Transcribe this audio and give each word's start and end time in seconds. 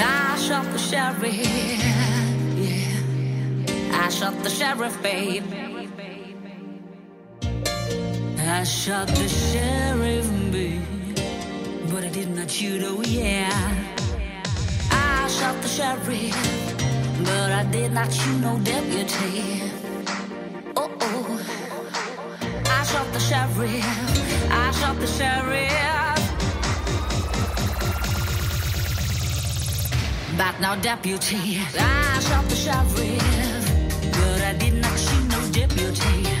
I 0.00 0.36
shot 0.38 0.64
the 0.72 0.78
sheriff, 0.78 1.34
yeah. 2.56 3.00
I 3.92 4.08
shot 4.08 4.42
the 4.42 4.50
sheriff, 4.50 5.02
babe. 5.02 5.44
I 8.38 8.64
shot 8.64 9.08
the 9.08 9.28
sheriff, 9.28 10.30
babe. 10.52 10.82
But 11.90 12.04
I 12.04 12.08
did 12.08 12.30
not 12.30 12.50
shoot, 12.50 12.82
oh 12.84 13.02
yeah. 13.02 13.50
I 14.90 15.28
shot 15.28 15.60
the 15.62 15.68
sheriff, 15.68 17.24
but 17.24 17.52
I 17.52 17.64
did 17.70 17.92
not 17.92 18.12
shoot 18.12 18.40
no 18.40 18.58
deputy. 18.58 19.62
Oh 20.76 20.90
oh. 21.00 21.40
I 22.66 22.84
shot 22.84 23.12
the 23.12 23.20
sheriff. 23.20 24.50
I 24.50 24.70
shot 24.72 24.98
the 25.00 25.06
sheriff. 25.06 25.87
But 30.38 30.60
no 30.60 30.76
deputy. 30.80 31.58
I 31.76 32.20
shot 32.20 32.44
the 32.48 32.54
sheriff, 32.54 32.94
but 34.12 34.40
I 34.40 34.52
did 34.56 34.74
not 34.74 34.96
shoot 34.96 35.26
no 35.32 35.40
deputy. 35.50 36.37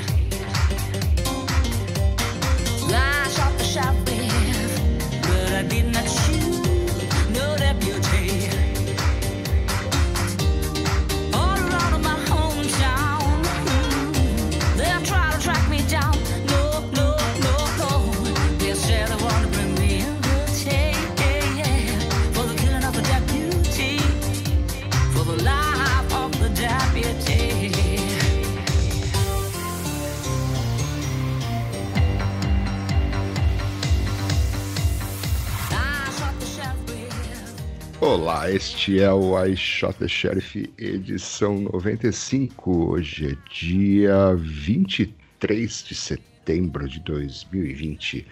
Olá, 38.28 38.52
este 38.52 39.00
é 39.00 39.10
o 39.10 39.42
I 39.42 39.56
Shot 39.56 39.98
the 39.98 40.06
Sheriff, 40.06 40.70
edição 40.76 41.60
95. 41.60 42.90
Hoje 42.90 43.28
é 43.28 43.50
dia 43.50 44.34
23 44.36 45.82
de 45.82 45.94
setembro 45.94 46.86
de 46.86 47.00
2020 47.00 48.26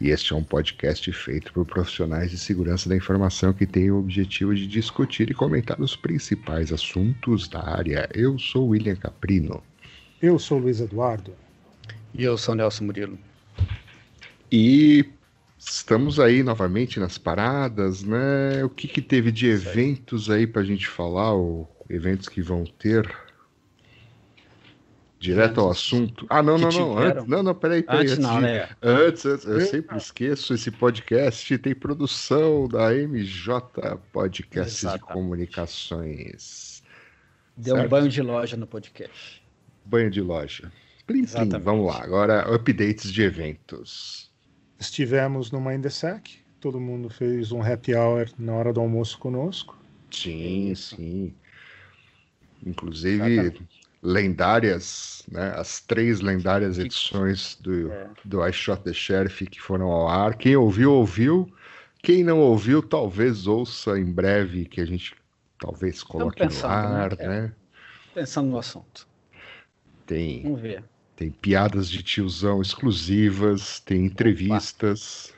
e 0.00 0.08
este 0.08 0.32
é 0.32 0.36
um 0.36 0.42
podcast 0.42 1.12
feito 1.12 1.52
por 1.52 1.64
profissionais 1.64 2.32
de 2.32 2.38
segurança 2.38 2.88
da 2.88 2.96
informação 2.96 3.52
que 3.52 3.64
tem 3.64 3.88
o 3.88 4.00
objetivo 4.00 4.52
de 4.52 4.66
discutir 4.66 5.30
e 5.30 5.34
comentar 5.34 5.80
os 5.80 5.94
principais 5.94 6.72
assuntos 6.72 7.46
da 7.46 7.64
área. 7.64 8.08
Eu 8.12 8.36
sou 8.40 8.70
William 8.70 8.96
Caprino 8.96 9.62
Eu 10.20 10.40
sou 10.40 10.58
o 10.58 10.62
Luiz 10.62 10.80
Eduardo. 10.80 11.32
E 12.12 12.24
eu 12.24 12.36
sou 12.36 12.52
o 12.52 12.56
Nelson 12.56 12.82
Murilo. 12.86 13.16
e 14.50 15.08
estamos 15.58 16.18
aí 16.20 16.42
novamente 16.42 16.98
nas 17.00 17.18
paradas, 17.18 18.02
né? 18.02 18.62
O 18.64 18.68
que, 18.70 18.86
que 18.88 19.00
teve 19.02 19.30
de 19.32 19.46
eventos 19.48 20.30
aí 20.30 20.46
pra 20.46 20.62
gente 20.62 20.86
falar, 20.86 21.32
ou 21.32 21.68
eventos 21.88 22.28
que 22.28 22.40
vão 22.42 22.64
ter? 22.64 23.08
Direto 25.18 25.60
ao 25.60 25.70
assunto. 25.70 26.26
Ah, 26.28 26.42
não, 26.42 26.58
não, 26.58 26.68
não. 26.68 26.98
Antes, 26.98 27.24
não, 27.26 27.42
não, 27.42 27.54
peraí, 27.54 27.82
peraí. 27.82 28.02
Antes 28.02 28.18
não, 28.18 28.36
de- 28.36 28.42
né? 28.42 28.68
Antes, 28.82 29.24
antes, 29.24 29.46
eu 29.46 29.60
sempre 29.62 29.96
esqueço, 29.96 30.52
esse 30.54 30.70
podcast 30.70 31.56
tem 31.58 31.74
produção 31.74 32.68
da 32.68 32.92
MJ 32.94 33.96
Podcasts 34.12 34.80
de 34.80 34.86
Exatamente. 34.86 35.12
Comunicações. 35.12 36.82
Deu 37.56 37.74
Certo. 37.76 37.86
um 37.86 37.88
banho 37.88 38.08
de 38.10 38.20
loja 38.20 38.56
no 38.58 38.66
podcast. 38.66 39.42
Banho 39.86 40.10
de 40.10 40.20
loja. 40.20 40.70
Plim, 41.06 41.24
plim. 41.24 41.48
Vamos 41.60 41.86
lá, 41.86 42.02
agora 42.02 42.54
updates 42.54 43.10
de 43.10 43.22
eventos. 43.22 44.30
Estivemos 44.78 45.50
no 45.50 45.60
Mindesec, 45.60 46.38
todo 46.60 46.80
mundo 46.80 47.08
fez 47.08 47.52
um 47.52 47.62
happy 47.62 47.94
hour 47.94 48.28
na 48.38 48.54
hora 48.54 48.72
do 48.72 48.80
almoço 48.80 49.18
conosco. 49.18 49.76
Sim, 50.10 50.70
Isso. 50.70 50.96
sim. 50.96 51.34
Inclusive, 52.64 53.32
Exatamente. 53.32 53.68
lendárias, 54.02 55.24
né? 55.30 55.52
As 55.56 55.80
três 55.80 56.20
lendárias 56.20 56.78
edições 56.78 57.56
do, 57.60 57.90
É. 57.90 58.10
do 58.24 58.46
I 58.46 58.52
Shot 58.52 58.82
the 58.82 58.92
Sheriff 58.92 59.46
que 59.46 59.60
foram 59.60 59.86
ao 59.90 60.08
ar. 60.08 60.36
Quem 60.36 60.56
ouviu, 60.56 60.92
ouviu. 60.92 61.50
Quem 62.02 62.22
não 62.22 62.38
ouviu, 62.40 62.82
talvez 62.82 63.46
ouça 63.46 63.98
em 63.98 64.04
breve, 64.04 64.64
que 64.64 64.80
a 64.80 64.84
gente 64.84 65.14
talvez 65.58 66.02
coloque 66.02 66.42
no 66.42 66.48
pensando, 66.48 66.72
ar, 66.72 67.16
né? 67.16 67.26
né? 67.26 67.52
Pensando 68.14 68.50
no 68.50 68.58
assunto. 68.58 69.08
Tem, 70.06 70.42
Vamos 70.42 70.60
ver. 70.60 70.84
Tem 71.16 71.30
piadas 71.30 71.88
de 71.88 72.02
tiozão 72.02 72.60
exclusivas, 72.60 73.80
tem 73.80 74.04
entrevistas, 74.04 75.34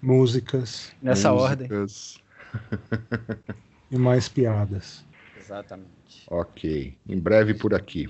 Músicas 0.00 0.92
Nessa 1.02 1.32
ordem. 1.32 1.68
músicas. 1.68 2.18
e 3.90 3.96
mais 3.98 4.28
piadas. 4.28 5.04
Exatamente. 5.36 6.24
Ok, 6.28 6.96
em 7.08 7.18
breve 7.18 7.54
por 7.54 7.74
aqui. 7.74 8.06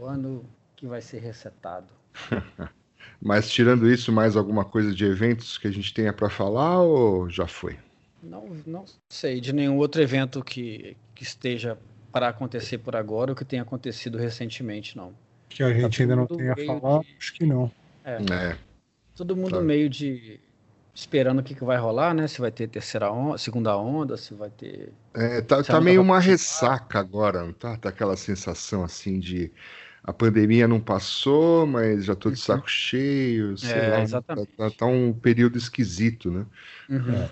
O 0.00 0.04
ano 0.04 0.44
que 0.74 0.86
vai 0.86 1.00
ser 1.00 1.20
resetado. 1.20 1.86
Mas 3.22 3.50
tirando 3.50 3.88
isso, 3.88 4.10
mais 4.10 4.36
alguma 4.36 4.64
coisa 4.64 4.92
de 4.92 5.04
eventos 5.04 5.58
que 5.58 5.68
a 5.68 5.70
gente 5.70 5.94
tenha 5.94 6.12
para 6.12 6.28
falar 6.28 6.80
ou 6.82 7.28
já 7.28 7.46
foi? 7.46 7.78
Não, 8.22 8.48
não 8.66 8.84
sei 9.08 9.40
de 9.40 9.52
nenhum 9.52 9.76
outro 9.76 10.02
evento 10.02 10.42
que, 10.42 10.96
que 11.14 11.22
esteja 11.22 11.78
para 12.12 12.28
acontecer 12.28 12.78
por 12.78 12.96
agora 12.96 13.30
ou 13.32 13.36
que 13.36 13.44
tenha 13.44 13.62
acontecido 13.62 14.18
recentemente, 14.18 14.96
não. 14.96 15.12
Que 15.48 15.62
a 15.62 15.72
gente 15.72 16.02
ainda 16.02 16.16
não 16.16 16.26
tenha 16.26 16.54
falado, 16.56 17.06
acho 17.20 17.34
que 17.34 17.44
não. 17.46 17.70
É, 18.04 18.22
É, 18.30 18.58
todo 19.16 19.36
mundo 19.36 19.60
Tá. 19.60 19.62
meio 19.62 19.88
de 19.90 20.40
esperando 20.94 21.40
o 21.40 21.44
que, 21.44 21.54
que 21.54 21.64
vai 21.64 21.76
rolar, 21.78 22.14
né? 22.14 22.26
Se 22.28 22.40
vai 22.40 22.50
ter 22.52 22.68
terceira 22.68 23.10
onda, 23.12 23.38
segunda 23.38 23.76
onda, 23.76 24.16
se 24.16 24.34
vai 24.34 24.50
ter. 24.50 24.92
é, 25.14 25.40
tá, 25.42 25.62
tá 25.64 25.80
meio 25.80 26.00
tava 26.00 26.02
uma 26.02 26.18
ressaca 26.20 26.98
agora, 26.98 27.44
não 27.44 27.52
tá? 27.52 27.76
Tá 27.78 27.88
aquela 27.88 28.16
sensação 28.16 28.84
assim 28.84 29.18
de 29.18 29.52
a 30.02 30.12
pandemia 30.12 30.68
não 30.68 30.80
passou, 30.80 31.66
mas 31.66 32.04
já 32.04 32.14
tô 32.16 32.30
de 32.30 32.38
saco 32.38 32.68
cheio, 32.68 33.56
sei 33.58 33.82
É, 33.82 33.84
lá. 33.84 34.06
Tá, 34.34 34.46
exatamente. 34.46 34.48
tá- 34.56 34.70
tá 34.70 34.86
um 34.86 35.12
período 35.18 35.58
esquisito, 35.58 36.30
né? 36.30 36.46
Uhum. 36.88 37.28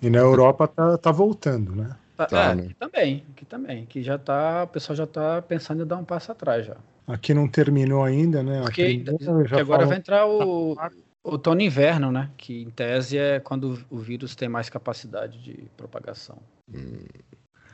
E 0.00 0.08
na 0.10 0.18
Europa 0.18 0.68
tá, 0.68 0.96
tá 0.98 1.10
voltando, 1.12 1.74
né? 1.74 1.98
Tá, 2.16 2.28
Tá, 2.28 2.50
é, 2.50 2.54
né? 2.54 2.70
aqui 2.70 2.74
também, 2.74 3.26
aqui 3.32 3.44
também, 3.44 3.86
que 3.86 4.02
já 4.02 4.16
tá, 4.18 4.64
o 4.64 4.68
pessoal 4.68 4.96
já 4.96 5.06
tá 5.06 5.42
pensando 5.42 5.82
em 5.82 5.86
dar 5.86 5.96
um 5.96 6.04
passo 6.04 6.30
atrás 6.32 6.64
já. 6.66 6.76
Aqui 7.06 7.34
não 7.34 7.46
terminou 7.46 8.02
ainda, 8.02 8.42
né? 8.42 8.62
Porque, 8.62 8.82
primeira 8.84 9.18
porque 9.18 9.54
agora 9.60 9.84
vai 9.86 9.98
entrar 9.98 10.26
o 10.26 10.74
outono 11.22 11.60
e 11.60 11.66
inverno, 11.66 12.10
né? 12.10 12.30
Que 12.36 12.62
em 12.62 12.70
tese 12.70 13.18
é 13.18 13.40
quando 13.40 13.78
o 13.90 13.98
vírus 13.98 14.34
tem 14.34 14.48
mais 14.48 14.68
capacidade 14.70 15.42
de 15.42 15.52
propagação. 15.76 16.38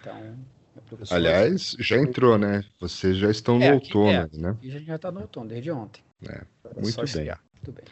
Então, 0.00 0.16
é 0.16 0.32
Aliás, 1.10 1.76
já 1.78 1.96
entrou, 1.96 2.38
né? 2.38 2.64
Vocês 2.80 3.16
já 3.16 3.30
estão 3.30 3.58
no 3.58 3.64
É, 3.64 3.68
aqui- 3.70 3.96
outono, 3.96 4.10
é. 4.10 4.28
né? 4.32 4.56
E 4.62 4.68
a 4.68 4.72
gente 4.72 4.86
já 4.86 4.98
tá 4.98 5.12
no 5.12 5.20
outono 5.20 5.48
desde 5.48 5.70
ontem. 5.70 6.02
É, 6.28 6.42
muito 6.80 6.96
bem. 6.96 7.24
Muito 7.54 7.72
bem. 7.72 7.84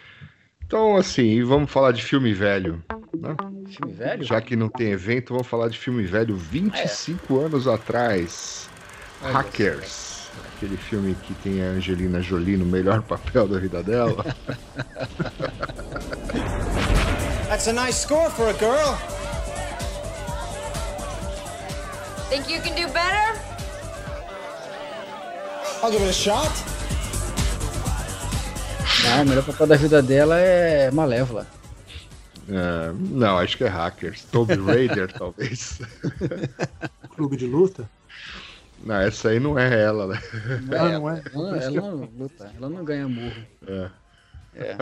Então, 0.65 0.97
assim, 0.97 1.43
vamos 1.45 1.71
falar 1.71 1.93
de 1.93 2.03
filme 2.05 2.33
velho. 2.35 2.83
né? 3.17 3.37
Filme 3.69 3.93
velho? 3.93 4.23
Já 4.25 4.41
que 4.41 4.55
não 4.57 4.69
tem 4.69 4.89
evento, 4.91 5.33
vamos 5.33 5.47
falar 5.47 5.69
de 5.69 5.79
filme 5.79 6.03
velho 6.05 6.37
25 6.37 7.39
anos 7.41 7.67
atrás. 7.67 8.69
Hackers. 9.23 10.18
Aquele 10.59 10.77
filme 10.77 11.15
que 11.15 11.33
tem 11.35 11.63
a 11.63 11.67
Angelina 11.67 12.21
Jolie 12.21 12.57
no 12.57 12.67
melhor 12.67 13.01
papel 13.03 13.47
da 13.47 13.61
vida 13.61 13.81
dela. 13.81 14.25
That's 17.49 17.69
a 17.69 17.73
nice 17.73 17.99
score 17.99 18.29
for 18.29 18.49
a 18.49 18.53
girl. 18.55 18.99
Think 22.29 22.51
you 22.53 22.61
can 22.61 22.75
do 22.75 22.93
better? 22.93 23.39
I'll 25.81 25.93
give 25.93 26.03
it 26.03 26.11
a 26.11 26.13
shot. 26.13 26.51
Não, 29.05 29.23
o 29.23 29.27
melhor 29.27 29.45
papel 29.45 29.69
da 29.69 29.77
vida 29.77 30.03
dela 30.03 30.41
é 30.41 30.91
Malévola. 30.91 31.47
É, 32.49 32.93
não, 32.93 33.39
acho 33.39 33.57
que 33.57 33.63
é 33.63 33.69
Hackers. 33.69 34.25
Tomb 34.25 34.57
Raider, 34.57 35.13
talvez. 35.17 35.79
Clube 37.15 37.37
de 37.37 37.47
luta. 37.47 37.89
Não, 38.85 38.95
essa 39.01 39.31
aí 39.31 39.41
não 39.41 39.59
é 39.59 39.83
ela, 39.83 40.07
né? 40.07 40.19
Ah, 40.77 40.93
não 40.93 41.09
é? 41.11 41.25
Ela, 41.33 41.57
ela 41.63 41.71
não 41.97 42.05
luta, 42.07 42.53
ela 42.57 42.69
não 42.69 42.85
ganha 42.85 43.09
murro. 43.09 43.49
É. 43.67 43.91
É. 44.53 44.77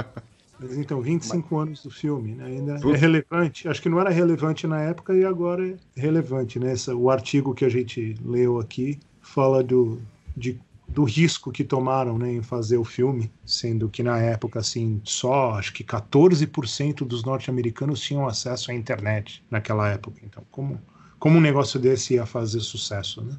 Mas 0.58 0.76
então, 0.76 1.02
25 1.02 1.58
anos 1.58 1.82
do 1.82 1.90
filme, 1.90 2.34
né? 2.34 2.44
Ainda 2.46 2.74
é 2.74 2.96
relevante. 2.96 3.68
Acho 3.68 3.82
que 3.82 3.88
não 3.88 4.00
era 4.00 4.10
relevante 4.10 4.66
na 4.66 4.80
época 4.82 5.14
e 5.14 5.24
agora 5.24 5.68
é 5.96 6.00
relevante, 6.00 6.58
né? 6.58 6.72
Essa- 6.72 6.94
o 6.96 7.10
artigo 7.10 7.54
que 7.54 7.64
a 7.64 7.68
gente 7.68 8.14
leu 8.22 8.58
aqui 8.58 9.00
fala 9.20 9.62
do, 9.62 10.02
de 10.36 10.60
do 10.88 11.02
risco 11.04 11.50
que 11.50 11.64
tomaram 11.64 12.16
né, 12.16 12.32
em 12.32 12.42
fazer 12.42 12.76
o 12.78 12.84
filme, 12.84 13.34
sendo 13.44 13.90
que 13.90 14.02
na 14.04 14.18
época, 14.18 14.60
assim, 14.60 15.00
só 15.04 15.50
acho 15.54 15.72
que 15.72 15.82
14% 15.84 17.04
dos 17.04 17.24
norte-americanos 17.24 18.00
tinham 18.00 18.26
acesso 18.26 18.70
à 18.70 18.74
internet 18.74 19.44
naquela 19.50 19.88
época. 19.90 20.20
Então, 20.24 20.46
como, 20.50 20.80
como 21.18 21.38
um 21.38 21.40
negócio 21.40 21.78
desse 21.80 22.14
ia 22.14 22.24
fazer 22.24 22.60
sucesso, 22.60 23.22
né? 23.24 23.36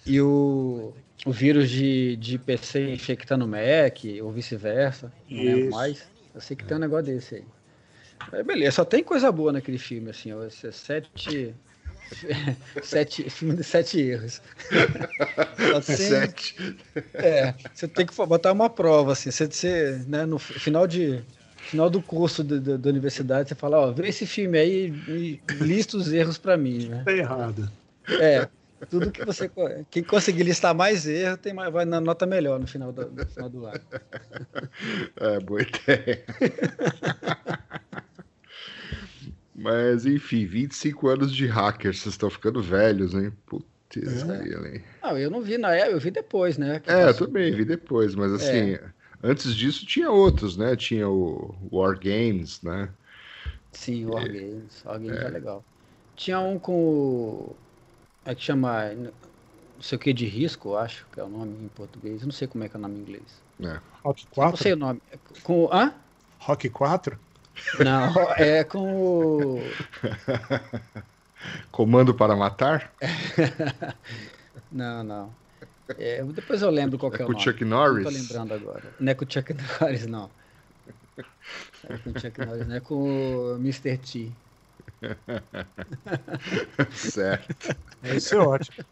E 0.05 0.19
o, 0.21 0.93
o 1.25 1.31
vírus 1.31 1.69
de, 1.69 2.15
de 2.17 2.37
PC 2.37 2.93
infectando 2.93 3.47
Mac, 3.47 3.99
ou 4.21 4.31
vice-versa, 4.31 5.11
não 5.29 5.43
lembro 5.43 5.69
mais. 5.69 6.09
Eu 6.33 6.41
sei 6.41 6.55
que 6.57 6.65
tem 6.65 6.77
um 6.77 6.79
negócio 6.79 7.05
desse 7.05 7.35
aí. 7.35 7.43
Mas 8.31 8.45
beleza, 8.45 8.71
só 8.77 8.85
tem 8.85 9.03
coisa 9.03 9.31
boa 9.31 9.51
naquele 9.53 9.77
filme, 9.77 10.09
assim, 10.09 10.31
ó, 10.33 10.43
é 10.43 10.49
sete, 10.49 11.53
sete, 12.81 13.29
filme 13.29 13.55
de 13.55 13.63
sete 13.63 13.99
erros. 13.99 14.41
Tem- 15.85 15.95
Sete. 15.95 16.55
É, 17.15 17.53
você 17.73 17.87
tem 17.87 18.05
que 18.05 18.15
botar 18.15 18.51
uma 18.51 18.69
prova, 18.69 19.13
assim, 19.13 19.31
você, 19.31 19.45
você 19.47 20.03
né, 20.07 20.25
no 20.25 20.39
final 20.39 20.87
de 20.87 21.23
final 21.61 21.89
do 21.89 22.01
curso 22.01 22.43
da 22.43 22.89
universidade, 22.89 23.47
você 23.49 23.55
fala, 23.55 23.79
ó, 23.79 23.91
vê 23.91 24.09
esse 24.09 24.25
filme 24.25 24.57
aí 24.57 24.87
e 25.07 25.39
lista 25.63 25.95
os 25.95 26.11
erros 26.11 26.37
pra 26.37 26.57
mim, 26.57 26.87
né? 26.89 27.03
Tá 27.05 27.13
errado. 27.13 27.71
É, 28.19 28.49
tudo 28.89 29.11
que 29.11 29.23
você. 29.25 29.49
Quem 29.89 30.03
conseguir 30.03 30.43
listar 30.43 30.73
mais 30.75 31.07
erro 31.07 31.37
tem 31.37 31.53
mais, 31.53 31.71
vai 31.71 31.85
na 31.85 31.99
nota 32.01 32.25
melhor 32.25 32.59
no 32.59 32.67
final 32.67 32.91
do, 32.91 33.09
no 33.09 33.25
final 33.25 33.49
do 33.49 33.65
ano. 33.65 33.81
É, 35.17 35.39
boa 35.39 35.61
ideia. 35.61 36.23
Mas, 39.55 40.05
enfim, 40.05 40.45
25 40.45 41.07
anos 41.07 41.33
de 41.33 41.45
hacker, 41.45 41.93
vocês 41.93 42.13
estão 42.13 42.29
ficando 42.29 42.61
velhos, 42.61 43.13
hein? 43.13 43.31
Putz, 43.45 43.65
grila, 43.95 44.67
hein? 44.67 44.83
Não, 45.01 45.17
eu 45.17 45.29
não 45.29 45.41
vi 45.41 45.57
na 45.57 45.75
época, 45.75 45.91
eu 45.91 45.99
vi 45.99 46.11
depois, 46.11 46.57
né? 46.57 46.79
que 46.79 46.89
É, 46.89 47.03
eu 47.03 47.07
passou. 47.07 47.27
também 47.27 47.53
vi 47.53 47.63
depois, 47.63 48.15
mas 48.15 48.31
assim, 48.33 48.77
antes 49.23 49.55
disso 49.55 49.85
tinha 49.85 50.09
outros, 50.09 50.57
né? 50.57 50.75
Tinha 50.75 51.07
o 51.07 51.55
War 51.71 51.97
Games, 51.99 52.61
né? 52.63 52.89
Sim, 53.71 54.05
o 54.05 54.13
Wargames. 54.13 54.83
Wargames 54.83 55.21
é. 55.21 55.27
legal. 55.29 55.63
Tinha 56.15 56.39
um 56.39 56.57
com. 56.57 56.73
o- 56.73 57.55
É 58.25 58.33
que 58.35 58.41
chama. 58.41 58.89
Não 58.93 59.11
sei 59.81 59.95
o 59.97 59.99
que 59.99 60.13
de 60.13 60.25
risco, 60.25 60.69
eu 60.69 60.77
acho, 60.77 61.05
que 61.11 61.19
é 61.19 61.23
o 61.23 61.27
nome 61.29 61.65
em 61.65 61.67
português. 61.69 62.21
Eu 62.21 62.27
não 62.27 62.33
sei 62.33 62.47
como 62.47 62.63
é 62.63 62.69
que 62.69 62.75
é 62.75 62.79
o 62.79 62.81
nome 62.81 62.95
em 62.97 63.01
inglês. 63.01 63.23
Rock 64.03 64.25
Não 64.25 64.31
4? 64.31 64.63
sei 64.63 64.73
o 64.73 64.77
nome. 64.77 65.01
É 65.11 65.17
Com. 65.43 65.69
Hã? 65.71 65.93
Rock 66.39 66.69
4? 66.69 67.17
Não, 67.79 68.13
é 68.37 68.63
com 68.63 68.79
o. 68.95 69.59
Comando 71.71 72.13
para 72.13 72.35
Matar? 72.35 72.91
Não, 74.71 75.03
não. 75.03 75.29
É, 75.99 76.23
depois 76.23 76.61
eu 76.63 76.69
lembro 76.71 76.97
qual 76.97 77.11
que 77.11 77.21
é 77.21 77.25
o 77.25 77.27
com 77.27 77.33
nome. 77.33 77.43
Chuck 77.43 77.63
Não 77.63 77.77
Norris? 77.77 78.03
tô 78.05 78.09
lembrando 78.09 78.53
agora. 78.55 78.83
Não 78.99 79.11
é 79.11 79.13
com 79.15 79.23
o 79.25 79.31
Chuck 79.31 79.53
Norris, 79.79 80.07
não. 80.07 80.31
Não 81.87 81.95
é 81.95 81.97
com 81.99 82.09
o 82.09 82.19
Chuck 82.19 82.39
Norris, 82.45 82.67
não 82.67 82.75
é 82.75 82.79
com 82.79 82.95
o 82.95 83.55
Mr. 83.57 83.97
T. 83.97 84.31
certo. 86.93 87.75
Esse 88.03 88.35
é 88.35 88.39
ótimo. 88.39 88.85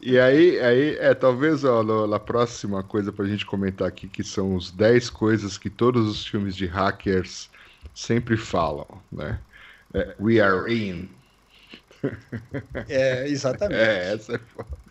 E 0.00 0.18
aí, 0.18 0.58
aí 0.60 0.96
é 0.96 1.14
talvez 1.14 1.64
ó, 1.64 1.82
a 2.14 2.20
próxima 2.20 2.82
coisa 2.82 3.12
pra 3.12 3.26
gente 3.26 3.44
comentar 3.44 3.86
aqui, 3.86 4.08
que 4.08 4.24
são 4.24 4.54
os 4.54 4.70
10 4.70 5.10
coisas 5.10 5.58
que 5.58 5.68
todos 5.68 6.08
os 6.08 6.26
filmes 6.26 6.56
de 6.56 6.66
hackers 6.66 7.50
sempre 7.94 8.36
falam, 8.36 8.86
né? 9.10 9.38
É, 9.94 10.14
We 10.18 10.40
are 10.40 10.72
in. 10.72 11.08
É, 12.88 13.28
exatamente. 13.28 13.80
É, 13.80 14.14
essa 14.14 14.34
é 14.34 14.38
foda. 14.38 14.82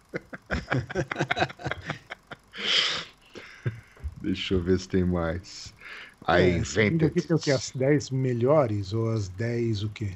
Deixa 4.21 4.53
eu 4.53 4.61
ver 4.61 4.79
se 4.79 4.87
tem 4.87 5.03
mais. 5.03 5.70
I 6.27 6.41
É, 6.41 6.49
invented. 6.57 7.05
Aqui 7.05 7.21
tem 7.21 7.35
o 7.35 7.39
quê? 7.39 7.51
As 7.51 7.71
10 7.71 8.09
melhores 8.11 8.93
ou 8.93 9.11
as 9.11 9.27
10 9.29 9.83
o 9.83 9.89
quê? 9.89 10.11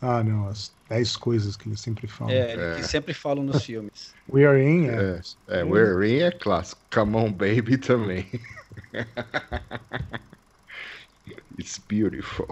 Ah, 0.00 0.22
não, 0.22 0.48
as 0.48 0.72
10 0.88 1.16
coisas 1.16 1.56
que 1.56 1.68
eles 1.68 1.80
sempre 1.80 2.06
falam. 2.06 2.32
É, 2.34 2.76
que 2.76 2.82
sempre 2.84 3.14
falam 3.14 3.44
nos 3.44 3.64
filmes. 3.64 4.14
We 4.32 4.44
are 4.44 4.60
in, 4.60 4.86
é. 4.88 5.20
É, 5.48 5.60
é, 5.60 5.64
We're 5.64 6.06
in 6.08 6.20
é 6.22 6.30
clássico. 6.30 6.80
Come 6.92 7.16
on, 7.16 7.32
baby 7.32 7.76
também. 7.78 8.26
It's 11.58 11.78
beautiful. 11.88 12.46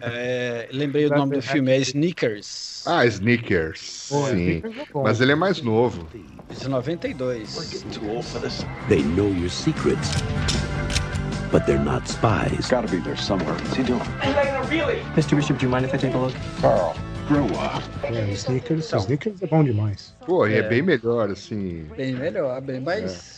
É, 0.00 0.68
lembrei 0.72 1.06
o 1.06 1.10
nome 1.10 1.36
do 1.36 1.42
filme, 1.42 1.70
é 1.70 1.78
Sneakers, 1.78 2.84
Ah, 2.86 3.06
Sneakers. 3.06 4.06
Pô, 4.08 4.26
Sim. 4.26 4.32
Sneakers 4.58 4.78
é. 4.78 4.86
Mas 5.02 5.20
ele 5.20 5.32
é 5.32 5.34
mais 5.34 5.62
novo. 5.62 6.06
de 6.50 6.68
92. 6.68 7.56
They 8.88 9.02
know 9.02 9.28
your 9.32 9.50
secrets, 9.50 10.10
but 11.50 11.64
they're 11.66 11.78
not 11.78 12.06
spies. 12.08 12.68
Gotta 12.68 12.88
be 12.88 12.98
there 12.98 13.16
somewhere. 13.16 13.54
What's 13.54 13.76
he 13.76 13.82
doing? 13.82 14.00
Mr. 15.14 15.36
Bishop, 15.36 15.58
do 15.58 15.66
you 15.66 15.70
mind 15.70 15.84
if 15.86 15.94
I 15.94 15.98
take 15.98 16.14
a 16.14 16.18
look? 16.18 16.34
Carl, 16.60 16.94
grow 17.28 17.46
up. 17.58 17.82
É, 18.04 18.30
Sneakers, 18.32 18.92
Sneakers 18.92 19.42
é 19.42 19.46
bom 19.46 19.64
demais. 19.64 20.14
Pô, 20.26 20.46
e 20.46 20.54
é 20.54 20.62
bem 20.62 20.82
melhor, 20.82 21.30
assim. 21.30 21.86
Bem 21.96 22.14
melhor, 22.14 22.60
bem 22.60 22.80
mais. 22.80 23.36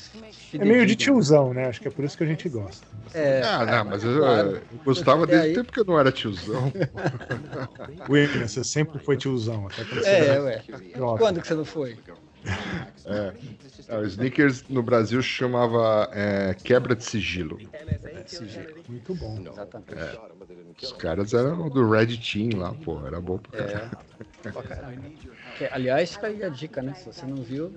É 0.54 0.64
meio 0.64 0.86
de 0.86 0.96
tiozão, 0.96 1.52
né? 1.52 1.66
Acho 1.66 1.80
que 1.80 1.88
é 1.88 1.90
por 1.90 2.04
isso 2.04 2.16
que 2.16 2.24
a 2.24 2.26
gente 2.26 2.48
gosta. 2.48 2.86
É, 3.14 3.42
Ah, 3.44 3.64
não, 3.66 3.84
mas 3.84 4.02
eu, 4.02 4.18
claro. 4.18 4.48
eu 4.48 4.62
gostava 4.84 5.24
Até 5.24 5.32
desde 5.32 5.46
aí- 5.48 5.52
o 5.52 5.56
tempo 5.56 5.72
que 5.72 5.80
eu 5.80 5.84
não 5.84 5.98
era 6.00 6.10
tiozão. 6.10 6.72
William, 8.08 8.48
você 8.48 8.64
sempre 8.64 8.98
foi 8.98 9.16
tiozão, 9.16 9.66
até 9.66 9.84
quando 9.84 10.00
você 10.02 10.08
É, 10.08 10.26
era 10.28 10.42
ué. 10.42 10.62
jovem. 10.96 11.18
Quando 11.18 11.40
que 11.42 11.46
você 11.48 11.54
não 11.54 11.64
foi? 11.64 11.98
Ah, 13.06 13.98
o 13.98 14.04
Sneakers 14.04 14.64
no 14.68 14.82
Brasil 14.82 15.22
chamava 15.22 16.08
é, 16.12 16.54
quebra 16.54 16.94
de 16.94 17.04
sigilo. 17.04 17.58
Muito 18.88 19.14
bom. 19.14 19.42
Exatamente. 19.46 19.94
Os 20.82 20.92
caras 20.92 21.34
eram 21.34 21.68
do 21.68 21.88
Red 21.88 22.18
Team 22.18 22.58
lá, 22.58 22.72
pô, 22.84 23.04
era 23.06 23.20
bom 23.20 23.38
pra 23.38 23.64
caralho. 23.64 23.90
É. 24.44 24.50
Caralho. 24.50 25.02
Que, 25.56 25.64
aliás, 25.66 26.12
fica 26.12 26.26
aí 26.28 26.44
a 26.44 26.48
dica, 26.48 26.82
né? 26.82 26.94
Se 26.94 27.06
você 27.06 27.26
não 27.26 27.42
viu, 27.42 27.72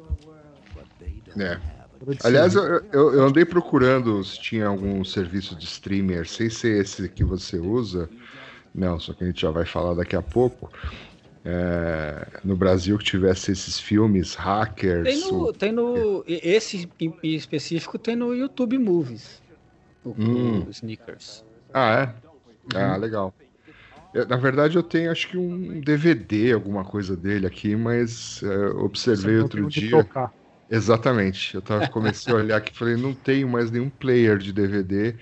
É. 1.37 1.59
Aliás, 2.23 2.55
eu, 2.55 2.63
eu, 2.63 3.13
eu 3.13 3.23
andei 3.25 3.45
procurando 3.45 4.23
se 4.23 4.39
tinha 4.41 4.65
algum 4.67 5.03
serviço 5.03 5.55
de 5.55 5.65
streamer, 5.65 6.27
sem 6.27 6.49
ser 6.49 6.81
esse 6.81 7.07
que 7.07 7.23
você 7.23 7.57
usa, 7.57 8.09
não, 8.73 8.99
só 8.99 9.13
que 9.13 9.23
a 9.23 9.27
gente 9.27 9.41
já 9.41 9.51
vai 9.51 9.65
falar 9.65 9.93
daqui 9.93 10.15
a 10.15 10.21
pouco. 10.21 10.71
É, 11.43 12.39
no 12.43 12.55
Brasil 12.55 12.97
que 12.97 13.03
tivesse 13.03 13.51
esses 13.51 13.79
filmes, 13.79 14.35
hackers. 14.35 15.21
tem 15.21 15.31
no. 15.31 15.43
o- 15.43 15.53
Tem 15.53 15.71
no 15.71 16.23
esse 16.27 16.87
em 16.99 17.35
específico 17.35 17.97
tem 17.97 18.15
no 18.15 18.33
YouTube 18.33 18.77
Movies. 18.77 19.41
O, 20.03 20.09
o 20.09 20.13
Hum. 20.21 20.69
Sneakers. 20.69 21.43
Ah, 21.73 22.01
é? 22.01 22.75
Ah, 22.75 22.93
Uhum. 22.95 23.01
legal. 23.01 23.33
Eu- 24.13 24.27
na 24.27 24.35
verdade, 24.37 24.75
eu 24.77 24.83
tenho 24.83 25.11
acho 25.11 25.27
que 25.29 25.37
um 25.37 25.79
DVD, 25.79 26.51
alguma 26.53 26.83
coisa 26.83 27.15
dele 27.15 27.47
aqui, 27.47 27.75
mas 27.75 28.41
é, 28.43 28.67
observei 28.83 29.35
Não 29.35 29.43
outro 29.43 29.67
dia. 29.67 29.89
tocar. 30.03 30.33
Exatamente. 30.69 31.55
Eu 31.55 31.61
tava, 31.61 31.87
comecei 31.89 32.33
a 32.33 32.37
olhar 32.37 32.57
aqui 32.57 32.71
e 32.73 32.77
falei, 32.77 32.95
não 32.95 33.13
tenho 33.13 33.47
mais 33.49 33.69
nenhum 33.71 33.89
player 33.89 34.37
de 34.37 34.53
DVD. 34.53 35.15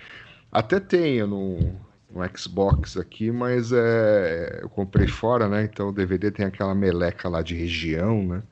Até 0.52 0.80
tenho 0.80 1.28
no, 1.28 1.89
no 2.10 2.22
Xbox 2.38 2.98
aqui, 2.98 3.32
mas 3.32 3.72
é, 3.72 4.60
eu 4.64 4.70
comprei 4.70 5.08
fora, 5.08 5.48
né? 5.48 5.64
Então 5.64 5.90
o 5.90 5.94
DVD 5.94 6.32
tem 6.32 6.46
aquela 6.46 6.74
meleca 6.76 7.30
lá 7.30 7.42
de 7.42 7.56
região, 7.56 8.24
né? 8.24 8.44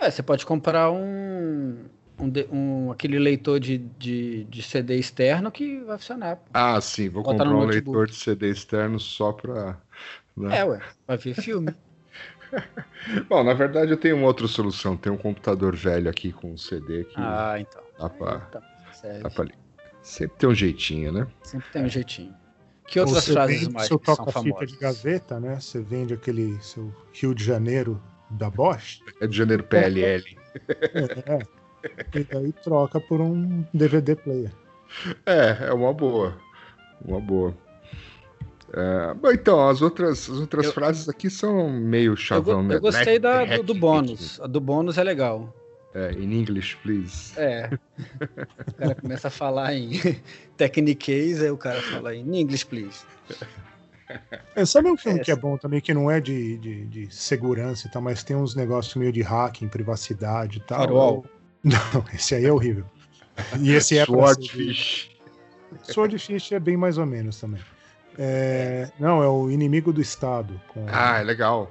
É, 0.00 0.10
você 0.10 0.22
pode 0.22 0.46
comprar 0.46 0.90
um, 0.90 1.84
um, 2.18 2.32
um- 2.50 2.90
aquele 2.92 3.18
leitor 3.18 3.60
de, 3.60 3.78
de, 3.78 4.44
de 4.44 4.62
CD 4.62 4.96
externo 4.98 5.50
que 5.50 5.80
vai 5.80 5.98
funcionar. 5.98 6.38
Ah, 6.52 6.80
sim, 6.80 7.08
vou 7.08 7.22
Botar 7.22 7.44
comprar 7.44 7.50
um 7.56 7.60
notebook. 7.60 7.96
leitor 7.96 8.06
de 8.08 8.14
CD 8.16 8.50
externo 8.50 8.98
só 8.98 9.32
pra. 9.32 9.80
né? 10.36 10.58
É, 10.58 10.64
ué, 10.64 10.80
vai 11.06 11.16
ver 11.16 11.34
filme. 11.34 11.74
Bom, 13.28 13.42
na 13.44 13.54
verdade 13.54 13.90
eu 13.92 13.96
tenho 13.96 14.16
uma 14.16 14.26
outra 14.26 14.46
solução. 14.46 14.96
Tem 14.96 15.10
um 15.12 15.16
computador 15.16 15.74
velho 15.76 16.10
aqui 16.10 16.32
com 16.32 16.52
um 16.52 16.56
CD 16.56 17.04
que 17.04 17.20
Ah, 17.20 17.56
então. 17.58 17.82
dá 17.98 18.08
pra, 18.10 18.38
Tá, 18.50 18.62
serve. 18.92 19.22
dá 19.22 19.30
pra 19.30 19.46
Sempre 20.02 20.38
tem 20.38 20.48
um 20.48 20.54
jeitinho, 20.54 21.12
né? 21.12 21.26
Sempre 21.42 21.70
tem 21.70 21.82
um 21.84 21.88
jeitinho. 21.88 22.34
Que 22.90 22.98
outras 22.98 23.24
Você 23.24 23.32
frases 23.32 23.60
vende 23.60 23.72
mais 23.72 23.86
seu 23.86 23.98
que 24.00 24.14
são 24.14 24.26
famosas? 24.26 24.72
de 24.72 24.76
gaveta, 24.76 25.38
né? 25.38 25.60
Você 25.60 25.80
vende 25.80 26.12
aquele 26.12 26.60
seu 26.60 26.92
Rio 27.12 27.32
de 27.34 27.44
Janeiro 27.44 28.00
da 28.30 28.50
Bosch. 28.50 29.00
É 29.20 29.26
de 29.28 29.36
janeiro 29.36 29.62
PLL. 29.64 30.24
É, 30.68 31.34
é. 31.34 32.18
E 32.18 32.24
daí 32.24 32.52
troca 32.52 33.00
por 33.00 33.20
um 33.20 33.64
DVD 33.72 34.16
player. 34.16 34.50
É, 35.24 35.68
é 35.68 35.72
uma 35.72 35.92
boa. 35.94 36.36
Uma 37.04 37.20
boa. 37.20 37.56
É, 38.72 39.14
bom, 39.14 39.30
então, 39.32 39.68
as 39.68 39.80
outras, 39.82 40.28
as 40.28 40.38
outras 40.40 40.66
Eu- 40.66 40.72
frases 40.72 41.08
aqui 41.08 41.30
são 41.30 41.70
meio 41.70 42.12
Eu, 42.12 42.16
chavão, 42.16 42.62
né? 42.62 42.74
eu 42.76 42.80
gostei 42.80 43.18
da, 43.18 43.44
do, 43.56 43.62
do 43.62 43.74
bônus. 43.74 44.40
A 44.40 44.46
do 44.46 44.60
bônus 44.60 44.98
é 44.98 45.04
legal. 45.04 45.54
É, 45.94 46.12
in 46.12 46.32
English, 46.32 46.76
please. 46.76 47.32
É. 47.36 47.68
O 48.68 48.72
cara 48.74 48.94
começa 48.94 49.28
a 49.28 49.30
falar 49.30 49.74
em 49.74 49.98
techniquez, 50.56 51.42
aí 51.42 51.50
o 51.50 51.56
cara 51.56 51.82
fala 51.82 52.14
em 52.14 52.40
English, 52.40 52.64
please. 52.66 53.04
É, 54.54 54.64
sabe 54.64 54.88
um 54.88 54.96
filme 54.96 55.20
É, 55.20 55.22
que 55.22 55.30
é 55.30 55.36
bom 55.36 55.56
também, 55.56 55.80
que 55.80 55.94
não 55.94 56.10
é 56.10 56.20
de, 56.20 56.58
de, 56.58 56.86
de 56.86 57.14
segurança 57.14 57.86
e 57.86 57.90
tal, 57.90 58.02
mas 58.02 58.22
tem 58.22 58.36
uns 58.36 58.54
negócios 58.54 58.94
meio 58.94 59.12
de 59.12 59.22
hacking, 59.22 59.68
privacidade 59.68 60.58
e 60.58 60.60
tal. 60.60 60.80
Firewall. 60.80 61.24
Não, 61.62 62.04
esse 62.14 62.34
aí 62.34 62.46
é 62.46 62.52
horrível. 62.52 62.86
E 63.60 63.72
esse 63.72 63.98
é 63.98 64.04
Swordfish. 64.04 65.10
Swordfish 65.82 66.52
é 66.52 66.58
bem 66.58 66.76
mais 66.76 66.96
ou 66.96 67.04
menos 67.04 67.38
também. 67.38 67.60
É, 68.18 68.90
não, 68.98 69.22
é 69.22 69.28
o 69.28 69.50
Inimigo 69.50 69.92
do 69.92 70.00
Estado. 70.00 70.60
Com... 70.68 70.86
Ah, 70.88 71.18
é 71.18 71.22
legal. 71.22 71.70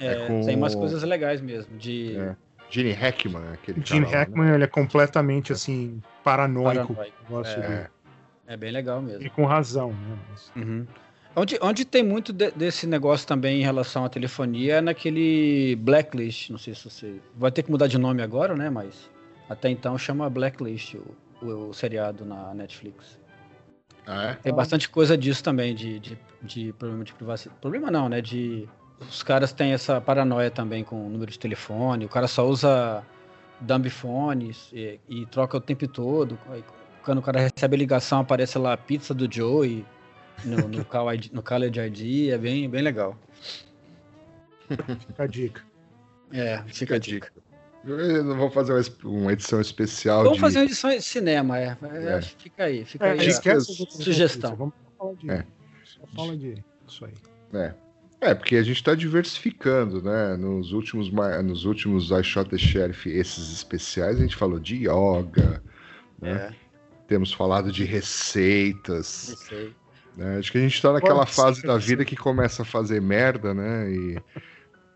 É, 0.00 0.06
É 0.06 0.26
com 0.26 0.44
Tem 0.44 0.56
umas 0.56 0.74
coisas 0.74 1.02
legais 1.02 1.40
mesmo. 1.40 1.76
De 1.76 2.16
É. 2.16 2.36
Gene 2.70 2.92
Hackman, 2.92 3.52
aquele 3.52 3.80
Gene 3.84 4.04
cara 4.06 4.06
lá, 4.06 4.10
né? 4.10 4.18
Hackman, 4.24 4.54
ele 4.54 4.64
é 4.64 4.66
completamente 4.66 5.52
assim, 5.52 6.02
paranoico. 6.24 6.94
Paranoico, 6.94 7.46
é. 7.46 7.88
É 8.48 8.56
bem 8.56 8.70
legal 8.70 9.00
mesmo. 9.02 9.24
E 9.26 9.30
com 9.30 9.44
razão, 9.44 9.90
né? 9.92 10.18
Mas- 10.30 10.52
Uhum. 10.56 10.86
Onde, 11.38 11.58
onde 11.60 11.84
tem 11.84 12.02
muito 12.02 12.32
de- 12.32 12.50
desse 12.52 12.86
negócio 12.86 13.26
também 13.28 13.60
em 13.60 13.62
relação 13.62 14.04
à 14.06 14.08
telefonia 14.08 14.76
é 14.76 14.80
naquele 14.80 15.76
Blacklist. 15.76 16.48
Não 16.50 16.58
sei 16.58 16.74
se 16.74 16.88
você. 16.88 17.20
Vai 17.36 17.50
ter 17.52 17.62
que 17.62 17.70
mudar 17.70 17.88
de 17.88 17.98
nome 17.98 18.22
agora, 18.22 18.54
né? 18.56 18.70
Mas 18.70 19.10
até 19.50 19.68
então 19.68 19.98
chama 19.98 20.30
Blacklist 20.30 20.94
o, 20.94 21.14
o, 21.44 21.68
o 21.68 21.74
seriado 21.74 22.24
na 22.24 22.54
Netflix. 22.54 23.18
Ah, 24.06 24.30
é? 24.30 24.34
Tem 24.36 24.54
bastante 24.54 24.88
coisa 24.88 25.14
disso 25.18 25.44
também, 25.44 25.74
de, 25.74 25.98
de, 26.00 26.18
de 26.40 26.72
problema 26.72 27.04
de 27.04 27.12
privacidade. 27.12 27.60
Problema 27.60 27.90
não, 27.90 28.08
né? 28.08 28.22
De. 28.22 28.66
Os 29.00 29.22
caras 29.22 29.52
têm 29.52 29.72
essa 29.72 30.00
paranoia 30.00 30.50
também 30.50 30.82
com 30.82 31.06
o 31.06 31.08
número 31.08 31.30
de 31.30 31.38
telefone, 31.38 32.06
o 32.06 32.08
cara 32.08 32.26
só 32.26 32.46
usa 32.46 33.04
dumb 33.60 33.88
phones 33.90 34.70
e, 34.72 34.98
e 35.08 35.26
troca 35.26 35.56
o 35.56 35.60
tempo 35.60 35.86
todo. 35.86 36.38
Quando 37.04 37.18
o 37.18 37.22
cara 37.22 37.40
recebe 37.40 37.76
a 37.76 37.78
ligação, 37.78 38.20
aparece 38.20 38.58
lá 38.58 38.72
a 38.72 38.76
pizza 38.76 39.14
do 39.14 39.32
Joey 39.32 39.84
no, 40.44 40.68
no, 40.68 40.84
Call 40.86 41.12
ID, 41.14 41.32
no 41.32 41.42
College 41.42 41.78
ID, 41.78 42.30
é 42.30 42.38
bem, 42.38 42.68
bem 42.68 42.82
legal. 42.82 43.16
Fica 44.68 45.22
a 45.22 45.26
dica. 45.26 45.62
É, 46.32 46.62
fica 46.66 46.96
a 46.96 46.98
dica. 46.98 47.32
Eu 47.84 48.24
não 48.24 48.36
vou 48.36 48.50
fazer 48.50 48.72
uma, 49.04 49.32
edição 49.32 49.60
especial 49.60 50.24
Vamos 50.24 50.38
de... 50.38 50.40
fazer 50.40 50.58
uma 50.58 50.64
edição 50.64 50.90
de 50.90 51.00
cinema, 51.02 51.58
é. 51.58 51.76
É, 51.82 52.14
É. 52.14 52.22
Fica 52.22 52.64
aí, 52.64 52.84
fica 52.84 53.06
É, 53.06 53.12
aí. 53.12 53.30
sugestão. 53.30 54.56
Vamos 54.56 54.74
falar 54.98 55.14
de. 55.14 55.30
É. 55.30 55.46
Só 55.84 56.06
fala 56.16 56.36
de 56.36 56.64
isso 56.88 57.04
aí. 57.04 57.14
É. 57.54 57.85
É, 58.20 58.34
porque 58.34 58.56
a 58.56 58.62
gente 58.62 58.76
está 58.76 58.94
diversificando, 58.94 60.02
né? 60.02 60.36
Nos 60.36 60.72
últimos, 60.72 61.10
nos 61.44 61.64
últimos 61.64 62.10
I 62.10 62.22
Shot 62.22 62.48
the 62.48 62.58
Sheriff, 62.58 63.08
esses 63.08 63.52
especiais, 63.52 64.16
a 64.18 64.22
gente 64.22 64.36
falou 64.36 64.58
de 64.58 64.88
yoga, 64.88 65.62
né? 66.20 66.32
É, 66.32 66.54
Temos 67.06 67.32
falado 67.32 67.70
de 67.70 67.84
receitas, 67.84 69.36
né? 70.16 70.38
Acho 70.38 70.50
que 70.50 70.58
a 70.58 70.60
gente 70.62 70.74
está 70.74 70.92
naquela 70.92 71.20
Pode 71.20 71.30
ser, 71.30 71.42
fase 71.42 71.62
da 71.62 71.78
ser. 71.78 71.86
vida 71.86 72.04
que 72.04 72.16
começa 72.16 72.62
a 72.62 72.64
fazer 72.64 73.00
merda, 73.00 73.52
né? 73.52 73.92
E 73.92 74.22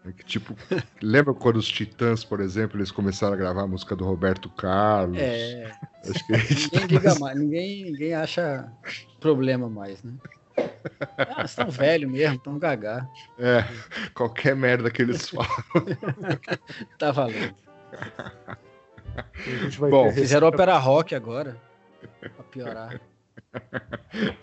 é 0.07 0.13
que, 0.13 0.25
tipo, 0.25 0.57
lembra 1.03 1.35
quando 1.35 1.57
os 1.57 1.69
Titãs, 1.69 2.25
por 2.25 2.41
exemplo, 2.41 2.79
eles 2.79 2.91
começaram 2.91 3.35
a 3.35 3.37
gravar 3.37 3.63
a 3.63 3.67
música 3.67 3.95
do 3.95 4.05
Roberto 4.05 4.49
Carlos? 4.49 5.19
É, 5.19 5.71
ninguém 6.73 7.01
tá 7.01 7.19
mais, 7.19 7.39
ninguém, 7.39 7.85
ninguém 7.85 8.15
acha 8.15 8.73
problema 9.21 9.69
mais, 9.69 10.03
né? 10.03 10.15
Ah, 11.17 11.35
vocês 11.37 11.51
estão 11.51 11.71
velhos 11.71 12.11
mesmo, 12.11 12.37
estão 12.37 12.59
gagá. 12.59 13.07
É, 13.39 13.65
qualquer 14.15 14.55
merda 14.57 14.91
que 14.91 15.03
eles 15.03 15.29
falam. 15.29 15.49
Tá 16.99 17.11
valendo. 17.13 17.55
Bom, 19.91 20.13
Fizeram 20.13 20.49
ópera 20.49 20.77
rock 20.79 21.15
agora. 21.15 21.57
Pra 22.21 22.45
piorar. 22.51 23.01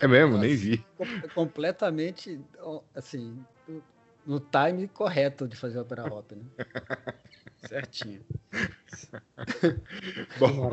É 0.00 0.06
mesmo, 0.06 0.36
nem 0.38 0.54
vi. 0.54 0.78
Com- 0.96 1.28
completamente, 1.34 2.40
assim, 2.94 3.42
no- 3.66 3.82
no 4.26 4.40
time 4.40 4.86
correto 4.88 5.48
de 5.48 5.56
fazer 5.56 5.78
ópera 5.78 6.02
rock, 6.02 6.34
né? 6.34 6.44
Certinho. 7.66 8.24
Bom, 10.38 10.72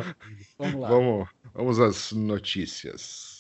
Vamos 0.58 0.82
lá. 0.82 0.90
vamos, 0.90 1.30
vamos 1.54 1.80
às 1.80 2.12
notícias. 2.12 3.35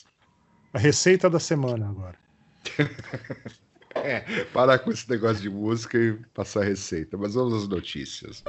A 0.75 0.77
receita 0.77 1.29
da 1.29 1.39
semana 1.39 1.89
agora. 1.89 2.17
É, 3.97 4.43
parar 4.51 4.79
com 4.79 4.91
esse 4.91 5.09
negócio 5.09 5.41
de 5.41 5.49
música 5.49 5.97
e 5.97 6.15
passar 6.33 6.63
a 6.63 6.65
receita. 6.65 7.17
Mas 7.17 7.33
vamos 7.33 7.63
às 7.63 7.67
notícias. 7.69 8.43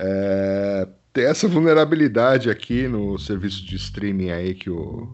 É, 0.00 0.88
tem 1.12 1.26
essa 1.26 1.46
vulnerabilidade 1.46 2.50
aqui 2.50 2.88
no 2.88 3.16
serviço 3.20 3.64
de 3.64 3.76
streaming 3.76 4.30
aí 4.30 4.52
que 4.52 4.68
o, 4.68 5.08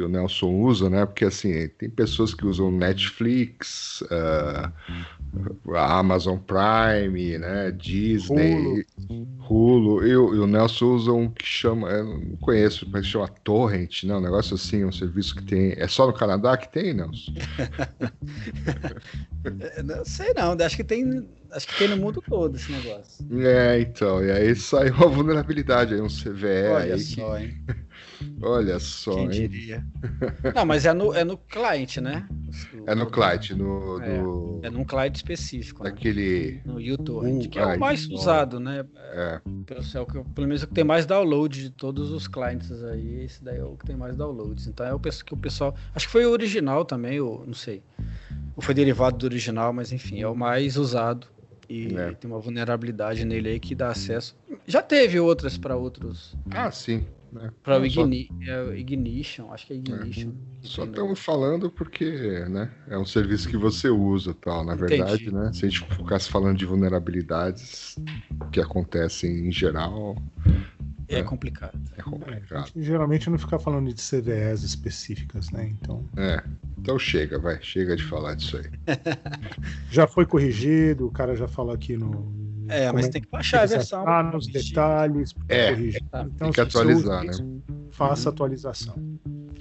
que 0.00 0.04
o 0.06 0.08
Nelson 0.08 0.48
usa, 0.62 0.88
né? 0.90 1.04
Porque 1.06 1.24
assim, 1.26 1.68
tem 1.70 1.90
pessoas 1.90 2.34
que 2.34 2.46
usam 2.46 2.70
Netflix, 2.70 4.02
a 5.74 5.98
Amazon 5.98 6.38
Prime, 6.38 7.38
né? 7.38 7.70
Disney, 7.72 8.84
Hulu. 9.48 10.06
E, 10.06 10.16
o- 10.16 10.34
e 10.34 10.38
o 10.38 10.46
Nelson 10.46 10.86
usa 10.94 11.12
um 11.12 11.30
que 11.30 11.44
chama, 11.46 11.90
eu 11.90 12.04
não 12.04 12.36
conheço, 12.36 12.88
mas 12.90 13.06
chama 13.06 13.28
Torrent, 13.44 14.04
né? 14.04 14.14
Um 14.16 14.20
negócio 14.20 14.54
assim, 14.54 14.84
um 14.84 14.92
serviço 14.92 15.34
que 15.36 15.44
tem. 15.44 15.72
É 15.76 15.88
só 15.88 16.06
no 16.06 16.12
Canadá 16.14 16.56
que 16.56 16.70
tem, 16.70 16.94
Nelson? 16.94 17.32
Não 19.84 20.04
sei 20.04 20.32
não, 20.34 20.52
acho 20.64 20.76
que 20.76 20.84
tem. 20.84 21.28
Acho 21.50 21.66
que 21.66 21.74
tem 21.74 21.88
no 21.88 21.96
mundo 21.96 22.22
todo 22.22 22.56
esse 22.56 22.70
negócio. 22.70 23.24
É, 23.32 23.80
então, 23.80 24.24
e 24.24 24.30
aí 24.30 24.54
saiu 24.56 24.94
uma 24.94 25.06
vulnerabilidade 25.08 25.94
aí, 25.94 26.00
um 26.00 26.08
CVE 26.08 26.66
Olha 26.66 26.94
aí. 26.94 26.98
só, 26.98 27.36
hein? 27.38 27.54
Olha 28.42 28.78
só, 28.78 29.12
Quem 29.14 29.24
hein? 29.24 29.30
diria? 29.30 29.84
Não, 30.54 30.64
mas 30.64 30.84
é 30.86 30.92
no, 30.92 31.12
é 31.14 31.24
no 31.24 31.36
client, 31.36 31.98
né? 31.98 32.26
É 32.86 32.94
no 32.94 33.06
Clyde, 33.06 33.54
no. 33.54 34.00
É, 34.02 34.18
do- 34.22 34.60
É 34.62 34.70
num 34.70 34.84
client 34.84 35.14
específico, 35.16 35.84
né? 35.84 35.90
Daquele. 35.90 36.60
No 36.64 36.80
YouTube, 36.80 37.48
que 37.48 37.58
é 37.58 37.64
Ai, 37.64 37.76
o 37.76 37.80
mais 37.80 38.08
nossa. 38.08 38.22
usado, 38.22 38.60
né? 38.60 38.84
É, 39.12 39.40
Pelo, 39.66 39.82
céu, 39.82 40.04
que, 40.06 40.22
pelo 40.34 40.46
menos 40.46 40.62
o 40.62 40.66
que 40.66 40.74
tem 40.74 40.84
mais 40.84 41.06
download 41.06 41.62
de 41.62 41.70
todos 41.70 42.10
os 42.10 42.26
clients 42.26 42.70
aí, 42.84 43.24
esse 43.24 43.42
daí 43.42 43.58
é 43.58 43.64
o 43.64 43.76
que 43.76 43.86
tem 43.86 43.96
mais 43.96 44.16
downloads. 44.16 44.66
Então 44.66 44.84
é 44.86 44.92
o 44.94 44.98
que 44.98 45.34
o 45.34 45.36
pessoal. 45.36 45.74
Acho 45.94 46.06
que 46.06 46.12
foi 46.12 46.26
o 46.26 46.30
original 46.30 46.84
também, 46.84 47.20
ou 47.20 47.44
não 47.46 47.54
sei. 47.54 47.82
Ou 48.56 48.62
foi 48.62 48.74
derivado 48.74 49.16
do 49.18 49.24
original, 49.26 49.72
mas 49.72 49.92
enfim, 49.92 50.20
é 50.20 50.26
o 50.28 50.34
mais 50.34 50.76
usado. 50.76 51.26
E 51.68 51.94
É. 51.94 52.12
tem 52.12 52.28
uma 52.30 52.40
vulnerabilidade 52.40 53.24
nele 53.24 53.50
aí 53.50 53.60
que 53.60 53.74
dá 53.74 53.90
acesso. 53.90 54.36
Já 54.66 54.82
teve 54.82 55.20
outras 55.20 55.56
para 55.56 55.76
outros. 55.76 56.34
Ah, 56.50 56.70
sim. 56.70 57.06
Né? 57.32 57.50
Para 57.62 57.76
o 57.78 57.80
Não, 57.80 57.90
só- 57.90 58.02
Igni, 58.02 58.28
é, 58.46 58.76
Ignition, 58.78 59.52
acho 59.52 59.66
que 59.66 59.72
é 59.72 59.76
Ignition. 59.76 60.32
que 60.60 60.68
Só 60.68 60.84
estamos 60.84 61.20
falando 61.20 61.70
porque, 61.70 62.40
né? 62.48 62.70
É 62.88 62.98
um 62.98 63.04
serviço 63.06 63.48
que 63.48 63.56
você 63.56 63.88
usa 63.88 64.34
tal. 64.34 64.64
Na 64.64 64.74
Entendi. 64.74 64.96
verdade, 64.96 65.32
né? 65.32 65.52
Se 65.52 65.66
a 65.66 65.68
gente 65.68 65.84
ficasse 65.94 66.28
falando 66.28 66.56
de 66.58 66.64
vulnerabilidades 66.66 67.96
que 68.50 68.60
acontecem 68.60 69.46
em 69.48 69.52
geral, 69.52 70.16
É 71.08 71.22
complicado. 71.22 71.78
é 71.96 72.00
A 72.00 72.04
complicado. 72.04 72.66
gente 72.66 72.82
geralmente 72.84 73.28
não 73.30 73.38
fica 73.38 73.58
falando 73.58 73.92
de 73.92 74.00
CVEs 74.02 74.62
específicas, 74.62 75.50
né? 75.50 75.68
Então, 75.80 76.04
É. 76.16 76.42
Então 76.78 76.98
chega, 76.98 77.38
vai. 77.38 77.60
Chega 77.62 77.94
de 77.94 78.02
falar 78.02 78.34
disso 78.34 78.56
aí. 78.56 78.64
já 79.90 80.06
foi 80.06 80.24
corrigido, 80.26 81.06
o 81.06 81.10
cara 81.10 81.36
já 81.36 81.46
falou 81.46 81.72
aqui 81.74 81.96
no. 81.96 82.49
É, 82.70 82.92
mas 82.92 83.02
como 83.02 83.12
tem 83.12 83.22
que 83.22 83.28
baixar 83.30 83.58
a 83.58 83.68
que 83.68 83.74
versão. 83.74 84.08
Ah, 84.08 84.22
nos 84.22 84.46
detalhes, 84.46 85.34
É, 85.48 85.70
corrigir. 85.70 86.02
tá. 86.10 86.22
Então, 86.22 86.34
Tem 86.46 86.52
que 86.52 86.60
atualizar, 86.60 87.24
usa 87.26 87.44
né? 87.44 87.60
Faça 87.90 88.28
a 88.28 88.32
atualização. 88.32 88.94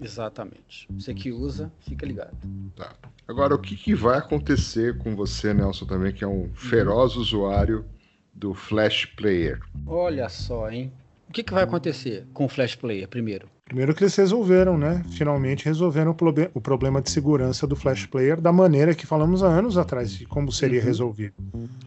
Exatamente. 0.01 0.87
Você 0.91 1.13
que 1.13 1.31
usa, 1.31 1.71
fica 1.81 2.05
ligado. 2.05 2.35
Tá. 2.75 2.93
Agora, 3.27 3.53
o 3.53 3.59
que, 3.59 3.75
que 3.75 3.93
vai 3.93 4.17
acontecer 4.17 4.97
com 4.97 5.15
você, 5.15 5.53
Nelson, 5.53 5.85
também, 5.85 6.13
que 6.13 6.23
é 6.23 6.27
um 6.27 6.49
feroz 6.53 7.15
usuário 7.15 7.85
do 8.33 8.53
Flash 8.53 9.05
Player. 9.05 9.59
Olha 9.85 10.29
só, 10.29 10.69
hein? 10.71 10.91
O 11.27 11.31
que, 11.31 11.43
que 11.43 11.53
vai 11.53 11.63
acontecer 11.63 12.25
com 12.33 12.45
o 12.45 12.49
Flash 12.49 12.75
Player 12.75 13.07
primeiro? 13.07 13.47
Primeiro 13.69 13.93
que 13.93 14.03
eles 14.03 14.15
resolveram, 14.15 14.79
né? 14.79 15.03
Finalmente 15.11 15.63
resolveram 15.63 16.09
o, 16.09 16.15
proble 16.15 16.49
o 16.55 16.59
problema 16.59 16.99
de 17.03 17.11
segurança 17.11 17.67
do 17.67 17.75
Flash 17.75 18.07
Player 18.07 18.41
da 18.41 18.51
maneira 18.51 18.95
que 18.95 19.05
falamos 19.05 19.43
há 19.43 19.47
anos 19.47 19.77
atrás 19.77 20.11
de 20.11 20.25
como 20.25 20.51
seria 20.51 20.79
uhum. 20.79 20.85
resolvido. 20.87 21.35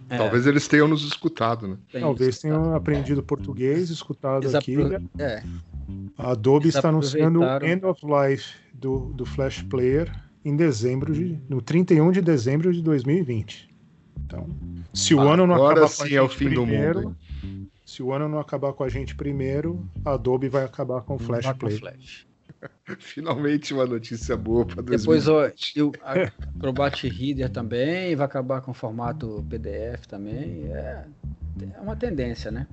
É. 0.09 0.17
Talvez 0.17 0.47
eles 0.47 0.69
tenham 0.69 0.87
nos 0.87 1.05
escutado, 1.05 1.67
né? 1.67 1.77
Tem 1.91 2.01
Talvez 2.01 2.37
escutado. 2.37 2.63
tenham 2.63 2.77
aprendido 2.77 3.21
português, 3.21 3.91
escutado 3.91 4.45
eles 4.45 4.55
aqui. 4.55 4.77
É. 5.19 5.43
A 6.17 6.31
Adobe 6.31 6.69
está 6.69 6.89
anunciando 6.89 7.41
o 7.41 7.67
End 7.67 7.85
of 7.85 8.01
Life 8.07 8.55
do, 8.73 9.13
do 9.15 9.27
Flash 9.27 9.63
Player 9.63 10.09
em 10.45 10.55
dezembro 10.55 11.13
de, 11.13 11.37
no 11.49 11.61
31 11.61 12.13
de 12.13 12.23
dezembro 12.23 12.73
de 12.73 12.81
2020. 12.81 13.69
Então, 14.25 14.47
se 14.95 15.17
o 15.17 15.21
ah, 15.21 15.35
ano 15.35 15.49
não 15.49 15.67
acabar 15.67 15.89
sim 15.89 16.15
é 16.15 16.23
o 16.23 16.29
fim 16.29 16.47
primeiro, 16.47 17.01
do 17.01 17.09
mundo. 17.09 17.17
Se 17.93 18.03
o 18.03 18.11
ano 18.11 18.27
não 18.27 18.41
acabar 18.41 18.73
com 18.73 18.83
a 18.83 18.89
gente 18.89 19.15
primeiro, 19.15 19.87
a 20.03 20.15
Adobe 20.15 20.49
vai 20.49 20.65
acabar 20.65 21.03
com 21.03 21.17
o 21.17 21.19
Flash 21.19 21.53
Play. 21.59 21.77
Flash. 21.77 22.27
Finalmente 22.99 23.75
uma 23.75 23.85
notícia 23.85 24.35
boa 24.35 24.65
para 24.65 24.81
Depois 24.81 25.29
ó, 25.29 25.47
o 25.47 25.93
Acrobat 26.57 27.07
Reader 27.07 27.51
também 27.51 28.17
vai 28.17 28.25
acabar 28.25 28.63
com 28.63 28.71
o 28.71 28.75
formato 28.75 29.45
PDF 29.47 30.07
também. 30.07 30.73
É, 30.73 31.05
é 31.75 31.81
uma 31.83 31.95
tendência, 31.95 32.51
né? 32.51 32.67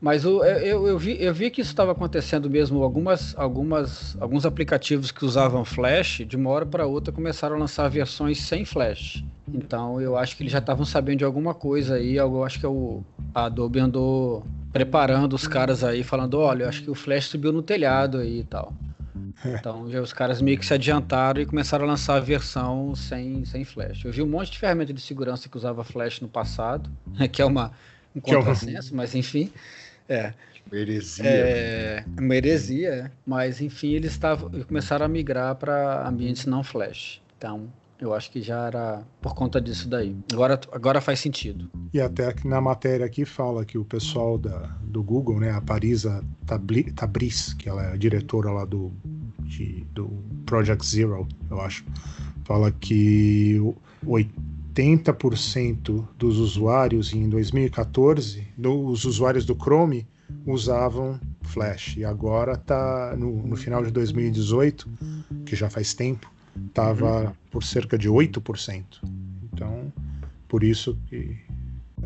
Mas 0.00 0.24
o, 0.24 0.44
eu, 0.44 0.86
eu, 0.86 0.98
vi, 0.98 1.16
eu 1.20 1.32
vi 1.32 1.50
que 1.50 1.60
isso 1.60 1.70
estava 1.70 1.92
acontecendo 1.92 2.48
mesmo. 2.50 2.82
Algumas, 2.82 3.36
algumas, 3.38 4.16
alguns 4.20 4.44
aplicativos 4.44 5.10
que 5.10 5.24
usavam 5.24 5.64
Flash, 5.64 6.22
de 6.26 6.36
uma 6.36 6.50
hora 6.50 6.66
para 6.66 6.86
outra, 6.86 7.12
começaram 7.12 7.56
a 7.56 7.58
lançar 7.58 7.88
versões 7.88 8.40
sem 8.40 8.64
Flash. 8.64 9.24
Então 9.52 10.00
eu 10.00 10.16
acho 10.16 10.36
que 10.36 10.42
eles 10.42 10.52
já 10.52 10.58
estavam 10.58 10.84
sabendo 10.84 11.18
de 11.18 11.24
alguma 11.24 11.54
coisa 11.54 11.96
aí. 11.96 12.16
Eu 12.16 12.44
acho 12.44 12.58
que 12.60 12.66
é 12.66 12.68
o, 12.68 13.02
a 13.34 13.44
Adobe 13.46 13.78
andou 13.78 14.44
preparando 14.72 15.34
os 15.34 15.46
caras 15.46 15.82
aí, 15.82 16.02
falando: 16.02 16.38
olha, 16.38 16.64
eu 16.64 16.68
acho 16.68 16.82
que 16.82 16.90
o 16.90 16.94
Flash 16.94 17.26
subiu 17.26 17.52
no 17.52 17.62
telhado 17.62 18.18
aí 18.18 18.40
e 18.40 18.44
tal. 18.44 18.72
É. 19.44 19.54
Então 19.54 19.90
já 19.90 20.00
os 20.00 20.12
caras 20.12 20.40
meio 20.40 20.58
que 20.58 20.66
se 20.66 20.74
adiantaram 20.74 21.40
e 21.40 21.46
começaram 21.46 21.84
a 21.84 21.88
lançar 21.88 22.16
a 22.16 22.20
versão 22.20 22.94
sem, 22.94 23.44
sem 23.44 23.64
Flash. 23.64 24.04
Eu 24.04 24.12
vi 24.12 24.22
um 24.22 24.26
monte 24.26 24.52
de 24.52 24.58
ferramenta 24.58 24.92
de 24.92 25.00
segurança 25.00 25.48
que 25.48 25.56
usava 25.56 25.84
Flash 25.84 26.20
no 26.20 26.28
passado, 26.28 26.90
que 27.32 27.40
é 27.40 27.44
uma 27.44 27.72
um 28.16 28.20
contrassenso, 28.20 28.94
mas 28.94 29.14
enfim. 29.14 29.52
É. 30.08 30.32
Uma 30.70 30.80
heresia. 30.80 31.24
É, 31.24 32.04
uma 32.18 32.34
heresia, 32.34 32.88
é. 32.88 33.10
mas 33.24 33.60
enfim, 33.60 33.92
eles 33.92 34.12
estavam, 34.12 34.50
começaram 34.64 35.06
a 35.06 35.08
migrar 35.08 35.54
para 35.54 36.08
ambientes 36.08 36.46
não 36.46 36.64
flash. 36.64 37.20
Então, 37.38 37.70
eu 38.00 38.12
acho 38.12 38.30
que 38.30 38.42
já 38.42 38.66
era 38.66 39.02
por 39.20 39.34
conta 39.34 39.60
disso 39.60 39.88
daí. 39.88 40.16
Agora, 40.32 40.60
agora 40.72 41.00
faz 41.00 41.20
sentido. 41.20 41.70
E 41.94 42.00
até 42.00 42.32
que 42.32 42.48
na 42.48 42.60
matéria 42.60 43.06
aqui 43.06 43.24
fala 43.24 43.64
que 43.64 43.78
o 43.78 43.84
pessoal 43.84 44.36
da, 44.36 44.58
do 44.82 45.02
Google, 45.02 45.38
né, 45.38 45.50
a 45.52 45.60
Parisa 45.60 46.22
Tabriz, 46.46 47.54
que 47.54 47.68
ela 47.68 47.84
é 47.84 47.92
a 47.92 47.96
diretora 47.96 48.50
lá 48.50 48.64
do, 48.64 48.92
de, 49.40 49.86
do 49.92 50.08
Project 50.44 50.84
Zero, 50.84 51.28
eu 51.48 51.60
acho, 51.60 51.84
fala 52.44 52.72
que 52.72 53.60
80% 54.76 56.06
dos 56.18 56.38
usuários 56.38 57.12
em 57.14 57.28
2014, 57.28 58.46
os 58.58 59.04
usuários 59.04 59.46
do 59.46 59.54
Chrome, 59.54 60.06
usavam 60.44 61.18
Flash. 61.42 61.96
E 61.96 62.04
agora 62.04 62.52
está 62.52 63.16
no, 63.16 63.46
no, 63.46 63.56
final 63.56 63.84
de 63.84 63.90
2018, 63.90 64.88
que 65.46 65.56
já 65.56 65.70
faz 65.70 65.94
tempo, 65.94 66.30
estava 66.68 67.34
por 67.50 67.64
cerca 67.64 67.96
de 67.96 68.08
8%. 68.08 68.84
Então, 69.52 69.92
por 70.46 70.62
isso 70.62 70.98
que 71.06 71.38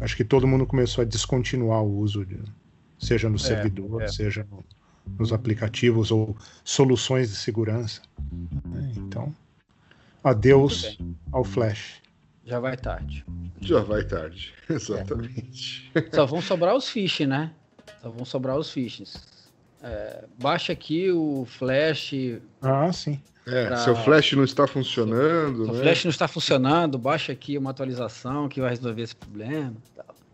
acho 0.00 0.16
que 0.16 0.24
todo 0.24 0.46
mundo 0.46 0.66
começou 0.66 1.02
a 1.02 1.04
descontinuar 1.04 1.82
o 1.82 1.98
uso, 1.98 2.24
de, 2.24 2.38
seja 2.98 3.28
no 3.28 3.36
é, 3.36 3.40
servidor, 3.40 4.02
é. 4.02 4.08
seja 4.08 4.46
no, 4.50 4.64
nos 5.18 5.32
aplicativos 5.32 6.10
ou 6.10 6.36
soluções 6.62 7.30
de 7.30 7.36
segurança. 7.36 8.02
Então, 8.96 9.34
adeus 10.22 10.98
ao 11.32 11.42
Flash. 11.42 12.00
Já 12.44 12.58
vai 12.58 12.76
tarde. 12.76 13.24
Já 13.60 13.80
vai 13.80 14.04
tarde, 14.04 14.54
exatamente. 14.68 15.90
É. 15.94 16.14
Só 16.14 16.26
vão 16.26 16.40
sobrar 16.40 16.74
os 16.74 16.88
fiches, 16.88 17.28
né? 17.28 17.52
Só 18.00 18.10
vão 18.10 18.24
sobrar 18.24 18.56
os 18.56 18.70
fiches. 18.70 19.16
É, 19.82 20.24
baixa 20.38 20.72
aqui 20.72 21.10
o 21.10 21.44
Flash. 21.46 22.12
Ah, 22.60 22.92
sim. 22.92 23.20
É, 23.46 23.66
pra... 23.66 23.76
seu 23.78 23.96
Flash 23.96 24.32
não 24.32 24.44
está 24.44 24.66
funcionando. 24.66 25.64
Seu 25.64 25.74
né? 25.74 25.80
Flash 25.80 26.04
não 26.04 26.10
está 26.10 26.28
funcionando, 26.28 26.98
baixa 26.98 27.32
aqui 27.32 27.56
uma 27.56 27.70
atualização 27.70 28.48
que 28.48 28.60
vai 28.60 28.70
resolver 28.70 29.02
esse 29.02 29.16
problema. 29.16 29.74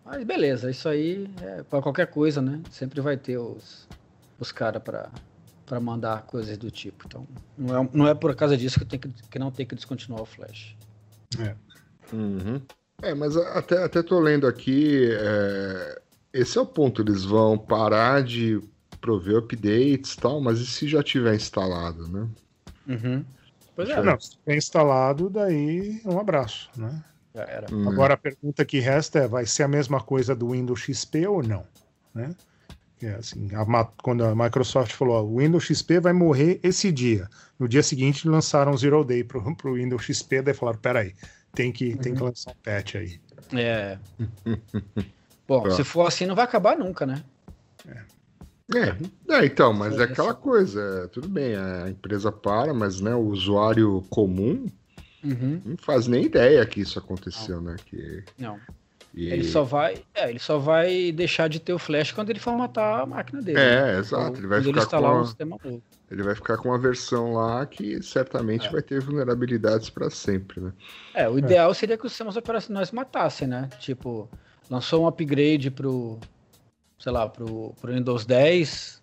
Mas 0.04 0.22
beleza, 0.24 0.70
isso 0.70 0.88
aí 0.88 1.28
é 1.42 1.62
para 1.64 1.82
qualquer 1.82 2.06
coisa, 2.06 2.40
né? 2.40 2.60
Sempre 2.70 3.00
vai 3.00 3.16
ter 3.16 3.38
os, 3.38 3.88
os 4.38 4.52
caras 4.52 4.82
para 4.82 5.10
para 5.66 5.80
mandar 5.80 6.22
coisas 6.22 6.56
do 6.56 6.70
tipo. 6.70 7.04
Então, 7.06 7.26
não 7.58 7.82
é, 7.82 7.88
não 7.92 8.08
é 8.08 8.14
por 8.14 8.32
causa 8.36 8.56
disso 8.56 8.78
que, 8.78 8.84
eu 8.84 8.88
tenho 8.88 9.02
que, 9.02 9.28
que 9.28 9.38
não 9.38 9.50
tem 9.50 9.66
que 9.66 9.74
descontinuar 9.74 10.22
o 10.22 10.24
Flash. 10.24 10.76
É. 11.40 11.56
Uhum. 12.12 12.60
É, 13.02 13.14
mas 13.14 13.36
até, 13.36 13.84
até 13.84 14.02
tô 14.02 14.18
lendo 14.18 14.46
aqui, 14.46 15.08
é, 15.12 16.02
esse 16.32 16.56
é 16.58 16.60
o 16.60 16.66
ponto, 16.66 17.02
eles 17.02 17.24
vão 17.24 17.58
parar 17.58 18.22
de 18.22 18.60
prover 19.00 19.36
updates 19.36 20.14
e 20.14 20.18
tal, 20.18 20.40
mas 20.40 20.58
e 20.58 20.66
se 20.66 20.88
já 20.88 21.02
tiver 21.02 21.34
instalado, 21.34 22.08
né? 22.08 22.28
Uhum. 22.88 23.24
Pois 23.74 23.88
é. 23.88 24.02
Não, 24.02 24.18
se 24.18 24.36
tiver 24.38 24.56
instalado, 24.56 25.28
daí 25.28 26.00
um 26.04 26.18
abraço, 26.18 26.70
né? 26.76 27.04
Já 27.34 27.42
era. 27.42 27.66
Hum. 27.72 27.88
Agora 27.88 28.14
a 28.14 28.16
pergunta 28.16 28.64
que 28.64 28.80
resta 28.80 29.20
é, 29.20 29.28
vai 29.28 29.44
ser 29.44 29.64
a 29.64 29.68
mesma 29.68 30.00
coisa 30.00 30.34
do 30.34 30.50
Windows 30.50 30.80
XP 30.80 31.26
ou 31.26 31.42
não? 31.42 31.66
Né? 32.14 32.34
É 33.02 33.10
assim, 33.10 33.50
a, 33.54 33.84
quando 34.02 34.24
a 34.24 34.34
Microsoft 34.34 34.92
falou, 34.92 35.30
o 35.30 35.38
Windows 35.38 35.64
XP 35.64 36.00
vai 36.00 36.14
morrer 36.14 36.58
esse 36.62 36.90
dia. 36.90 37.28
No 37.58 37.68
dia 37.68 37.82
seguinte 37.82 38.26
lançaram 38.26 38.72
o 38.72 38.78
Zero 38.78 39.04
Day 39.04 39.22
para 39.22 39.38
o 39.38 39.74
Windows 39.74 40.02
XP, 40.02 40.40
daí 40.40 40.54
falaram, 40.54 40.78
peraí, 40.78 41.14
tem 41.56 41.72
que, 41.72 41.92
uhum. 41.92 41.96
tem 41.96 42.14
que 42.14 42.22
lançar 42.22 42.52
um 42.52 42.54
patch 42.62 42.96
aí. 42.96 43.18
É. 43.54 43.98
Bom, 45.48 45.70
se 45.70 45.82
for 45.82 46.06
assim, 46.06 46.26
não 46.26 46.34
vai 46.34 46.44
acabar 46.44 46.76
nunca, 46.76 47.06
né? 47.06 47.24
É. 47.88 48.16
É, 48.74 49.36
é 49.38 49.46
então, 49.46 49.72
mas 49.72 49.98
é 49.98 50.04
aquela 50.04 50.34
coisa, 50.34 51.04
é, 51.04 51.08
tudo 51.08 51.28
bem, 51.28 51.54
a 51.56 51.88
empresa 51.88 52.30
para, 52.30 52.74
mas 52.74 53.00
né, 53.00 53.14
o 53.14 53.28
usuário 53.28 54.04
comum 54.10 54.66
uhum. 55.24 55.62
não 55.64 55.76
faz 55.76 56.06
nem 56.06 56.24
ideia 56.24 56.66
que 56.66 56.80
isso 56.80 56.98
aconteceu, 56.98 57.56
não. 57.56 57.72
né? 57.72 57.76
Que... 57.86 58.24
Não. 58.36 58.58
E... 59.16 59.32
Ele 59.32 59.44
só 59.44 59.62
vai, 59.62 60.04
é, 60.14 60.28
ele 60.28 60.38
só 60.38 60.58
vai 60.58 61.10
deixar 61.10 61.48
de 61.48 61.58
ter 61.58 61.72
o 61.72 61.78
flash 61.78 62.12
quando 62.12 62.28
ele 62.28 62.38
formatar 62.38 63.00
a 63.00 63.06
máquina 63.06 63.40
dele. 63.40 63.58
É, 63.58 63.92
né? 63.94 63.98
exato. 63.98 64.38
Ele 64.38 64.46
vai 64.46 64.60
ficar 64.60 64.70
ele 64.70 64.78
instalar 64.78 65.10
com 65.10 65.16
a... 65.16 65.20
um 65.20 65.24
sistema 65.24 65.58
novo. 65.64 65.82
Ele 66.10 66.22
vai 66.22 66.34
ficar 66.34 66.58
com 66.58 66.68
uma 66.68 66.78
versão 66.78 67.32
lá 67.32 67.64
que 67.64 68.02
certamente 68.02 68.68
é. 68.68 68.70
vai 68.70 68.82
ter 68.82 69.00
vulnerabilidades 69.00 69.88
para 69.88 70.10
sempre, 70.10 70.60
né? 70.60 70.72
É, 71.14 71.26
o 71.28 71.38
ideal 71.38 71.70
é. 71.70 71.74
seria 71.74 71.96
que 71.96 72.04
os 72.04 72.12
sistemas 72.12 72.36
operacionais 72.36 72.92
matassem, 72.92 73.48
né? 73.48 73.70
Tipo, 73.80 74.28
lançou 74.70 75.04
um 75.04 75.06
upgrade 75.06 75.70
pro, 75.70 76.20
sei 76.98 77.10
lá, 77.10 77.26
pro, 77.26 77.74
pro 77.80 77.94
Windows 77.94 78.26
10, 78.26 79.00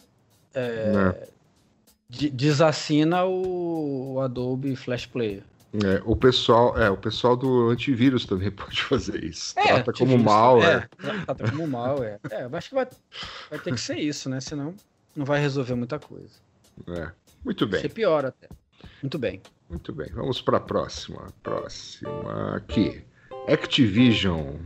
é, 0.53 0.91
né. 0.91 1.15
desassina 2.31 3.25
o, 3.25 4.13
o 4.13 4.21
Adobe 4.21 4.75
Flash 4.75 5.07
Player. 5.07 5.43
É, 5.73 6.03
o 6.05 6.15
pessoal, 6.15 6.79
é, 6.79 6.87
o 6.87 6.97
pessoal 6.97 7.35
do 7.35 7.69
antivírus 7.69 8.25
também 8.25 8.51
pode 8.51 8.83
fazer 8.83 9.23
isso. 9.23 9.57
É, 9.57 9.81
trata 9.81 9.93
como 9.93 10.17
mal, 10.19 10.61
é. 10.61 10.75
é. 10.75 10.87
Trata 11.25 11.51
como 11.51 11.67
mal, 11.67 12.03
é. 12.03 12.19
É, 12.29 12.47
acho 12.51 12.69
que 12.69 12.75
vai, 12.75 12.87
vai 13.49 13.59
ter 13.59 13.71
que 13.73 13.81
ser 13.81 13.97
isso, 13.97 14.29
né? 14.29 14.39
Senão 14.39 14.75
não 15.15 15.25
vai 15.25 15.39
resolver 15.39 15.73
muita 15.73 15.97
coisa. 15.97 16.33
É. 16.87 17.11
Muito 17.43 17.65
bem. 17.65 17.81
Ser 17.81 17.89
pior 17.89 18.23
até. 18.23 18.47
Muito 19.01 19.17
bem. 19.17 19.41
Muito 19.67 19.91
bem. 19.91 20.07
Vamos 20.13 20.41
para 20.41 20.57
a 20.57 20.61
próxima. 20.61 21.33
Próxima 21.41 22.55
aqui. 22.55 23.03
Activision. 23.47 24.57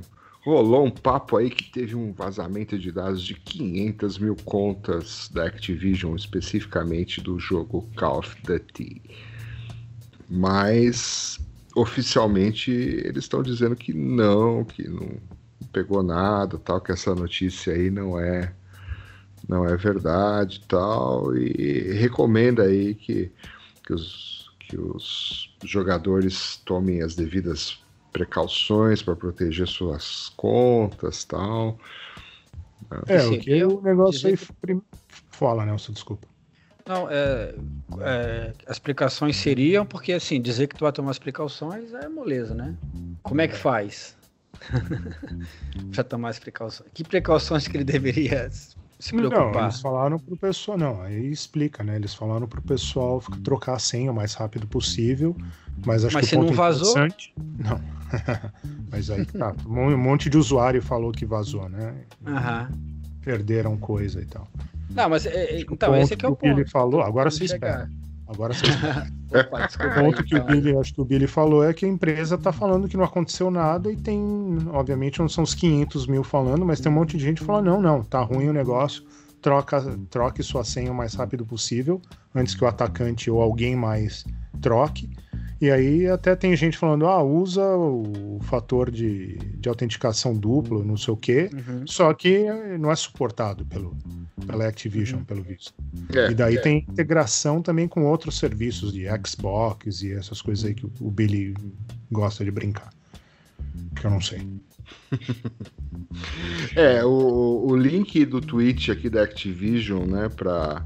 Rolou 0.43 0.85
um 0.85 0.91
papo 0.91 1.37
aí 1.37 1.49
que 1.49 1.71
teve 1.71 1.95
um 1.95 2.11
vazamento 2.13 2.77
de 2.77 2.91
dados 2.91 3.23
de 3.23 3.33
500 3.33 4.17
mil 4.17 4.35
contas 4.45 5.29
da 5.29 5.45
Activision, 5.45 6.15
especificamente 6.15 7.21
do 7.21 7.39
jogo 7.39 7.89
Call 7.95 8.19
of 8.19 8.35
Duty 8.43 9.01
mas 10.29 11.39
oficialmente 11.75 12.71
eles 12.71 13.23
estão 13.23 13.43
dizendo 13.43 13.75
que 13.75 13.93
não, 13.93 14.63
que 14.63 14.87
não 14.87 15.17
pegou 15.71 16.01
nada, 16.01 16.57
tal, 16.57 16.81
que 16.81 16.91
essa 16.91 17.13
notícia 17.13 17.73
aí 17.73 17.89
não 17.89 18.19
é 18.19 18.53
não 19.47 19.65
é 19.65 19.77
verdade, 19.77 20.61
tal, 20.67 21.33
e 21.35 21.93
recomenda 21.93 22.63
aí 22.63 22.95
que, 22.95 23.31
que 23.85 23.93
os 23.93 24.37
que 24.67 24.77
os 24.77 25.55
jogadores 25.63 26.61
tomem 26.65 27.01
as 27.01 27.15
devidas 27.15 27.79
precauções 28.11 29.01
para 29.01 29.15
proteger 29.15 29.67
suas 29.67 30.29
contas, 30.35 31.23
tal. 31.23 31.79
É, 33.07 33.25
o 33.25 33.39
que 33.39 33.63
o 33.63 33.81
negócio 33.81 34.27
aí 34.27 34.37
fala, 35.31 35.65
Nelson, 35.65 35.93
desculpa. 35.93 36.27
Não, 36.87 37.09
é, 37.09 37.53
é, 38.01 38.53
as 38.65 38.77
explicações 38.77 39.35
seriam, 39.35 39.85
porque 39.85 40.13
assim, 40.13 40.41
dizer 40.41 40.67
que 40.67 40.75
tu 40.75 40.83
vai 40.83 40.91
tomar 40.91 41.11
as 41.11 41.19
precauções 41.19 41.93
é 41.93 42.07
moleza, 42.07 42.53
né? 42.53 42.75
Como 43.21 43.41
é 43.41 43.47
que 43.47 43.55
faz? 43.57 44.15
Precisa 45.71 46.03
tomar 46.03 46.29
as 46.29 46.39
precauções. 46.39 46.89
Que 46.93 47.03
precauções 47.03 47.67
que 47.67 47.75
ele 47.75 47.83
deveria 47.83 48.49
se 48.99 49.13
preocupar? 49.13 49.53
Não, 49.53 49.63
eles 49.63 49.81
falaram 49.81 50.17
pro 50.17 50.37
pessoal, 50.37 50.77
não, 50.77 51.01
aí 51.01 51.27
explica, 51.27 51.83
né? 51.83 51.95
Eles 51.95 52.13
falaram 52.13 52.47
pro 52.47 52.61
pessoal 52.61 53.21
trocar 53.43 53.75
a 53.75 53.79
senha 53.79 54.11
o 54.11 54.15
mais 54.15 54.33
rápido 54.33 54.67
possível, 54.67 55.35
mas 55.85 56.05
acho 56.05 56.15
mas 56.15 56.29
que 56.29 56.35
o 56.35 56.39
ponto 56.39 56.49
não 56.49 56.55
vazou? 56.55 56.95
Não. 57.57 57.81
mas 58.91 59.09
aí 59.09 59.25
tá, 59.25 59.53
um 59.65 59.97
monte 59.97 60.29
de 60.29 60.37
usuário 60.37 60.81
falou 60.81 61.11
que 61.11 61.25
vazou, 61.25 61.67
né? 61.67 62.05
Aham. 62.25 62.69
Perderam 63.21 63.75
coisa 63.77 64.21
e 64.21 64.25
tal. 64.25 64.47
Não, 64.89 65.09
mas 65.09 65.25
é, 65.25 65.65
O 65.69 65.73
então, 65.73 65.89
ponto 65.91 66.01
esse 66.03 66.13
aqui 66.13 66.25
é 66.25 66.29
o 66.29 66.35
que 66.35 66.47
ele 66.47 66.61
ponto. 66.61 66.71
falou, 66.71 67.01
agora 67.01 67.29
você 67.29 67.45
espera. 67.45 67.89
Agora 68.27 68.53
você 68.53 68.65
espera. 68.67 69.07
Opa, 69.31 69.67
O 69.79 69.89
aí, 69.89 69.93
ponto 69.93 70.23
que 70.23 70.35
o. 70.35 70.43
Billy, 70.43 70.77
acho 70.77 70.93
que 70.93 71.01
o 71.01 71.05
Billy 71.05 71.27
falou 71.27 71.63
é 71.63 71.73
que 71.73 71.85
a 71.85 71.89
empresa 71.89 72.35
está 72.35 72.51
falando 72.51 72.87
que 72.87 72.97
não 72.97 73.03
aconteceu 73.03 73.51
nada 73.51 73.91
e 73.91 73.95
tem, 73.97 74.21
obviamente, 74.71 75.19
não 75.19 75.29
são 75.29 75.43
os 75.43 75.53
500 75.53 76.07
mil 76.07 76.23
falando, 76.23 76.65
mas 76.65 76.79
tem 76.79 76.91
um 76.91 76.95
monte 76.95 77.17
de 77.17 77.23
gente 77.23 77.43
falando, 77.43 77.65
não, 77.65 77.81
não, 77.81 78.03
tá 78.03 78.21
ruim 78.21 78.47
o 78.49 78.53
negócio, 78.53 79.03
troca, 79.41 79.81
troque 80.09 80.41
sua 80.43 80.63
senha 80.63 80.91
o 80.91 80.95
mais 80.95 81.13
rápido 81.13 81.45
possível, 81.45 82.01
antes 82.33 82.55
que 82.55 82.63
o 82.63 82.67
atacante 82.67 83.29
ou 83.29 83.41
alguém 83.41 83.75
mais 83.75 84.25
troque. 84.61 85.09
E 85.59 85.71
aí 85.71 86.07
até 86.07 86.35
tem 86.35 86.55
gente 86.55 86.77
falando, 86.77 87.07
ah, 87.07 87.23
usa 87.23 87.63
o 87.75 88.39
fator 88.43 88.91
de, 88.91 89.37
de 89.55 89.67
autenticação 89.67 90.33
duplo, 90.35 90.83
não 90.83 90.95
sei 90.95 91.13
o 91.13 91.17
quê, 91.17 91.49
Uhum. 91.51 91.87
só 91.87 92.13
que 92.13 92.43
não 92.79 92.91
é 92.91 92.95
suportado 92.95 93.65
pelo, 93.65 93.97
pela 94.45 94.67
Activision, 94.67 95.23
pelo 95.23 95.41
visto. 95.41 95.73
É, 96.15 96.29
e 96.29 96.35
daí 96.35 96.57
é. 96.57 96.61
tem 96.61 96.85
integração 96.87 97.61
também 97.61 97.87
com 97.87 98.05
outros 98.05 98.37
serviços 98.37 98.93
de 98.93 99.05
Xbox 99.25 100.03
e 100.03 100.11
essas 100.13 100.41
coisas 100.43 100.63
aí 100.65 100.75
que 100.75 100.85
o- 100.85 100.91
o 101.01 101.09
Billy 101.09 101.55
gosta 102.11 102.45
de 102.45 102.51
brincar. 102.51 102.93
Que 103.95 104.05
eu 104.05 104.11
não 104.11 104.21
sei. 104.21 104.41
É, 106.75 107.03
o, 107.03 107.65
o 107.67 107.75
link 107.75 108.23
do 108.25 108.39
tweet 108.41 108.91
aqui 108.91 109.09
da 109.09 109.23
Activision, 109.23 110.05
né, 110.05 110.29
para 110.29 110.85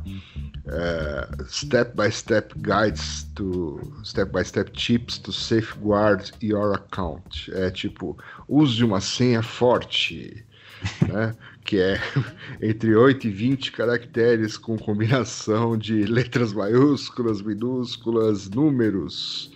step 1.47 1.95
by 1.95 2.09
step 2.09 2.53
guides 2.57 3.25
to 3.35 3.79
step 4.03 4.31
by 4.31 4.43
step 4.43 4.71
tips 4.73 5.17
to 5.17 5.31
safeguard 5.31 6.31
your 6.41 6.73
account. 6.73 7.51
É 7.53 7.69
tipo, 7.69 8.17
use 8.47 8.83
uma 8.83 9.01
senha 9.01 9.41
forte, 9.41 10.45
né, 11.07 11.35
que 11.65 11.79
é 11.79 11.99
entre 12.61 12.95
8 12.95 13.27
e 13.27 13.31
20 13.31 13.71
caracteres 13.71 14.57
com 14.57 14.77
combinação 14.77 15.77
de 15.77 16.03
letras 16.03 16.53
maiúsculas, 16.53 17.41
minúsculas, 17.41 18.49
números, 18.49 19.51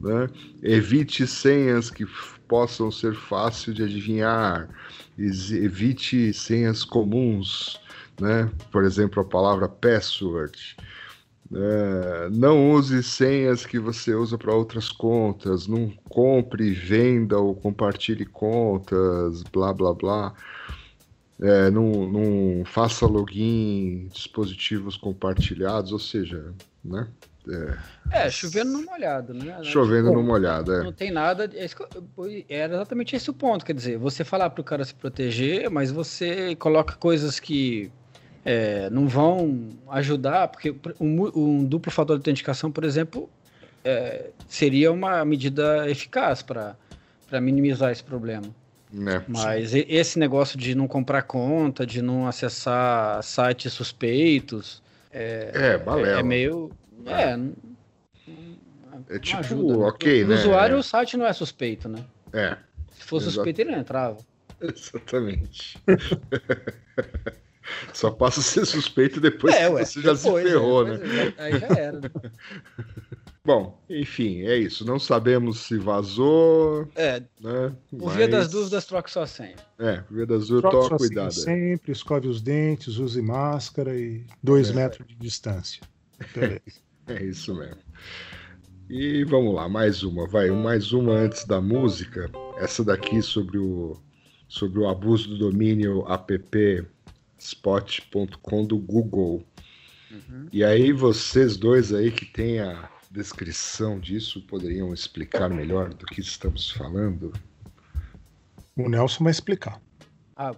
né? 0.00 0.28
Evite 0.62 1.26
senhas 1.26 1.90
que 1.90 2.06
possam 2.46 2.90
ser 2.90 3.14
fácil 3.14 3.74
de 3.74 3.82
adivinhar. 3.82 4.68
Evite 5.18 6.32
senhas 6.32 6.84
comuns, 6.84 7.78
né? 8.20 8.50
Por 8.70 8.84
exemplo, 8.84 9.22
a 9.22 9.24
palavra 9.24 9.68
password. 9.68 10.76
É, 11.54 12.28
não 12.30 12.72
use 12.72 13.02
senhas 13.02 13.64
que 13.64 13.78
você 13.78 14.14
usa 14.14 14.36
para 14.36 14.54
outras 14.54 14.90
contas. 14.90 15.66
Não 15.66 15.90
compre, 16.08 16.72
venda 16.72 17.38
ou 17.38 17.54
compartilhe 17.54 18.26
contas, 18.26 19.42
blá 19.44 19.72
blá 19.72 19.94
blá. 19.94 20.34
É, 21.40 21.70
não, 21.70 22.10
não 22.10 22.64
faça 22.64 23.06
login 23.06 24.04
em 24.04 24.08
dispositivos 24.08 24.96
compartilhados, 24.96 25.92
ou 25.92 25.98
seja, 25.98 26.52
né? 26.84 27.08
É, 27.48 28.26
É, 28.26 28.30
chovendo 28.30 28.72
no 28.72 28.84
molhado, 28.84 29.32
né? 29.32 29.62
chovendo 29.62 30.08
Tipo, 30.08 30.20
no 30.20 30.22
molhado, 30.22 30.72
é. 30.74 30.82
Não 30.82 30.92
tem 30.92 31.10
nada. 31.10 31.48
é 31.54 31.66
Era 32.48 32.74
exatamente 32.74 33.16
esse 33.16 33.30
o 33.30 33.34
ponto. 33.34 33.64
Quer 33.64 33.74
dizer, 33.74 33.98
você 33.98 34.24
falar 34.24 34.50
para 34.50 34.60
o 34.60 34.64
cara 34.64 34.84
se 34.84 34.94
proteger, 34.94 35.70
mas 35.70 35.90
você 35.90 36.54
coloca 36.56 36.94
coisas 36.96 37.40
que 37.40 37.90
é, 38.50 38.88
não 38.88 39.06
vão 39.06 39.68
ajudar, 39.90 40.48
porque 40.48 40.74
um, 40.98 41.26
um 41.38 41.64
duplo 41.66 41.92
fator 41.92 42.16
de 42.16 42.20
autenticação, 42.20 42.72
por 42.72 42.82
exemplo, 42.82 43.28
é, 43.84 44.30
seria 44.48 44.90
uma 44.90 45.22
medida 45.22 45.86
eficaz 45.90 46.40
para 46.40 46.74
minimizar 47.42 47.92
esse 47.92 48.02
problema. 48.02 48.46
Né? 48.90 49.22
Mas 49.28 49.74
e- 49.74 49.84
esse 49.86 50.18
negócio 50.18 50.58
de 50.58 50.74
não 50.74 50.88
comprar 50.88 51.20
conta, 51.24 51.84
de 51.84 52.00
não 52.00 52.26
acessar 52.26 53.22
sites 53.22 53.70
suspeitos, 53.74 54.82
é, 55.12 55.52
É, 55.54 56.18
é 56.18 56.22
meio. 56.22 56.72
É, 57.06 57.32
É 57.32 57.36
não 59.12 59.20
tipo, 59.20 59.38
ajuda, 59.40 59.76
né? 59.76 59.84
ok, 59.84 60.24
né? 60.24 60.34
usuário, 60.36 60.78
o 60.78 60.82
site 60.82 61.18
não 61.18 61.26
é 61.26 61.32
suspeito, 61.34 61.86
né? 61.86 62.02
É, 62.32 62.56
Se 62.92 63.04
fosse 63.04 63.26
Exato. 63.26 63.34
suspeito, 63.34 63.60
ele 63.60 63.72
não 63.72 63.78
entrava. 63.80 64.16
exatamente. 64.62 65.78
Só 67.92 68.10
passa 68.10 68.40
a 68.40 68.42
ser 68.42 68.64
suspeito 68.66 69.20
depois 69.20 69.54
é, 69.54 69.66
que 69.66 69.72
ué. 69.74 69.84
você 69.84 70.00
já 70.00 70.12
depois, 70.14 70.44
se 70.46 70.50
ferrou, 70.52 70.86
é, 70.86 70.90
né? 70.90 70.96
depois, 70.98 71.34
Aí 71.38 71.58
já 71.58 71.66
era. 71.66 72.00
né? 72.00 72.10
Bom, 73.44 73.82
enfim, 73.88 74.42
é 74.42 74.56
isso. 74.58 74.84
Não 74.84 74.98
sabemos 74.98 75.60
se 75.60 75.78
vazou, 75.78 76.86
É, 76.94 77.20
né? 77.40 77.72
por 77.98 78.12
via 78.12 78.28
das 78.28 78.44
mas- 78.44 78.50
dúvidas, 78.52 78.84
troque 78.84 79.10
sua 79.10 79.26
senha. 79.26 79.56
É, 79.78 79.98
por 80.02 80.14
via 80.16 80.26
das 80.26 80.48
dúvidas, 80.48 80.70
Troque 80.70 80.76
toma 80.88 80.88
sua 80.88 80.98
cuidado. 80.98 81.32
senha 81.32 81.56
sempre, 81.76 81.92
escove 81.92 82.28
os 82.28 82.42
dentes, 82.42 82.98
use 82.98 83.22
máscara 83.22 83.94
e 83.96 84.24
dois 84.42 84.68
É. 84.70 84.74
metros 84.74 85.06
de 85.08 85.14
distância. 85.16 85.82
Beleza. 86.34 86.60
É 87.10 87.24
isso 87.24 87.54
mesmo. 87.54 87.78
E 88.90 89.24
vamos 89.24 89.54
lá, 89.54 89.66
mais 89.66 90.02
uma, 90.02 90.26
vai, 90.28 90.50
mais 90.50 90.92
uma 90.92 91.12
antes 91.14 91.46
da 91.46 91.58
música. 91.58 92.30
Essa 92.58 92.84
daqui 92.84 93.22
sobre 93.22 93.56
o 93.56 93.96
sobre 94.46 94.78
o 94.80 94.86
abuso 94.88 95.26
do 95.30 95.38
domínio 95.38 96.04
appspot.com 97.38 98.64
do 98.66 98.76
Google. 98.78 99.44
E 100.52 100.64
aí 100.64 100.92
vocês 100.92 101.56
dois 101.56 101.92
aí 101.92 102.10
que 102.10 102.24
têm 102.26 102.60
a 102.60 102.90
descrição 103.10 103.98
disso 104.00 104.40
poderiam 104.42 104.92
explicar 104.92 105.48
melhor 105.48 105.94
do 105.94 106.04
que 106.06 106.20
estamos 106.20 106.70
falando? 106.70 107.32
O 108.76 108.88
Nelson 108.88 109.24
vai 109.24 109.30
explicar. 109.30 109.80
Ah, 110.36 110.54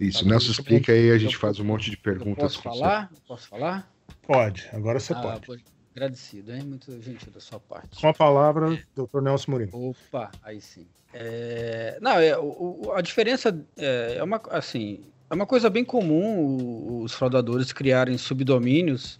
Isso, 0.00 0.18
Tá 0.18 0.24
bom, 0.24 0.30
Nelson 0.30 0.50
explica 0.50 0.92
aí, 0.92 1.10
a 1.10 1.14
eu- 1.14 1.18
gente 1.18 1.36
faz 1.36 1.60
um 1.60 1.64
monte 1.64 1.90
de 1.90 1.96
perguntas. 1.96 2.56
posso 2.56 2.62
com 2.62 2.70
falar? 2.70 3.10
Posso 3.28 3.48
falar? 3.48 3.92
Pode, 4.22 4.68
agora 4.72 4.98
você 4.98 5.12
Ah, 5.12 5.38
pode. 5.38 5.64
Agradecido, 5.94 6.52
hein? 6.52 6.62
Muito 6.64 6.90
gentil 7.00 7.30
da 7.30 7.38
sua 7.38 7.60
parte. 7.60 8.00
Com 8.00 8.08
a 8.08 8.12
palavra, 8.14 8.82
Dr. 8.96 9.20
Nelson 9.22 9.50
Mourinho. 9.52 9.70
Opa, 9.72 10.32
aí 10.42 10.60
sim. 10.60 10.86
É, 11.12 11.96
não, 12.02 12.18
é, 12.18 12.36
o- 12.36 12.82
o- 12.86 12.92
a 12.92 13.00
diferença 13.00 13.56
é, 13.76 14.16
é 14.16 14.22
uma 14.24 14.42
assim, 14.50 15.00
é 15.30 15.34
uma 15.34 15.46
coisa 15.46 15.68
bem 15.70 15.84
comum 15.84 17.02
os 17.02 17.12
fraudadores 17.12 17.72
criarem 17.72 18.16
subdomínios 18.18 19.18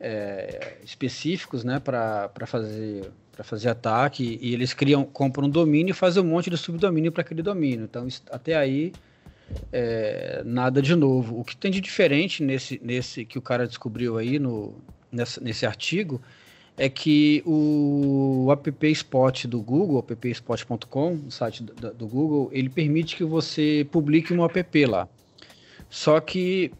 é, 0.00 0.78
específicos, 0.84 1.64
né, 1.64 1.80
para 1.80 2.30
fazer 2.46 3.10
para 3.34 3.42
fazer 3.42 3.68
ataque 3.68 4.38
e 4.40 4.54
eles 4.54 4.72
criam, 4.72 5.04
compram 5.04 5.46
um 5.46 5.50
domínio 5.50 5.90
e 5.90 5.94
fazem 5.94 6.22
um 6.22 6.26
monte 6.26 6.48
de 6.48 6.56
subdomínio 6.56 7.10
para 7.10 7.22
aquele 7.22 7.42
domínio. 7.42 7.84
Então 7.84 8.06
até 8.30 8.54
aí 8.54 8.92
é, 9.72 10.40
nada 10.44 10.80
de 10.80 10.94
novo. 10.94 11.40
O 11.40 11.44
que 11.44 11.56
tem 11.56 11.68
de 11.70 11.80
diferente 11.80 12.44
nesse, 12.44 12.80
nesse 12.82 13.24
que 13.24 13.36
o 13.36 13.42
cara 13.42 13.66
descobriu 13.66 14.16
aí 14.18 14.38
no, 14.38 14.74
nesse 15.40 15.66
artigo 15.66 16.20
é 16.76 16.88
que 16.88 17.42
o 17.44 18.48
app 18.52 18.86
Spot 18.92 19.46
do 19.46 19.60
Google, 19.60 19.98
appspot.com, 19.98 21.20
o 21.26 21.30
site 21.30 21.62
do- 21.62 21.92
do 21.92 22.06
Google, 22.06 22.50
ele 22.52 22.68
permite 22.68 23.16
que 23.16 23.24
você 23.24 23.86
publique 23.90 24.32
um 24.32 24.44
app 24.44 24.86
lá. 24.86 25.08
Só 25.94 26.18
que 26.18 26.72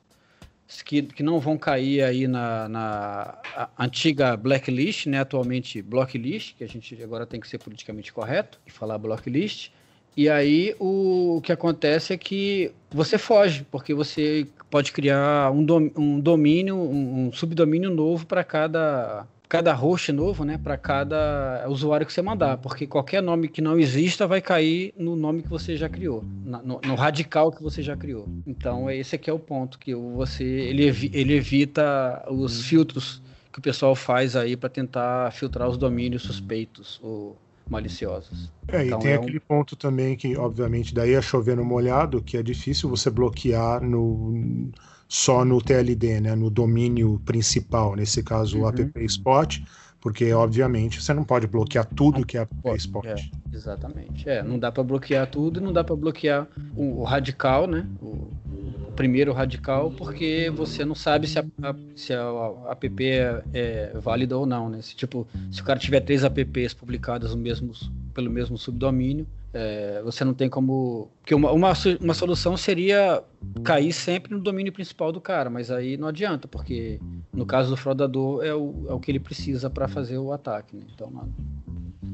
que, 0.85 1.01
que 1.01 1.23
não 1.23 1.39
vão 1.39 1.57
cair 1.57 2.03
aí 2.03 2.27
na, 2.27 2.69
na 2.69 3.37
antiga 3.77 4.37
blacklist, 4.37 5.07
né, 5.07 5.19
atualmente 5.19 5.81
blocklist, 5.81 6.55
que 6.55 6.63
a 6.63 6.67
gente 6.67 7.01
agora 7.01 7.25
tem 7.25 7.39
que 7.39 7.47
ser 7.47 7.57
politicamente 7.57 8.13
correto 8.13 8.59
e 8.67 8.71
falar 8.71 8.99
blocklist. 8.99 9.71
E 10.15 10.29
aí 10.29 10.75
o, 10.79 11.37
o 11.37 11.41
que 11.41 11.51
acontece 11.51 12.13
é 12.13 12.17
que 12.17 12.71
você 12.91 13.17
foge, 13.17 13.65
porque 13.71 13.95
você 13.95 14.45
pode 14.69 14.91
criar 14.91 15.51
um, 15.51 15.63
dom- 15.63 15.89
um 15.95 16.19
domínio, 16.19 16.75
um, 16.75 17.27
um 17.27 17.33
subdomínio 17.33 17.89
novo 17.89 18.27
para 18.27 18.43
cada 18.43 19.25
cada 19.49 19.73
host 19.73 20.11
novo, 20.11 20.45
né, 20.45 20.59
para 20.59 20.77
cada 20.77 21.65
usuário 21.67 22.05
que 22.05 22.13
você 22.13 22.21
mandar, 22.21 22.57
porque 22.57 22.85
qualquer 22.85 23.21
nome 23.23 23.47
que 23.47 23.61
não 23.61 23.79
exista 23.79 24.27
vai 24.27 24.39
cair 24.39 24.93
no 24.95 25.15
nome 25.15 25.41
que 25.41 25.49
você 25.49 25.75
já 25.75 25.89
criou, 25.89 26.23
na, 26.45 26.61
no, 26.61 26.79
no, 26.85 26.93
radical 26.93 27.51
que 27.51 27.63
você 27.63 27.81
já 27.81 27.97
criou. 27.97 28.29
Então 28.45 28.91
esse 28.91 29.15
aqui 29.15 29.27
é 29.27 29.33
o 29.33 29.39
ponto 29.39 29.79
que 29.79 29.95
você 29.95 30.43
ele, 30.43 30.85
evi, 30.85 31.09
ele 31.11 31.33
evita 31.33 32.23
os 32.29 32.63
filtros 32.63 33.23
que 33.51 33.57
o 33.57 33.61
pessoal 33.61 33.95
faz 33.95 34.35
aí 34.35 34.55
para 34.55 34.69
tentar 34.69 35.31
filtrar 35.31 35.67
os 35.67 35.77
domínios 35.77 36.21
suspeitos 36.21 36.99
ou 37.01 37.35
maliciosos. 37.67 38.51
É, 38.67 38.85
então, 38.85 38.99
e 38.99 39.01
tem 39.01 39.11
é 39.11 39.15
aquele 39.15 39.37
um... 39.37 39.47
ponto 39.47 39.75
também 39.75 40.15
que, 40.15 40.37
obviamente, 40.37 40.93
daí 40.93 41.13
é 41.13 41.21
chover 41.21 41.57
no 41.57 41.65
molhado, 41.65 42.21
que 42.21 42.37
é 42.37 42.43
difícil 42.43 42.87
você 42.87 43.09
bloquear 43.09 43.81
no 43.81 44.71
só 45.09 45.43
no 45.43 45.59
TLD, 45.59 46.21
né, 46.21 46.35
no 46.35 46.51
domínio 46.51 47.19
principal, 47.25 47.95
nesse 47.95 48.21
caso 48.21 48.59
o 48.59 48.61
uhum. 48.61 48.69
app 48.69 49.05
spot, 49.05 49.57
porque 49.99 50.31
obviamente 50.31 51.01
você 51.01 51.11
não 51.15 51.23
pode 51.23 51.47
bloquear 51.47 51.83
tudo 51.83 52.23
que 52.23 52.37
é 52.37 52.41
app 52.41 52.75
spot. 52.75 53.05
É, 53.05 53.15
exatamente. 53.51 54.29
É, 54.29 54.43
não 54.43 54.59
dá 54.59 54.71
para 54.71 54.83
bloquear 54.83 55.25
tudo 55.25 55.59
e 55.59 55.63
não 55.63 55.73
dá 55.73 55.83
para 55.83 55.95
bloquear 55.95 56.47
o, 56.75 57.01
o, 57.01 57.03
radical, 57.03 57.65
né, 57.65 57.87
o, 57.99 58.05
o, 58.05 58.91
primeiro 58.95 59.33
radical, 59.33 59.89
porque 59.91 60.51
você 60.55 60.85
não 60.85 60.93
sabe 60.93 61.25
se 61.27 61.39
a, 61.39 61.45
a 61.63 61.75
se 61.95 62.13
a, 62.13 62.21
a 62.21 62.71
app 62.73 63.03
é, 63.03 63.43
é, 63.51 63.91
válida 63.99 64.37
ou 64.37 64.45
não, 64.45 64.69
né? 64.69 64.79
Se 64.83 64.95
tipo, 64.95 65.27
se 65.51 65.59
o 65.59 65.63
cara 65.63 65.79
tiver 65.79 66.01
três 66.01 66.23
apps 66.23 66.73
publicadas 66.75 67.33
no 67.33 67.41
mesmo, 67.41 67.71
pelo 68.13 68.29
mesmo 68.29 68.59
subdomínio, 68.59 69.25
é, 69.53 70.01
você 70.03 70.23
não 70.23 70.33
tem 70.33 70.49
como. 70.49 71.09
Porque 71.21 71.33
uma, 71.33 71.51
uma, 71.51 71.73
uma, 71.99 72.13
solução 72.13 72.55
seria 72.55 73.23
cair 73.63 73.91
sempre 73.91 74.33
no 74.33 74.39
domínio 74.39 74.71
principal 74.71 75.11
do 75.11 75.19
cara, 75.19 75.49
mas 75.49 75.71
aí 75.71 75.97
não 75.97 76.07
adianta, 76.07 76.47
porque 76.47 76.99
no 77.33 77.45
caso 77.45 77.69
do 77.69 77.77
fraudador 77.77 78.43
é 78.43 78.53
o, 78.53 78.85
é 78.89 78.93
o 78.93 78.99
que 78.99 79.11
ele 79.11 79.19
precisa 79.19 79.69
para 79.69 79.87
fazer 79.87 80.17
o 80.17 80.31
ataque. 80.31 80.75
Né? 80.75 80.83
Então 80.93 81.09
não, 81.09 81.29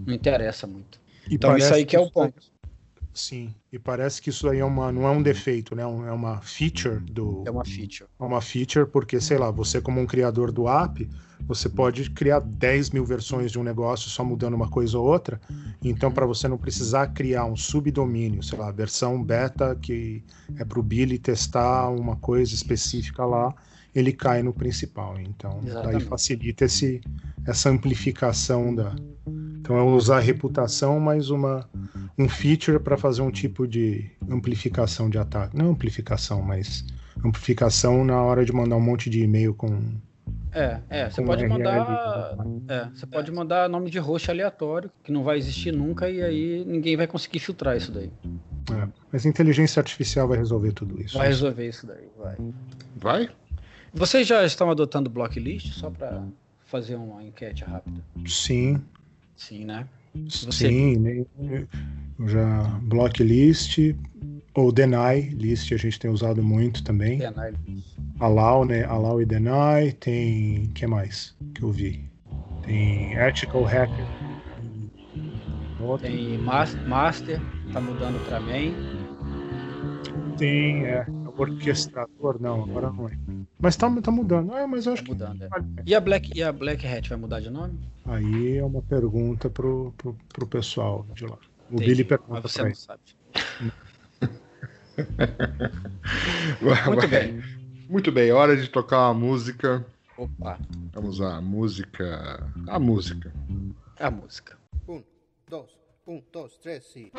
não, 0.05 0.13
interessa 0.13 0.65
muito. 0.65 0.99
E 1.29 1.35
então 1.35 1.57
isso 1.57 1.73
aí 1.73 1.85
que 1.85 1.95
é 1.95 1.99
o 1.99 2.09
ponto. 2.09 2.41
Sim, 3.15 3.55
e 3.71 3.79
parece 3.79 4.21
que 4.21 4.29
isso 4.29 4.47
aí 4.49 4.59
é 4.59 4.65
uma, 4.65 4.91
não 4.91 5.07
é 5.07 5.09
um 5.09 5.23
defeito, 5.23 5.73
né? 5.73 5.83
É 5.83 5.85
uma 5.85 6.41
feature 6.41 6.99
do. 6.99 7.43
É 7.47 7.49
uma 7.51 7.63
feature. 7.63 8.09
É 8.19 8.23
uma 8.23 8.41
feature, 8.41 8.85
porque, 8.85 9.21
sei 9.21 9.37
lá, 9.37 9.49
você, 9.49 9.79
como 9.79 10.01
um 10.01 10.05
criador 10.05 10.51
do 10.51 10.67
app, 10.67 11.09
você 11.47 11.69
pode 11.69 12.09
criar 12.09 12.41
10 12.41 12.89
mil 12.89 13.05
versões 13.05 13.53
de 13.53 13.59
um 13.59 13.63
negócio 13.63 14.09
só 14.09 14.23
mudando 14.23 14.55
uma 14.55 14.69
coisa 14.69 14.99
ou 14.99 15.05
outra. 15.05 15.39
Então, 15.81 16.11
para 16.11 16.25
você 16.25 16.47
não 16.47 16.57
precisar 16.57 17.07
criar 17.07 17.45
um 17.45 17.55
subdomínio, 17.55 18.43
sei 18.43 18.59
lá, 18.59 18.69
versão 18.69 19.23
beta 19.23 19.75
que 19.81 20.21
é 20.57 20.65
para 20.65 20.79
o 20.79 20.83
Billy 20.83 21.17
testar 21.17 21.89
uma 21.89 22.17
coisa 22.17 22.53
específica 22.53 23.23
lá, 23.25 23.53
ele 23.95 24.11
cai 24.11 24.43
no 24.43 24.53
principal. 24.53 25.17
Então, 25.19 25.61
Exatamente. 25.65 25.99
daí 25.99 26.07
facilita 26.07 26.65
esse, 26.65 27.01
essa 27.47 27.69
amplificação 27.69 28.75
da. 28.75 28.93
Então, 29.59 29.77
é 29.77 29.81
usar 29.81 30.17
a 30.17 30.19
reputação 30.19 30.99
mais 30.99 31.31
uma, 31.31 31.67
um 32.19 32.29
feature 32.29 32.77
para 32.77 32.97
fazer 32.97 33.21
um 33.21 33.31
tipo 33.31 33.65
de 33.65 34.11
amplificação 34.29 35.09
de 35.09 35.17
ataque. 35.17 35.57
Não 35.57 35.71
amplificação, 35.71 36.41
mas 36.41 36.85
amplificação 37.23 38.03
na 38.03 38.21
hora 38.21 38.45
de 38.45 38.51
mandar 38.51 38.75
um 38.75 38.81
monte 38.81 39.09
de 39.09 39.23
e-mail 39.23 39.55
com 39.55 39.97
é, 40.55 40.79
é, 40.89 41.09
você 41.09 41.21
pode 41.21 41.45
mandar. 41.45 42.37
É, 42.69 42.85
você 42.93 43.05
pode 43.05 43.29
mandar 43.29 43.67
nome 43.67 43.89
de 43.89 43.99
host 43.99 44.31
aleatório, 44.31 44.89
que 45.03 45.11
não 45.11 45.21
vai 45.21 45.37
existir 45.37 45.73
nunca, 45.73 46.09
e 46.09 46.23
aí 46.23 46.63
ninguém 46.65 46.95
vai 46.95 47.05
conseguir 47.07 47.39
filtrar 47.39 47.75
isso 47.75 47.91
daí. 47.91 48.09
É, 48.71 48.87
mas 49.11 49.25
a 49.25 49.29
inteligência 49.29 49.81
artificial 49.81 50.29
vai 50.29 50.37
resolver 50.37 50.71
tudo 50.71 50.99
isso. 51.01 51.17
Vai 51.17 51.27
resolver 51.27 51.67
isso 51.67 51.85
daí, 51.85 52.07
vai. 52.17 52.37
Vai? 52.95 53.29
Vocês 53.95 54.27
já 54.27 54.45
estão 54.45 54.69
adotando 54.69 55.09
blocklist 55.09 55.71
só 55.71 55.89
para 55.89 56.21
fazer 56.65 56.95
uma 56.95 57.23
enquete 57.23 57.63
rápida? 57.63 58.03
Sim. 58.27 58.81
Sim, 59.37 59.63
né? 59.63 59.87
Você... 60.13 60.51
Sim, 60.51 61.25
já 62.27 62.63
blocklist 62.83 63.95
ou 64.53 64.71
deny 64.71 65.29
list 65.29 65.71
a 65.71 65.77
gente 65.77 65.97
tem 65.97 66.11
usado 66.11 66.43
muito 66.43 66.83
também. 66.83 67.19
Deny 67.19 67.53
Allow, 68.19 68.65
né? 68.65 68.83
Allow 68.83 69.21
e 69.21 69.25
deny. 69.25 69.93
Tem. 69.99 70.67
que 70.73 70.85
mais 70.85 71.33
que 71.53 71.63
eu 71.63 71.71
vi? 71.71 72.03
Tem 72.63 73.13
ethical 73.13 73.63
hacker. 73.63 74.05
Tem 76.01 76.37
master, 76.37 77.39
tá 77.71 77.79
mudando 77.79 78.25
para 78.25 78.41
main. 78.41 78.73
Tem, 80.37 80.85
é, 80.85 81.05
orquestrador, 81.37 82.41
não, 82.41 82.63
agora 82.63 82.91
não 82.91 83.07
é. 83.07 83.34
Mas 83.59 83.75
tá, 83.75 83.89
tá 84.01 84.11
mudando. 84.11 84.53
Ah, 84.53 84.67
mas 84.67 84.85
eu 84.85 84.93
acho 84.93 85.03
tá 85.03 85.09
mudando, 85.09 85.39
que. 85.39 85.45
É. 85.45 85.83
E 85.85 85.95
a 85.95 85.99
Black 86.01 86.31
e 86.37 86.43
a 86.43 86.51
Black 86.51 86.85
Hat 86.85 87.09
vai 87.09 87.17
mudar 87.17 87.39
de 87.39 87.49
nome? 87.49 87.79
Aí 88.05 88.57
é 88.57 88.63
uma 88.63 88.81
pergunta 88.81 89.49
pro, 89.49 89.93
pro, 89.97 90.15
pro 90.33 90.47
pessoal 90.47 91.05
de 91.13 91.25
lá. 91.25 91.37
O 91.71 91.75
Entendi, 91.75 91.91
Billy 91.91 92.03
pergunta. 92.03 92.41
Mas 92.43 92.51
você 92.51 92.63
não 92.63 92.75
sabe. 92.75 93.01
Muito 96.87 97.07
bem. 97.07 97.41
Muito 97.89 98.11
bem, 98.11 98.31
hora 98.31 98.57
de 98.57 98.67
tocar 98.67 99.09
uma 99.09 99.13
música. 99.13 99.85
Opa. 100.17 100.59
Vamos 100.93 101.21
à 101.21 101.41
música. 101.41 102.51
A 102.67 102.79
música. 102.79 103.33
A 103.99 104.09
música. 104.09 104.57
Um, 104.87 105.03
dois, 105.47 105.69
um, 106.07 106.21
dois, 106.31 106.57
três 106.57 106.95
e. 106.95 107.11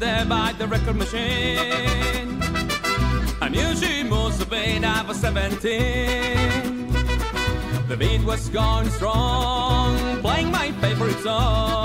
there 0.00 0.24
by 0.24 0.54
the 0.56 0.66
record 0.66 0.96
machine. 0.96 2.40
I 3.42 3.48
knew 3.50 3.76
she 3.76 4.02
must 4.02 4.38
have 4.38 4.48
been 4.48 4.84
over 4.84 5.12
17. 5.12 5.60
The 7.86 7.96
beat 7.98 8.22
was 8.24 8.48
going 8.48 8.88
strong, 8.90 10.20
playing 10.22 10.50
my 10.50 10.72
favorite 10.80 11.18
song. 11.18 11.84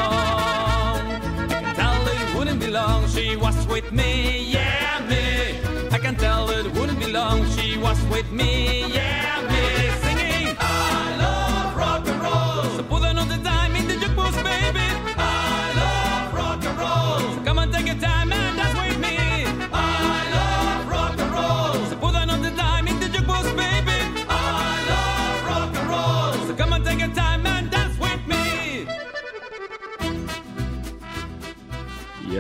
I 1.39 1.47
can 1.49 1.75
tell 1.75 2.08
it 2.08 2.36
wouldn't 2.38 2.60
be 2.62 2.67
long, 2.67 3.06
she 3.10 3.36
was 3.36 3.67
with 3.67 3.91
me, 3.91 4.45
yeah, 4.49 5.06
me. 5.10 5.60
I 5.91 5.97
can 5.99 6.15
tell 6.15 6.49
it 6.49 6.71
wouldn't 6.73 6.99
be 6.99 7.12
long, 7.12 7.45
she 7.51 7.78
was 7.78 8.01
with 8.06 8.32
me, 8.32 8.93
yeah, 8.93 9.25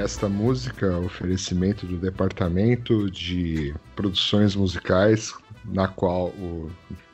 esta 0.05 0.29
música, 0.29 0.97
oferecimento 0.99 1.87
do 1.87 1.97
Departamento 1.97 3.09
de 3.09 3.73
Produções 3.95 4.55
Musicais, 4.55 5.33
na 5.65 5.87
qual 5.87 6.27
o 6.27 6.71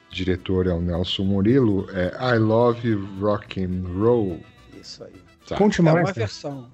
diretor 0.10 0.68
é 0.68 0.74
o 0.74 0.82
Nelson 0.82 1.24
Murilo, 1.24 1.88
é 1.92 2.36
I 2.36 2.38
Love 2.38 2.94
Rock 3.22 3.64
and 3.64 3.84
Roll. 3.98 4.42
Isso 4.80 5.06
aí. 5.06 5.14
Tá. 5.48 5.56
Conte 5.56 5.80
É 5.80 5.84
mais. 5.86 5.96
uma 6.00 6.08
né? 6.08 6.14
versão. 6.14 6.68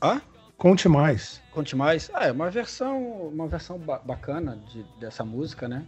Hã? 0.00 0.22
Conte 0.56 0.88
mais. 0.88 1.42
Conte 1.50 1.74
mais. 1.74 2.08
Ah, 2.14 2.26
é 2.26 2.32
uma 2.32 2.48
versão, 2.50 3.02
uma 3.26 3.48
versão 3.48 3.76
ba- 3.76 3.98
bacana 3.98 4.56
de- 4.72 4.86
dessa 5.00 5.24
música, 5.24 5.66
né? 5.68 5.84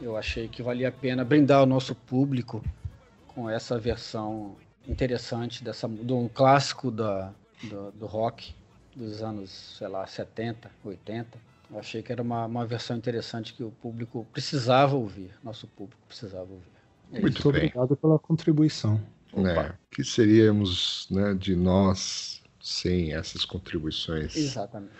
Eu 0.00 0.16
achei 0.16 0.48
que 0.48 0.62
valia 0.62 0.88
a 0.88 0.92
pena 0.92 1.22
brindar 1.22 1.62
o 1.62 1.66
nosso 1.66 1.94
público 1.94 2.64
com 3.26 3.48
essa 3.50 3.78
versão 3.78 4.56
interessante 4.88 5.62
dessa, 5.62 5.86
de 5.86 6.12
um 6.14 6.28
clássico 6.28 6.90
da, 6.90 7.30
do, 7.64 7.92
do 7.92 8.06
rock 8.06 8.54
dos 8.98 9.22
anos, 9.22 9.76
sei 9.78 9.88
lá, 9.88 10.06
70, 10.06 10.70
80. 10.84 11.38
Eu 11.70 11.78
achei 11.78 12.02
que 12.02 12.10
era 12.10 12.22
uma, 12.22 12.46
uma 12.46 12.66
versão 12.66 12.96
interessante 12.96 13.52
que 13.54 13.62
o 13.62 13.70
público 13.70 14.26
precisava 14.32 14.96
ouvir, 14.96 15.30
nosso 15.44 15.66
público 15.68 16.00
precisava 16.08 16.42
ouvir. 16.50 16.72
É 17.12 17.20
Muito 17.20 17.34
Muito 17.34 17.52
bem. 17.52 17.66
obrigado 17.68 17.96
pela 17.96 18.18
contribuição. 18.18 19.00
né? 19.34 19.72
Que 19.90 20.02
seríamos 20.04 21.06
né, 21.10 21.34
de 21.34 21.54
nós 21.54 22.42
sem 22.60 23.12
essas 23.14 23.44
contribuições? 23.44 24.34
Exatamente. 24.36 24.92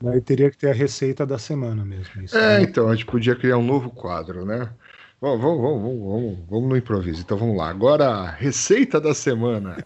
Daí 0.00 0.20
teria 0.20 0.50
que 0.50 0.58
ter 0.58 0.70
a 0.70 0.74
receita 0.74 1.24
da 1.24 1.38
semana 1.38 1.84
mesmo. 1.84 2.22
Isso, 2.22 2.36
É, 2.36 2.58
né? 2.58 2.62
então, 2.62 2.88
a 2.88 2.94
gente 2.94 3.06
podia 3.06 3.34
criar 3.36 3.56
um 3.58 3.64
novo 3.64 3.90
quadro, 3.90 4.44
né? 4.44 4.70
Vamos, 5.20 5.40
vamos, 5.40 5.60
vamos, 5.62 5.82
vamos, 5.82 6.00
vamos, 6.02 6.38
vamos 6.50 6.68
no 6.68 6.76
improviso. 6.76 7.22
Então 7.22 7.38
vamos 7.38 7.56
lá. 7.56 7.68
Agora, 7.70 8.08
a 8.08 8.30
receita 8.30 9.00
da 9.00 9.14
semana. 9.14 9.76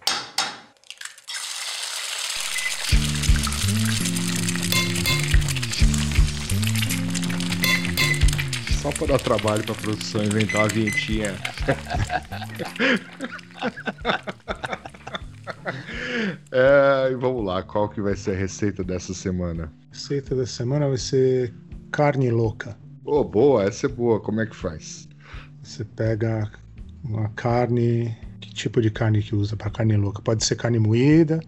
Só 8.99 9.07
para 9.07 9.17
dar 9.17 9.23
trabalho 9.23 9.63
para 9.63 9.73
a 9.73 9.77
produção 9.77 10.25
inventar 10.25 10.63
uma 10.63 10.69
vinhetinha. 10.69 11.35
É, 16.51 17.11
e 17.13 17.15
vamos 17.15 17.45
lá, 17.45 17.63
qual 17.63 17.89
que 17.89 18.01
vai 18.01 18.17
ser 18.17 18.33
a 18.33 18.39
receita 18.39 18.83
dessa 18.83 19.13
semana? 19.13 19.71
Receita 19.93 20.35
dessa 20.35 20.53
semana 20.53 20.89
vai 20.89 20.97
ser 20.97 21.55
carne 21.91 22.31
louca. 22.31 22.77
Oh, 23.05 23.23
boa, 23.23 23.65
essa 23.65 23.87
é 23.87 23.89
boa. 23.89 24.21
Como 24.21 24.41
é 24.41 24.47
que 24.47 24.57
faz? 24.57 25.09
Você 25.63 25.85
pega 25.85 26.51
uma 27.05 27.29
carne. 27.31 28.17
Que 28.41 28.53
tipo 28.53 28.81
de 28.81 28.91
carne 28.91 29.23
que 29.23 29.35
usa 29.35 29.57
para 29.57 29.71
carne 29.71 29.97
louca? 29.97 30.23
Pode 30.23 30.45
ser 30.45 30.57
carne 30.57 30.79
moída, 30.79 31.41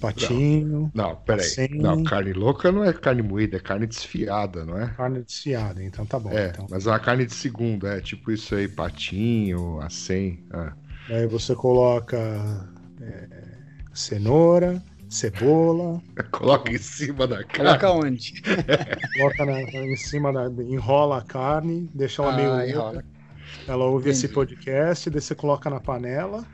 patinho. 0.00 0.90
Não, 0.94 1.08
não 1.10 1.16
peraí. 1.16 1.46
Não, 1.72 2.04
carne 2.04 2.32
louca 2.32 2.70
não 2.72 2.84
é 2.84 2.92
carne 2.92 3.22
moída, 3.22 3.56
é 3.56 3.60
carne 3.60 3.86
desfiada, 3.86 4.64
não 4.64 4.78
é? 4.78 4.88
Carne 4.96 5.22
desfiada, 5.22 5.82
então 5.82 6.04
tá 6.06 6.18
bom. 6.18 6.30
É, 6.30 6.48
então. 6.48 6.66
mas 6.70 6.86
é 6.86 6.90
uma 6.90 6.98
carne 7.00 7.26
de 7.26 7.34
segunda, 7.34 7.96
é 7.96 8.00
tipo 8.00 8.30
isso 8.30 8.54
aí, 8.54 8.68
patinho, 8.68 9.80
acém. 9.80 10.44
é. 10.52 10.86
Aí 11.08 11.26
você 11.28 11.54
coloca 11.54 12.16
é, 13.00 13.28
cenoura, 13.94 14.82
cebola, 15.08 16.02
Coloca 16.32 16.72
em 16.72 16.78
cima 16.78 17.26
da 17.26 17.44
carne. 17.44 17.78
Coloca 17.78 17.90
onde? 17.92 18.42
coloca 19.16 19.44
na- 19.46 19.62
em 19.62 19.96
cima 19.96 20.32
da. 20.32 20.46
enrola 20.64 21.18
a 21.18 21.22
carne, 21.22 21.88
deixa 21.94 22.22
ela 22.22 22.32
Ah, 22.32 22.36
meio 22.36 22.70
enrola. 22.70 23.04
Ela 23.68 23.84
ouve 23.84 24.10
esse 24.10 24.26
Entendi. 24.26 24.34
podcast, 24.34 25.08
daí 25.10 25.20
você 25.20 25.34
coloca 25.34 25.70
na 25.70 25.78
panela, 25.80 26.44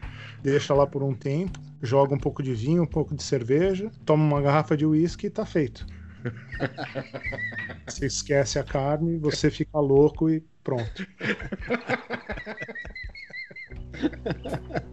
deixa 0.43 0.75
lá 0.75 0.87
por 0.87 1.03
um 1.03 1.15
tempo, 1.15 1.59
joga 1.83 2.15
um 2.15 2.19
pouco 2.19 2.43
de 2.43 2.55
vinho, 2.55 2.83
um 2.83 2.87
pouco 2.87 3.15
de 3.15 3.23
cerveja, 3.23 3.91
toma 4.05 4.25
uma 4.25 4.43
garrafa 4.43 4.77
de 4.77 4.85
uísque 4.85 5.27
e 5.27 5.31
tá 5.31 5.47
feito. 5.47 5.87
Você 7.87 8.07
esquece 8.07 8.59
a 8.59 8.65
carne, 8.65 9.19
você 9.19 9.51
fica 9.51 9.79
louco 9.79 10.31
e 10.31 10.43
pronto. 10.63 11.07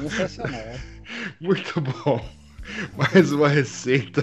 Sensacional. 0.00 0.74
Muito 1.40 1.80
bom. 1.80 2.24
Mais 2.96 3.32
uma 3.32 3.48
receita. 3.48 4.22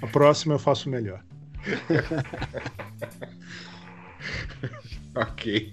A 0.00 0.06
próxima 0.06 0.54
eu 0.54 0.58
faço 0.58 0.88
melhor. 0.88 1.22
ok. 5.16 5.72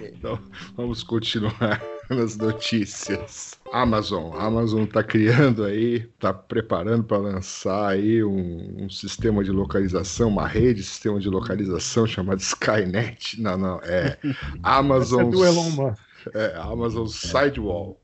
Então, 0.00 0.38
vamos 0.76 1.02
continuar 1.02 1.80
nas 2.10 2.36
notícias. 2.36 3.58
Amazon. 3.72 4.34
Amazon 4.36 4.84
está 4.84 5.02
criando 5.02 5.64
aí, 5.64 6.08
está 6.14 6.32
preparando 6.32 7.04
para 7.04 7.18
lançar 7.18 7.88
aí 7.88 8.22
um, 8.24 8.84
um 8.84 8.90
sistema 8.90 9.44
de 9.44 9.50
localização, 9.50 10.28
uma 10.28 10.46
rede 10.46 10.80
de 10.80 10.84
sistema 10.84 11.20
de 11.20 11.28
localização 11.28 12.06
chamado 12.06 12.40
Skynet. 12.40 13.40
Não, 13.40 13.56
não, 13.56 13.80
é 13.82 14.18
Amazon. 14.62 15.28
É 15.28 15.30
do 15.30 15.44
Elon 15.44 15.70
Musk. 15.70 16.02
É, 16.34 16.56
Amazon 16.56 17.06
Sidewalk. 17.06 17.98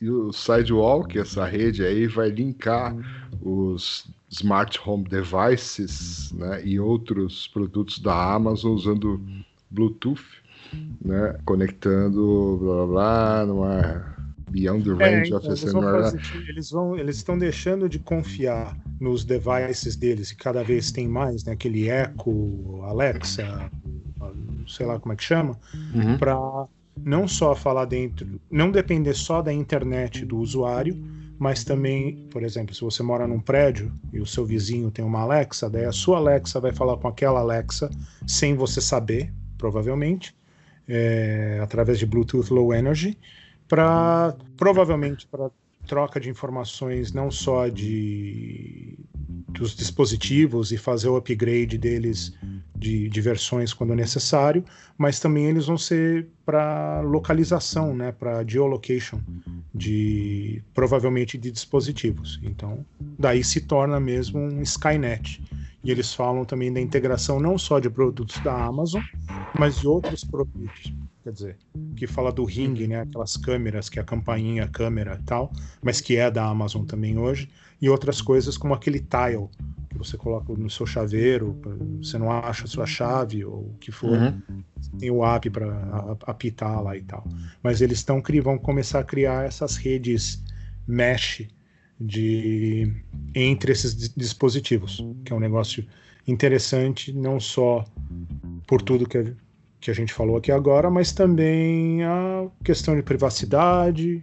E 0.00 0.08
o 0.08 0.32
Sidewalk, 0.32 1.18
essa 1.18 1.44
rede 1.44 1.84
aí, 1.84 2.06
vai 2.06 2.30
linkar 2.30 2.94
os 3.42 4.08
smart 4.30 4.78
home 4.84 5.04
devices 5.04 6.32
né, 6.32 6.62
e 6.64 6.78
outros 6.78 7.48
produtos 7.48 7.98
da 7.98 8.34
Amazon 8.34 8.72
usando 8.74 9.20
Bluetooth, 9.70 10.22
né, 11.04 11.38
conectando 11.44 12.58
blá 12.60 12.86
blá 12.86 12.86
blá 12.86 13.46
numa 13.46 14.16
beyond 14.50 14.84
the 14.84 14.90
É, 15.00 15.10
range 15.10 15.34
então, 15.34 15.38
of 15.38 15.46
eles, 15.46 15.60
the 15.60 15.70
eles 16.48 16.70
vão, 16.70 16.96
eles 16.98 17.16
estão 17.16 17.38
deixando 17.38 17.88
de 17.88 17.98
confiar 17.98 18.76
nos 19.00 19.24
devices 19.24 19.94
deles 19.94 20.30
e 20.30 20.36
cada 20.36 20.64
vez 20.64 20.90
tem 20.90 21.06
mais, 21.08 21.44
né? 21.44 21.52
Aquele 21.52 21.88
Echo, 21.88 22.82
Alexa, 22.82 23.70
sei 24.66 24.86
lá 24.86 24.98
como 24.98 25.12
é 25.12 25.16
que 25.16 25.22
chama, 25.22 25.58
Uhum. 25.94 26.18
para 26.18 26.36
não 26.96 27.28
só 27.28 27.54
falar 27.54 27.84
dentro, 27.84 28.40
não 28.50 28.70
depender 28.70 29.14
só 29.14 29.40
da 29.40 29.52
internet 29.52 30.24
do 30.24 30.38
usuário, 30.38 30.96
mas 31.38 31.62
também, 31.62 32.26
por 32.30 32.42
exemplo, 32.42 32.74
se 32.74 32.80
você 32.80 33.02
mora 33.02 33.26
num 33.28 33.38
prédio 33.40 33.92
e 34.12 34.20
o 34.20 34.26
seu 34.26 34.44
vizinho 34.44 34.90
tem 34.90 35.04
uma 35.04 35.20
Alexa, 35.20 35.70
daí 35.70 35.84
a 35.84 35.92
sua 35.92 36.18
Alexa 36.18 36.58
vai 36.60 36.72
falar 36.72 36.96
com 36.96 37.06
aquela 37.06 37.40
Alexa 37.40 37.88
sem 38.26 38.56
você 38.56 38.80
saber, 38.80 39.32
provavelmente, 39.58 40.34
é, 40.88 41.58
através 41.62 41.98
de 41.98 42.06
Bluetooth 42.06 42.50
Low 42.50 42.72
Energy, 42.72 43.18
para 43.68 44.34
provavelmente 44.56 45.26
para 45.26 45.50
troca 45.86 46.20
de 46.20 46.28
informações 46.28 47.12
não 47.12 47.30
só 47.30 47.68
de 47.68 48.98
dos 49.48 49.74
dispositivos 49.74 50.70
e 50.70 50.76
fazer 50.76 51.08
o 51.08 51.16
upgrade 51.16 51.78
deles 51.78 52.34
de, 52.76 53.08
de 53.08 53.20
versões 53.20 53.72
quando 53.72 53.94
necessário, 53.94 54.64
mas 54.96 55.18
também 55.18 55.46
eles 55.46 55.66
vão 55.66 55.78
ser 55.78 56.28
para 56.44 57.00
localização, 57.00 57.96
né, 57.96 58.12
para 58.12 58.44
geolocation 58.46 59.18
de 59.74 60.62
provavelmente 60.74 61.36
de 61.38 61.50
dispositivos. 61.50 62.38
Então, 62.42 62.84
daí 63.18 63.42
se 63.42 63.62
torna 63.62 63.98
mesmo 63.98 64.38
um 64.38 64.62
Skynet. 64.62 65.42
E 65.84 65.90
eles 65.90 66.12
falam 66.12 66.44
também 66.44 66.72
da 66.72 66.80
integração 66.80 67.38
não 67.38 67.56
só 67.56 67.78
de 67.78 67.88
produtos 67.88 68.38
da 68.40 68.52
Amazon, 68.52 69.00
mas 69.58 69.78
de 69.78 69.86
outros 69.86 70.24
produtos. 70.24 70.92
Quer 71.22 71.32
dizer, 71.32 71.56
que 71.96 72.06
fala 72.06 72.32
do 72.32 72.44
Ring, 72.44 72.86
né, 72.86 73.00
aquelas 73.02 73.36
câmeras 73.36 73.88
que 73.88 73.98
é 73.98 74.02
a 74.02 74.04
campainha, 74.04 74.64
a 74.64 74.68
câmera 74.68 75.18
e 75.20 75.24
tal, 75.24 75.52
mas 75.82 76.00
que 76.00 76.16
é 76.16 76.30
da 76.30 76.44
Amazon 76.44 76.84
também 76.84 77.18
hoje, 77.18 77.48
e 77.80 77.88
outras 77.88 78.20
coisas 78.22 78.56
como 78.56 78.74
aquele 78.74 78.98
tile 78.98 79.48
que 79.90 79.98
você 79.98 80.16
coloca 80.16 80.52
no 80.52 80.70
seu 80.70 80.86
chaveiro, 80.86 81.56
você 82.02 82.18
não 82.18 82.30
acha 82.30 82.64
a 82.64 82.68
sua 82.68 82.86
chave 82.86 83.44
ou 83.44 83.70
o 83.70 83.76
que 83.80 83.90
for, 83.90 84.16
Uhum. 84.18 84.62
tem 84.98 85.10
o 85.10 85.24
app 85.24 85.48
para 85.50 86.16
apitar 86.26 86.82
lá 86.82 86.96
e 86.96 87.02
tal. 87.02 87.26
Mas 87.62 87.80
eles 87.80 87.98
estão 87.98 88.22
vão 88.42 88.58
começar 88.58 89.00
a 89.00 89.04
criar 89.04 89.46
essas 89.46 89.76
redes 89.76 90.42
mesh 90.86 91.48
de 92.00 92.92
entre 93.34 93.72
esses 93.72 93.94
dis- 93.94 94.14
dispositivos, 94.16 95.04
que 95.24 95.32
é 95.32 95.36
um 95.36 95.40
negócio 95.40 95.86
interessante 96.26 97.12
não 97.12 97.40
só 97.40 97.84
por 98.66 98.82
tudo 98.82 99.08
que 99.08 99.18
a, 99.18 99.24
que 99.80 99.90
a 99.90 99.94
gente 99.94 100.12
falou 100.12 100.36
aqui 100.36 100.52
agora, 100.52 100.90
mas 100.90 101.12
também 101.12 102.04
a 102.04 102.46
questão 102.64 102.94
de 102.96 103.02
privacidade, 103.02 104.22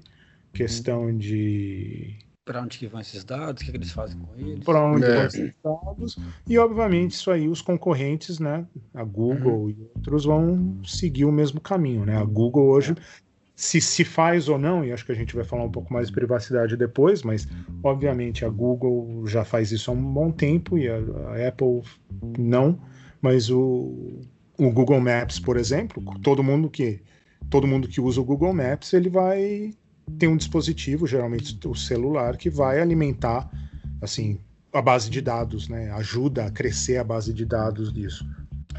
questão 0.53 1.15
de 1.17 2.17
Pra 2.45 2.61
onde 2.61 2.77
que 2.77 2.87
vão 2.87 3.01
esses 3.01 3.23
dados? 3.23 3.63
O 3.63 3.65
que, 3.65 3.71
que 3.71 3.77
eles 3.77 3.91
fazem 3.91 4.19
com 4.19 4.37
eles? 4.37 4.63
para 4.63 4.79
onde 4.85 5.05
É. 5.05 5.15
vão 5.15 5.25
esses 5.25 5.51
dados 5.63 6.17
e 6.47 6.57
obviamente 6.59 7.11
isso 7.11 7.31
aí 7.31 7.47
os 7.47 7.61
concorrentes, 7.61 8.37
né, 8.39 8.67
a 8.93 9.03
Google 9.03 9.71
e 9.71 9.81
outros 9.95 10.25
vão 10.25 10.79
seguir 10.85 11.25
o 11.25 11.31
mesmo 11.31 11.59
caminho, 11.59 12.05
né? 12.05 12.17
A 12.17 12.23
Google 12.23 12.67
hoje 12.67 12.93
se 13.55 13.79
se 13.79 14.03
faz 14.03 14.49
ou 14.49 14.59
não, 14.59 14.83
e 14.83 14.91
acho 14.91 15.05
que 15.05 15.11
a 15.11 15.15
gente 15.15 15.33
vai 15.33 15.45
falar 15.45 15.63
um 15.63 15.71
pouco 15.71 15.93
mais 15.93 16.07
de 16.07 16.13
privacidade 16.13 16.75
depois, 16.75 17.23
mas 17.23 17.47
obviamente 17.81 18.43
a 18.43 18.49
Google 18.49 19.25
já 19.25 19.45
faz 19.45 19.71
isso 19.71 19.89
há 19.89 19.93
um 19.93 20.13
bom 20.13 20.29
tempo 20.29 20.77
e 20.77 20.89
a, 20.89 20.97
a 20.97 21.47
Apple 21.47 21.81
não, 22.37 22.77
mas 23.21 23.49
o, 23.49 24.19
o 24.57 24.69
Google 24.71 24.99
Maps, 24.99 25.39
por 25.39 25.55
exemplo, 25.55 26.03
todo 26.21 26.43
mundo 26.43 26.69
que 26.69 27.01
todo 27.49 27.67
mundo 27.67 27.87
que 27.87 28.01
usa 28.01 28.19
o 28.19 28.25
Google 28.25 28.53
Maps, 28.53 28.91
ele 28.91 29.09
vai 29.09 29.71
ter 30.19 30.27
um 30.27 30.35
dispositivo, 30.35 31.07
geralmente 31.07 31.57
o 31.65 31.75
celular, 31.75 32.37
que 32.37 32.49
vai 32.49 32.81
alimentar 32.81 33.49
assim 34.01 34.39
a 34.73 34.81
base 34.81 35.09
de 35.09 35.21
dados, 35.21 35.69
né? 35.69 35.89
Ajuda 35.91 36.45
a 36.45 36.51
crescer 36.51 36.97
a 36.97 37.03
base 37.03 37.33
de 37.33 37.45
dados 37.45 37.93
disso. 37.93 38.27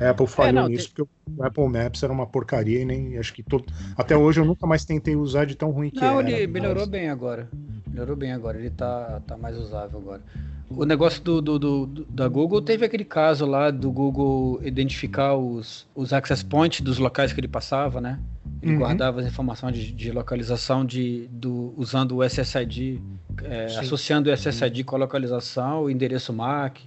A 0.01 0.11
Apple 0.11 0.27
falhou 0.27 0.53
não, 0.53 0.69
nisso 0.69 0.91
porque 0.93 1.03
o 1.37 1.43
Apple 1.45 1.69
Maps 1.69 2.03
era 2.03 2.13
uma 2.13 2.27
porcaria 2.27 2.81
e 2.81 2.85
nem 2.85 3.17
acho 3.19 3.33
que 3.33 3.43
todo 3.43 3.65
até 3.97 4.17
hoje 4.17 4.41
eu 4.41 4.45
nunca 4.45 4.67
mais 4.67 4.85
tentei 4.85 5.17
usar 5.17 5.47
de 5.47 5.55
tão 5.55 5.71
ruim 5.71 5.91
que 5.91 6.01
Não, 6.01 6.21
era. 6.21 6.31
ele 6.31 6.47
melhorou 6.47 6.83
mas- 6.83 6.89
bem 6.89 7.09
agora. 7.09 7.49
Melhorou 7.89 8.15
bem 8.17 8.33
agora. 8.33 8.59
Ele 8.59 8.69
tá, 8.71 9.23
tá 9.27 9.37
mais 9.39 9.57
usável 9.57 9.99
agora. 9.99 10.23
O 10.69 10.85
negócio 10.85 11.23
do, 11.23 11.41
do- 11.41 11.59
do- 11.59 12.05
da 12.11 12.27
Google 12.29 12.61
teve 12.61 12.85
aquele 12.85 13.05
caso 13.05 13.47
lá 13.47 13.71
do 13.71 13.91
Google 13.91 14.61
identificar 14.65 15.35
os, 15.37 15.87
os 15.95 16.13
access 16.13 16.45
points 16.45 16.81
dos 16.83 16.99
locais 16.99 17.33
que 17.33 17.41
ele 17.41 17.49
passava, 17.49 18.01
né? 18.01 18.19
Ele 18.61 18.73
Uhum. 18.73 18.79
guardava 18.81 19.21
as 19.21 19.27
informações 19.27 19.77
de, 19.77 19.93
de 19.93 20.11
localização 20.11 20.85
de, 20.85 21.29
do, 21.31 21.73
usando 21.77 22.17
o 22.17 22.25
SSID, 22.25 23.01
é, 23.45 23.67
associando 23.79 24.29
o 24.29 24.33
SSID 24.33 24.83
com 24.85 24.97
a 24.97 24.99
localização, 24.99 25.85
o 25.85 25.91
endereço 25.91 26.33
MAC. 26.33 26.83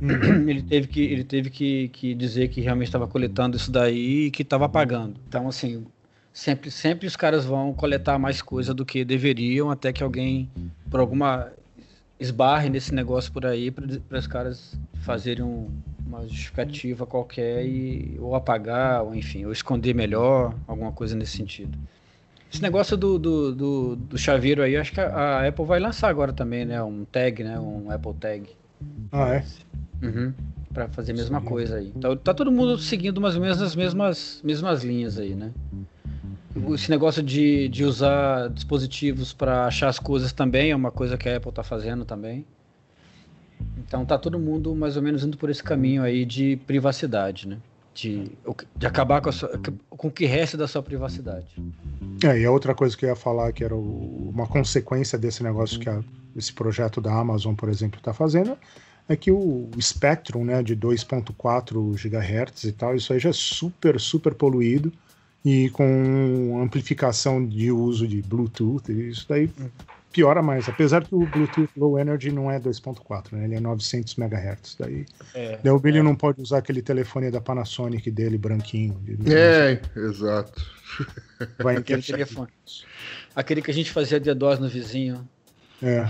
Uhum. 0.00 0.48
Ele 0.48 0.62
teve 0.62 0.86
que, 0.86 1.00
ele 1.00 1.24
teve 1.24 1.50
que, 1.50 1.88
que 1.88 2.14
dizer 2.14 2.48
que 2.48 2.60
realmente 2.60 2.88
estava 2.88 3.06
coletando 3.06 3.56
isso 3.56 3.70
daí 3.70 4.26
e 4.26 4.30
que 4.30 4.42
estava 4.42 4.64
apagando. 4.66 5.16
Então, 5.28 5.48
assim, 5.48 5.84
sempre, 6.32 6.70
sempre 6.70 7.06
os 7.06 7.16
caras 7.16 7.44
vão 7.44 7.72
coletar 7.74 8.18
mais 8.18 8.40
coisa 8.40 8.72
do 8.72 8.84
que 8.86 9.04
deveriam, 9.04 9.70
até 9.70 9.92
que 9.92 10.02
alguém, 10.02 10.48
por 10.90 11.00
alguma 11.00 11.50
esbarre 12.20 12.68
nesse 12.68 12.92
negócio 12.94 13.32
por 13.32 13.46
aí, 13.46 13.70
para 13.70 14.18
os 14.18 14.26
caras 14.26 14.76
fazerem 15.02 15.44
um- 15.44 15.68
uma 16.06 16.22
justificativa 16.26 17.06
qualquer 17.06 17.64
e 17.64 18.16
ou 18.18 18.34
apagar, 18.34 19.02
ou 19.04 19.14
enfim, 19.14 19.44
ou 19.44 19.52
esconder 19.52 19.94
melhor, 19.94 20.54
alguma 20.66 20.90
coisa 20.90 21.14
nesse 21.14 21.36
sentido. 21.36 21.76
Esse 22.52 22.62
negócio 22.62 22.96
do, 22.96 23.18
do, 23.18 23.54
do, 23.54 23.96
do 23.96 24.18
chaveiro 24.18 24.62
aí, 24.62 24.76
acho 24.76 24.92
que 24.92 25.00
a, 25.00 25.06
a 25.40 25.46
Apple 25.46 25.66
vai 25.66 25.78
lançar 25.78 26.08
agora 26.08 26.32
também, 26.32 26.64
né? 26.64 26.82
Um 26.82 27.04
tag, 27.04 27.44
né? 27.44 27.60
Um 27.60 27.90
Apple 27.90 28.14
Tag. 28.14 28.48
Ah, 29.12 29.34
é? 29.34 29.44
Uhum, 30.02 30.32
para 30.72 30.88
fazer 30.88 31.12
a 31.12 31.14
mesma 31.16 31.40
coisa 31.40 31.76
aí. 31.76 31.92
Então, 31.94 32.16
tá 32.16 32.32
todo 32.32 32.52
mundo 32.52 32.78
seguindo 32.78 33.20
mais 33.20 33.34
ou 33.34 33.40
menos 33.40 33.60
as 33.60 33.74
mesmas, 33.74 34.40
mesmas 34.44 34.84
linhas 34.84 35.18
aí, 35.18 35.34
né? 35.34 35.52
esse 36.74 36.90
negócio 36.90 37.22
de, 37.22 37.68
de 37.68 37.84
usar 37.84 38.48
dispositivos 38.50 39.32
para 39.32 39.66
achar 39.66 39.88
as 39.88 39.98
coisas 39.98 40.32
também 40.32 40.70
é 40.70 40.76
uma 40.76 40.90
coisa 40.90 41.16
que 41.16 41.28
a 41.28 41.36
Apple 41.36 41.50
está 41.50 41.62
fazendo 41.62 42.04
também. 42.04 42.44
Então 43.76 44.04
tá 44.04 44.18
todo 44.18 44.38
mundo 44.38 44.74
mais 44.74 44.96
ou 44.96 45.02
menos 45.02 45.24
indo 45.24 45.36
por 45.36 45.50
esse 45.50 45.62
caminho 45.62 46.02
aí 46.02 46.24
de 46.24 46.56
privacidade, 46.66 47.48
né? 47.48 47.58
De, 47.94 48.30
de 48.76 48.86
acabar 48.86 49.20
com, 49.20 49.32
sua, 49.32 49.60
com 49.90 50.06
o 50.06 50.10
que 50.10 50.24
resta 50.24 50.56
da 50.56 50.68
sua 50.68 50.82
privacidade. 50.82 51.48
É, 52.22 52.38
e 52.38 52.44
a 52.44 52.50
outra 52.50 52.72
coisa 52.72 52.96
que 52.96 53.04
eu 53.04 53.08
ia 53.08 53.16
falar, 53.16 53.52
que 53.52 53.64
era 53.64 53.74
o, 53.74 54.30
uma 54.32 54.46
consequência 54.46 55.18
desse 55.18 55.42
negócio 55.42 55.80
que 55.80 55.88
a, 55.88 56.00
esse 56.36 56.52
projeto 56.52 57.00
da 57.00 57.12
Amazon, 57.12 57.54
por 57.54 57.68
exemplo, 57.68 57.98
está 57.98 58.12
fazendo, 58.12 58.56
é 59.08 59.16
que 59.16 59.30
o 59.30 59.68
Spectrum, 59.80 60.44
né, 60.44 60.62
de 60.62 60.76
2.4 60.76 61.94
GHz 61.96 62.64
e 62.64 62.72
tal, 62.72 62.94
isso 62.94 63.12
aí 63.12 63.18
já 63.18 63.30
é 63.30 63.32
super, 63.32 63.98
super 63.98 64.34
poluído 64.34 64.92
e 65.44 65.70
com 65.70 66.60
amplificação 66.62 67.44
de 67.44 67.70
uso 67.70 68.06
de 68.06 68.20
Bluetooth, 68.22 68.90
isso 68.92 69.24
daí 69.28 69.50
piora 70.12 70.42
mais. 70.42 70.68
Apesar 70.68 71.04
que 71.06 71.14
o 71.14 71.24
Bluetooth 71.26 71.70
Low 71.76 71.98
Energy 71.98 72.30
não 72.32 72.50
é 72.50 72.58
2.4, 72.58 73.32
né, 73.36 73.44
ele 73.44 73.54
é 73.54 73.60
900 73.60 74.16
MHz. 74.18 74.76
Daí, 74.78 75.06
É, 75.34 75.58
daí 75.62 75.72
o 75.72 75.78
Billy 75.78 75.98
é. 75.98 76.02
não 76.02 76.14
pode 76.16 76.42
usar 76.42 76.58
aquele 76.58 76.82
telefone 76.82 77.30
da 77.30 77.40
Panasonic 77.40 78.10
dele, 78.10 78.36
branquinho. 78.36 78.94
de- 79.02 79.32
É, 79.32 79.80
exato. 79.96 80.60
Vai 81.62 81.76
Aquele 81.76 82.02
telefone. 82.02 82.48
Aquele 83.34 83.62
que 83.62 83.70
a 83.70 83.74
gente 83.74 83.92
fazia 83.92 84.18
DDoS 84.18 84.58
no 84.58 84.68
vizinho. 84.68 85.26
É. 85.82 86.08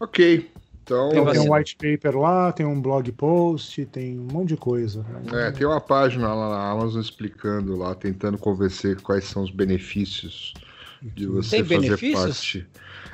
Ok. 0.00 0.50
Então, 0.84 1.08
Tem, 1.10 1.24
tem 1.24 1.40
um 1.40 1.54
white 1.54 1.76
paper 1.76 2.18
lá, 2.18 2.52
tem 2.52 2.66
um 2.66 2.80
blog 2.80 3.10
post, 3.12 3.86
tem 3.86 4.18
um 4.18 4.24
monte 4.24 4.48
de 4.48 4.56
coisa. 4.56 5.02
né? 5.02 5.48
É, 5.48 5.50
tem 5.50 5.66
uma 5.66 5.80
página 5.80 6.32
lá 6.34 6.50
na 6.50 6.70
Amazon 6.70 7.00
explicando 7.00 7.74
lá, 7.76 7.94
tentando 7.94 8.36
convencer 8.36 9.00
quais 9.00 9.24
são 9.24 9.42
os 9.42 9.50
benefícios 9.50 10.54
de 11.02 11.26
você 11.26 11.56
Tem 11.56 11.64
fazer 11.64 11.80
benefícios? 11.80 12.22
parte. 12.24 12.66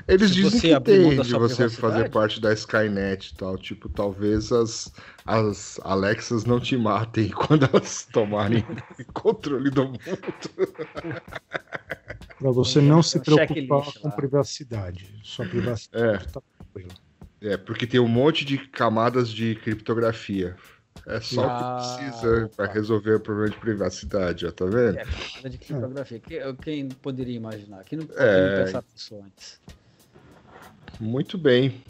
Eles 0.09 0.29
Se 0.31 0.35
dizem 0.35 0.61
que 0.61 0.81
tem 0.81 1.21
de 1.21 1.35
você 1.35 1.69
fazer 1.69 2.11
parte 2.11 2.41
da 2.41 2.53
Skynet 2.53 3.29
e 3.29 3.35
tal. 3.35 3.57
Tipo, 3.57 3.89
talvez 3.89 4.51
as, 4.51 4.93
as 5.25 5.79
Alexas 5.85 6.45
não 6.45 6.59
te 6.59 6.77
matem 6.77 7.31
quando 7.31 7.69
elas 7.73 8.05
tomarem 8.13 8.65
controle 9.15 9.71
do 9.71 9.85
mundo. 9.85 10.01
Pra 12.39 12.51
você 12.51 12.81
não 12.81 13.03
se 13.03 13.21
preocupar 13.21 13.93
com 14.01 14.11
privacidade. 14.11 15.07
Sua 15.23 15.45
privacidade 15.45 16.27
tá 16.29 16.41
tranquila. 16.59 17.10
É, 17.43 17.57
porque 17.57 17.87
tem 17.87 17.99
um 18.01 18.09
monte 18.09 18.45
de 18.45 18.59
camadas 18.69 19.31
de 19.31 19.55
criptografia. 19.57 20.57
É 21.07 21.21
só 21.21 21.47
Ah, 21.47 21.47
o 21.47 21.57
que 21.57 21.65
precisa 21.65 22.49
para 22.55 22.71
resolver 22.73 23.15
o 23.15 23.21
problema 23.21 23.51
de 23.51 23.59
privacidade, 23.59 24.47
ó, 24.47 24.53
tá 24.53 24.67
vendo? 24.67 24.99
É, 24.99 25.05
camada 25.07 25.49
de 25.51 25.59
criptografia. 25.59 26.21
Que- 26.21 26.55
Quem 26.57 26.95
poderia 26.95 27.37
imaginar? 27.37 27.85
Quem 27.85 27.99
não, 27.99 28.09
É. 28.17 28.41
não 28.43 28.51
pensava 28.53 28.87
nisso 28.93 29.21
antes? 29.23 29.61
Muito 31.01 31.37
bem. 31.39 31.83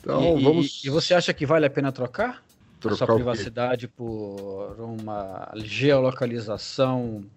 Então 0.00 0.38
e, 0.38 0.40
vamos. 0.40 0.82
e 0.82 0.90
você 0.90 1.14
acha 1.14 1.34
que 1.34 1.46
vale 1.46 1.66
a 1.66 1.70
pena 1.70 1.92
trocar? 1.92 2.46
Trocar 2.80 2.94
a 2.94 3.08
sua 3.08 3.08
privacidade 3.08 3.88
por 3.88 4.80
uma 4.80 5.50
geolocalização, 5.56 7.30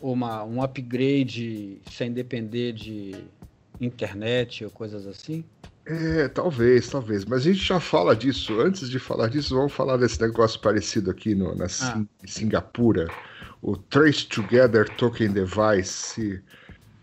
uma, 0.00 0.44
um 0.44 0.62
upgrade 0.62 1.80
sem 1.84 2.12
depender 2.12 2.72
de 2.72 3.32
internet 3.80 4.64
ou 4.64 4.70
coisas 4.70 5.06
assim? 5.06 5.48
É, 5.90 6.28
talvez, 6.28 6.90
talvez. 6.90 7.24
Mas 7.24 7.40
a 7.40 7.44
gente 7.52 7.64
já 7.64 7.80
fala 7.80 8.14
disso. 8.14 8.60
Antes 8.60 8.90
de 8.90 8.98
falar 8.98 9.28
disso, 9.28 9.56
vamos 9.56 9.72
falar 9.72 9.96
desse 9.96 10.20
negócio 10.20 10.60
parecido 10.60 11.10
aqui 11.10 11.34
no, 11.34 11.54
na 11.54 11.66
Sin- 11.68 12.06
Singapura. 12.26 13.08
O 13.62 13.74
Trace 13.74 14.26
Together 14.26 14.86
Token 14.96 15.30
Device. 15.30 16.42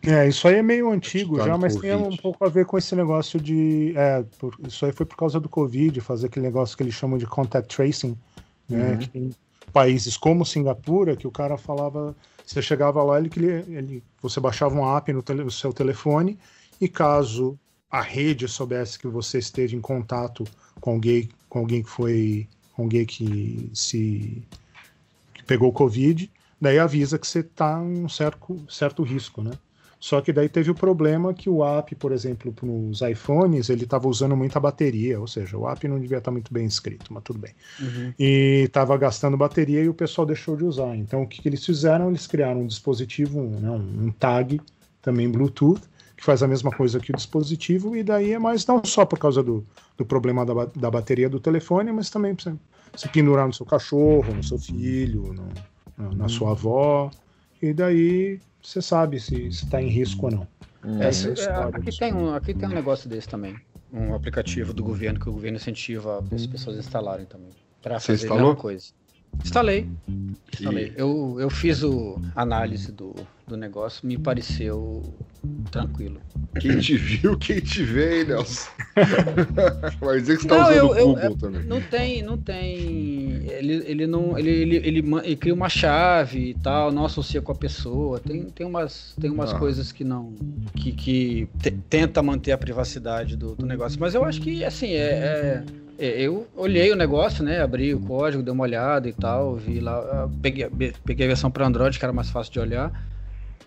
É, 0.03 0.27
isso 0.27 0.47
aí 0.47 0.55
é 0.55 0.61
meio 0.61 0.91
antigo 0.91 1.37
Tá 1.37 1.45
já, 1.45 1.57
mas 1.57 1.75
tem 1.75 1.97
Covid. 1.97 2.13
um 2.13 2.17
pouco 2.17 2.45
a 2.45 2.49
ver 2.49 2.65
com 2.67 2.77
esse 2.77 2.95
negócio 2.95 3.39
de. 3.39 3.91
É, 3.97 4.23
por- 4.37 4.55
isso 4.67 4.85
aí 4.85 4.91
foi 4.91 5.05
por 5.05 5.17
causa 5.17 5.39
do 5.39 5.49
Covid, 5.49 5.99
fazer 6.01 6.27
aquele 6.27 6.45
negócio 6.45 6.77
que 6.77 6.83
eles 6.83 6.93
chamam 6.93 7.17
de 7.17 7.25
contact 7.25 7.75
tracing, 7.75 8.15
né? 8.69 8.91
Uhum. 8.91 8.97
Que 8.99 9.09
tem 9.09 9.35
países 9.73 10.15
como 10.15 10.45
Singapura, 10.45 11.15
que 11.15 11.25
o 11.25 11.31
cara 11.31 11.57
falava. 11.57 12.15
Você 12.45 12.61
chegava 12.61 13.01
lá, 13.03 13.17
ele, 13.17 13.31
ele, 13.67 14.03
você 14.21 14.39
baixava 14.39 14.75
um 14.75 14.95
app 14.95 15.11
no, 15.11 15.23
tele- 15.23 15.43
no 15.43 15.49
seu 15.49 15.73
telefone, 15.73 16.37
e 16.79 16.87
caso 16.87 17.57
a 17.95 18.01
rede 18.01 18.45
soubesse 18.45 18.99
que 18.99 19.07
você 19.07 19.37
esteve 19.37 19.73
em 19.73 19.79
contato 19.79 20.43
com 20.81 20.91
alguém, 20.91 21.29
com 21.47 21.59
alguém 21.59 21.81
que 21.81 21.89
foi. 21.89 22.47
com 22.73 22.83
alguém 22.83 23.05
que 23.05 23.69
se. 23.73 24.43
que 25.33 25.43
pegou 25.45 25.69
o 25.69 25.73
Covid, 25.73 26.29
daí 26.59 26.77
avisa 26.77 27.17
que 27.17 27.25
você 27.25 27.39
está 27.39 27.81
em 27.81 28.03
um 28.03 28.09
certo, 28.09 28.61
certo 28.69 29.01
risco, 29.01 29.41
né? 29.41 29.51
Só 29.97 30.19
que 30.19 30.33
daí 30.33 30.49
teve 30.49 30.69
o 30.69 30.75
problema 30.75 31.33
que 31.33 31.49
o 31.49 31.63
app, 31.63 31.95
por 31.95 32.11
exemplo, 32.11 32.53
nos 32.61 33.01
iPhones, 33.01 33.69
ele 33.69 33.85
estava 33.85 34.09
usando 34.09 34.35
muita 34.35 34.59
bateria, 34.59 35.19
ou 35.19 35.25
seja, 35.25 35.57
o 35.57 35.67
app 35.67 35.87
não 35.87 35.97
devia 35.97 36.17
estar 36.17 36.31
muito 36.31 36.53
bem 36.53 36.65
escrito, 36.65 37.13
mas 37.13 37.23
tudo 37.23 37.39
bem. 37.39 37.53
E 38.19 38.63
estava 38.65 38.95
gastando 38.97 39.37
bateria 39.37 39.81
e 39.81 39.87
o 39.87 39.93
pessoal 39.93 40.27
deixou 40.27 40.57
de 40.57 40.65
usar. 40.65 40.95
Então 40.97 41.23
o 41.23 41.27
que, 41.27 41.41
que 41.41 41.47
eles 41.47 41.65
fizeram? 41.65 42.09
Eles 42.09 42.27
criaram 42.27 42.61
um 42.61 42.67
dispositivo, 42.67 43.39
um, 43.39 43.59
né, 43.59 43.71
um 43.71 44.11
tag, 44.11 44.59
também 45.01 45.31
Bluetooth, 45.31 45.81
que 46.15 46.23
faz 46.23 46.41
a 46.43 46.47
mesma 46.47 46.71
coisa 46.71 46.99
que 46.99 47.11
o 47.11 47.15
dispositivo, 47.15 47.95
e 47.95 48.03
daí 48.03 48.31
é 48.33 48.39
mais 48.39 48.65
não 48.65 48.83
só 48.85 49.05
por 49.05 49.19
causa 49.19 49.43
do, 49.43 49.67
do 49.97 50.05
problema 50.05 50.45
da, 50.45 50.65
da 50.65 50.91
bateria 50.91 51.29
do 51.29 51.39
telefone, 51.39 51.91
mas 51.91 52.09
também 52.09 52.35
para 52.35 52.51
você 52.53 52.59
se 52.95 53.09
pendurar 53.09 53.47
no 53.47 53.53
seu 53.53 53.65
cachorro, 53.65 54.33
no 54.33 54.43
seu 54.43 54.57
filho, 54.57 55.33
no- 55.33 55.65
na, 55.97 56.15
na 56.15 56.27
sua 56.29 56.51
avó, 56.51 57.09
e 57.61 57.73
daí 57.73 58.41
você 58.61 58.81
sabe 58.81 59.19
se 59.19 59.47
está 59.47 59.81
em 59.81 59.87
risco 59.89 60.25
ou 60.27 60.31
não. 60.31 60.47
É, 60.83 61.07
Essa 61.07 61.29
é 61.29 61.31
a 61.31 61.33
é, 61.37 61.49
história 61.53 61.77
aqui, 61.77 61.91
tem 61.91 62.13
um, 62.13 62.33
aqui 62.33 62.53
tem 62.53 62.69
um 62.69 62.71
negócio 62.71 63.09
desse 63.09 63.27
também. 63.27 63.55
Um 63.91 64.13
aplicativo 64.13 64.73
do 64.73 64.83
governo 64.83 65.19
que 65.19 65.29
o 65.29 65.33
governo 65.33 65.57
incentiva 65.57 66.27
as 66.31 66.45
pessoas 66.47 66.77
a 66.77 66.79
instalarem 66.79 67.25
também. 67.25 67.55
Para 67.81 67.99
Você 67.99 68.13
fazer 68.13 68.27
a 68.27 68.31
mesma 68.31 68.55
coisa. 68.55 68.87
Instalei. 69.43 69.87
Instalei. 70.53 70.93
Eu, 70.95 71.37
eu 71.39 71.49
fiz 71.49 71.83
o 71.83 72.19
análise 72.35 72.91
do, 72.91 73.13
do 73.47 73.55
negócio, 73.57 74.07
me 74.07 74.17
pareceu 74.17 75.03
tranquilo. 75.71 76.19
Quem 76.59 76.79
te 76.79 76.95
viu, 76.97 77.37
quem 77.37 77.59
te 77.59 77.83
vê, 77.83 78.21
hein, 78.21 78.27
Nelson? 78.27 78.69
Vai 79.99 80.19
dizer 80.21 80.37
que 80.37 80.43
você 80.43 80.47
tá 80.47 80.55
Não, 80.57 80.63
usando 80.63 80.77
eu- 80.77 80.87
o 80.89 80.95
eu- 80.97 81.07
Google 81.07 81.23
eu- 81.23 81.37
também. 81.37 81.63
Não 81.65 81.81
tem, 81.81 82.23
não 82.23 82.37
tem. 82.37 82.77
Ele, 83.45 83.83
ele 83.85 84.07
não. 84.07 84.37
Ele, 84.37 84.49
ele, 84.49 84.75
ele, 84.77 84.99
ele 85.23 85.35
cria 85.35 85.53
uma 85.53 85.69
chave 85.69 86.49
e 86.49 86.53
tal, 86.55 86.91
não 86.91 87.05
associa 87.05 87.41
com 87.41 87.51
a 87.51 87.55
pessoa. 87.55 88.19
Tem, 88.19 88.45
tem 88.45 88.65
umas, 88.65 89.13
tem 89.19 89.29
umas 89.29 89.53
Ah. 89.53 89.59
coisas 89.59 89.91
que 89.91 90.03
não. 90.03 90.33
que, 90.75 90.91
que 90.91 91.47
te- 91.61 91.71
tenta 91.89 92.21
manter 92.23 92.51
a 92.53 92.57
privacidade 92.57 93.35
do, 93.35 93.55
do 93.55 93.65
negócio. 93.65 93.99
Mas 93.99 94.15
eu 94.15 94.23
acho 94.23 94.41
que 94.41 94.63
assim, 94.63 94.91
é- 94.91 94.97
é, 94.97 95.63
eu 95.97 96.49
olhei 96.55 96.91
o 96.91 96.95
negócio, 96.95 97.43
né? 97.43 97.61
Abri 97.61 97.93
o 97.93 97.99
código, 97.99 98.43
dei 98.43 98.51
uma 98.53 98.63
olhada 98.63 99.07
e 99.09 99.13
tal, 99.13 99.55
vi 99.55 99.79
lá. 99.79 100.25
ah, 100.25 100.29
Peguei, 100.41 100.65
a- 100.65 100.71
peguei 101.05 101.25
a 101.25 101.29
versão 101.29 101.51
para 101.51 101.65
Android, 101.65 101.97
que 101.97 102.05
era 102.05 102.13
mais 102.13 102.29
fácil 102.29 102.51
de 102.53 102.59
olhar. 102.59 102.93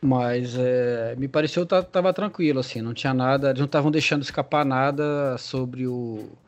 Mas 0.01 0.57
é, 0.57 1.17
me 1.17 1.29
pareceu 1.29 1.67
que 1.67 1.83
tava 1.85 2.13
tranquilo, 2.15 2.61
assim, 2.61 2.83
não 2.83 2.95
tinha 2.95 3.15
nada, 3.15 3.49
eles 3.51 3.59
não 3.61 3.67
estavam 3.67 3.91
deixando 3.91 4.23
escapar 4.23 4.65
nada 4.65 5.37
sobre 5.39 5.87
o 5.89 6.39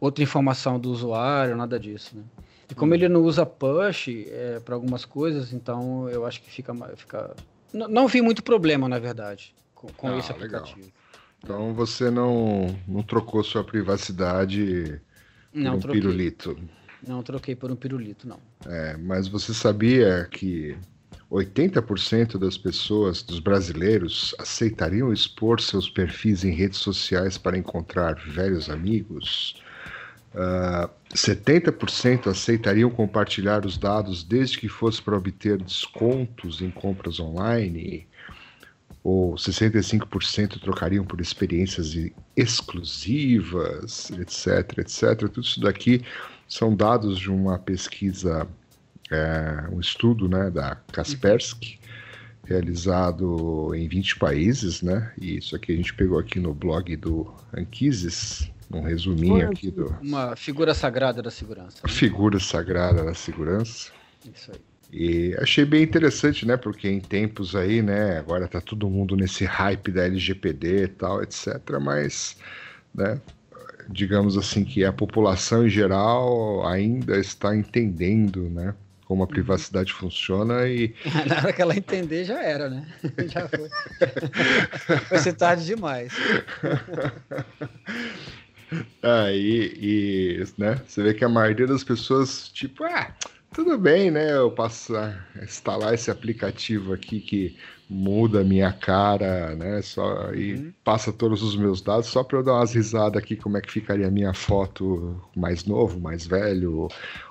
outra 0.00 0.22
informação 0.24 0.80
do 0.80 0.90
usuário, 0.92 1.56
nada 1.56 1.78
disso, 1.80 2.16
né? 2.16 2.24
E 2.70 2.74
como 2.74 2.94
ele 2.94 3.08
não 3.08 3.22
usa 3.22 3.46
push 3.46 4.08
é, 4.28 4.60
para 4.60 4.74
algumas 4.74 5.04
coisas, 5.04 5.52
então 5.52 6.08
eu 6.10 6.26
acho 6.26 6.42
que 6.42 6.50
fica, 6.50 6.74
fica... 6.96 7.36
N- 7.72 7.88
não 7.88 8.08
vi 8.08 8.22
muito 8.22 8.42
problema, 8.42 8.88
na 8.88 8.98
verdade, 8.98 9.54
com, 9.74 9.92
com 9.94 10.12
Ah, 10.12 10.14
esse 10.14 10.32
legal. 10.38 10.78
aplicativo. 10.78 10.92
Então 11.42 11.74
você 11.74 12.10
não, 12.10 12.82
não 12.88 13.02
trocou 13.04 13.44
sua 13.44 13.64
privacidade 13.64 15.02
Não, 15.56 15.72
por 15.72 15.76
um 15.76 15.80
troquei. 15.80 16.00
pirulito. 16.00 16.58
Não 17.06 17.22
troquei 17.22 17.54
por 17.54 17.70
um 17.70 17.76
pirulito, 17.76 18.28
não. 18.28 18.38
É, 18.66 18.96
mas 18.96 19.28
você 19.28 19.54
sabia 19.54 20.26
que 20.30 20.76
80% 21.30 22.38
das 22.38 22.56
pessoas, 22.56 23.22
dos 23.22 23.38
brasileiros, 23.38 24.34
aceitariam 24.38 25.12
expor 25.12 25.60
seus 25.60 25.88
perfis 25.88 26.44
em 26.44 26.52
redes 26.52 26.78
sociais 26.78 27.36
para 27.38 27.58
encontrar 27.58 28.14
velhos 28.14 28.70
amigos? 28.70 29.60
Ah, 30.34 30.90
70% 31.14 32.26
aceitariam 32.26 32.90
compartilhar 32.90 33.64
os 33.64 33.78
dados 33.78 34.22
desde 34.22 34.58
que 34.58 34.68
fosse 34.68 35.00
para 35.00 35.16
obter 35.16 35.56
descontos 35.62 36.60
em 36.60 36.70
compras 36.70 37.18
online? 37.18 38.06
Ou 39.08 39.36
65% 39.36 40.58
trocariam 40.60 41.04
por 41.04 41.20
experiências 41.20 41.94
exclusivas, 42.36 44.10
etc, 44.10 44.78
etc. 44.78 45.16
Tudo 45.30 45.42
isso 45.42 45.60
daqui 45.60 46.02
são 46.48 46.74
dados 46.74 47.16
de 47.16 47.30
uma 47.30 47.56
pesquisa, 47.56 48.48
é, 49.08 49.68
um 49.70 49.78
estudo 49.78 50.28
né, 50.28 50.50
da 50.50 50.74
Kaspersky, 50.90 51.78
realizado 52.46 53.72
em 53.76 53.86
20 53.86 54.18
países, 54.18 54.82
né? 54.82 55.12
E 55.20 55.36
isso 55.36 55.54
aqui 55.54 55.70
a 55.70 55.76
gente 55.76 55.94
pegou 55.94 56.18
aqui 56.18 56.40
no 56.40 56.52
blog 56.52 56.96
do 56.96 57.32
Anquises, 57.56 58.50
um 58.72 58.80
resuminho 58.80 59.48
aqui 59.48 59.70
do 59.70 59.86
Uma 60.02 60.34
figura 60.34 60.74
sagrada 60.74 61.22
da 61.22 61.30
segurança. 61.30 61.78
né? 61.80 61.88
Figura 61.88 62.40
Sagrada 62.40 63.04
da 63.04 63.14
Segurança. 63.14 63.92
Isso 64.34 64.50
aí. 64.50 64.58
E 64.92 65.36
achei 65.40 65.64
bem 65.64 65.82
interessante, 65.82 66.46
né? 66.46 66.56
Porque 66.56 66.88
em 66.88 67.00
tempos 67.00 67.56
aí, 67.56 67.82
né? 67.82 68.18
Agora 68.18 68.46
tá 68.46 68.60
todo 68.60 68.88
mundo 68.88 69.16
nesse 69.16 69.44
hype 69.44 69.90
da 69.90 70.04
LGPD 70.04 70.84
e 70.84 70.88
tal, 70.88 71.22
etc. 71.22 71.58
Mas, 71.80 72.36
né? 72.94 73.20
Digamos 73.88 74.36
assim 74.36 74.64
que 74.64 74.84
a 74.84 74.92
população 74.92 75.66
em 75.66 75.70
geral 75.70 76.66
ainda 76.66 77.18
está 77.18 77.54
entendendo, 77.54 78.48
né? 78.48 78.74
Como 79.06 79.22
a 79.22 79.26
privacidade 79.26 79.92
funciona 79.92 80.66
e. 80.68 80.94
Na 81.26 81.38
hora 81.38 81.52
que 81.52 81.62
ela 81.62 81.76
entender, 81.76 82.24
já 82.24 82.42
era, 82.42 82.68
né? 82.68 82.86
Já 83.28 83.48
foi. 83.48 83.68
Vai 85.08 85.18
ser 85.18 85.34
tarde 85.34 85.64
demais. 85.64 86.12
Aí, 89.02 89.72
e, 89.80 90.44
né? 90.58 90.80
Você 90.86 91.02
vê 91.02 91.14
que 91.14 91.24
a 91.24 91.28
maioria 91.28 91.68
das 91.68 91.84
pessoas, 91.84 92.48
tipo, 92.48 92.82
ah, 92.82 93.14
tudo 93.56 93.78
bem, 93.78 94.10
né? 94.10 94.36
Eu 94.36 94.50
passo 94.50 94.94
a 94.94 95.18
instalar 95.42 95.94
esse 95.94 96.10
aplicativo 96.10 96.92
aqui 96.92 97.20
que 97.20 97.56
muda 97.88 98.42
a 98.42 98.44
minha 98.44 98.70
cara, 98.70 99.56
né? 99.56 99.80
Só 99.80 100.34
e 100.34 100.56
uhum. 100.56 100.72
passa 100.84 101.10
todos 101.10 101.42
os 101.42 101.56
meus 101.56 101.80
dados 101.80 102.08
só 102.08 102.22
para 102.22 102.36
eu 102.36 102.42
dar 102.42 102.52
umas 102.52 102.74
risadas 102.74 103.16
aqui 103.16 103.34
como 103.34 103.56
é 103.56 103.62
que 103.62 103.72
ficaria 103.72 104.08
a 104.08 104.10
minha 104.10 104.34
foto 104.34 105.18
mais 105.34 105.64
novo, 105.64 105.98
mais 105.98 106.26
velho, 106.26 106.88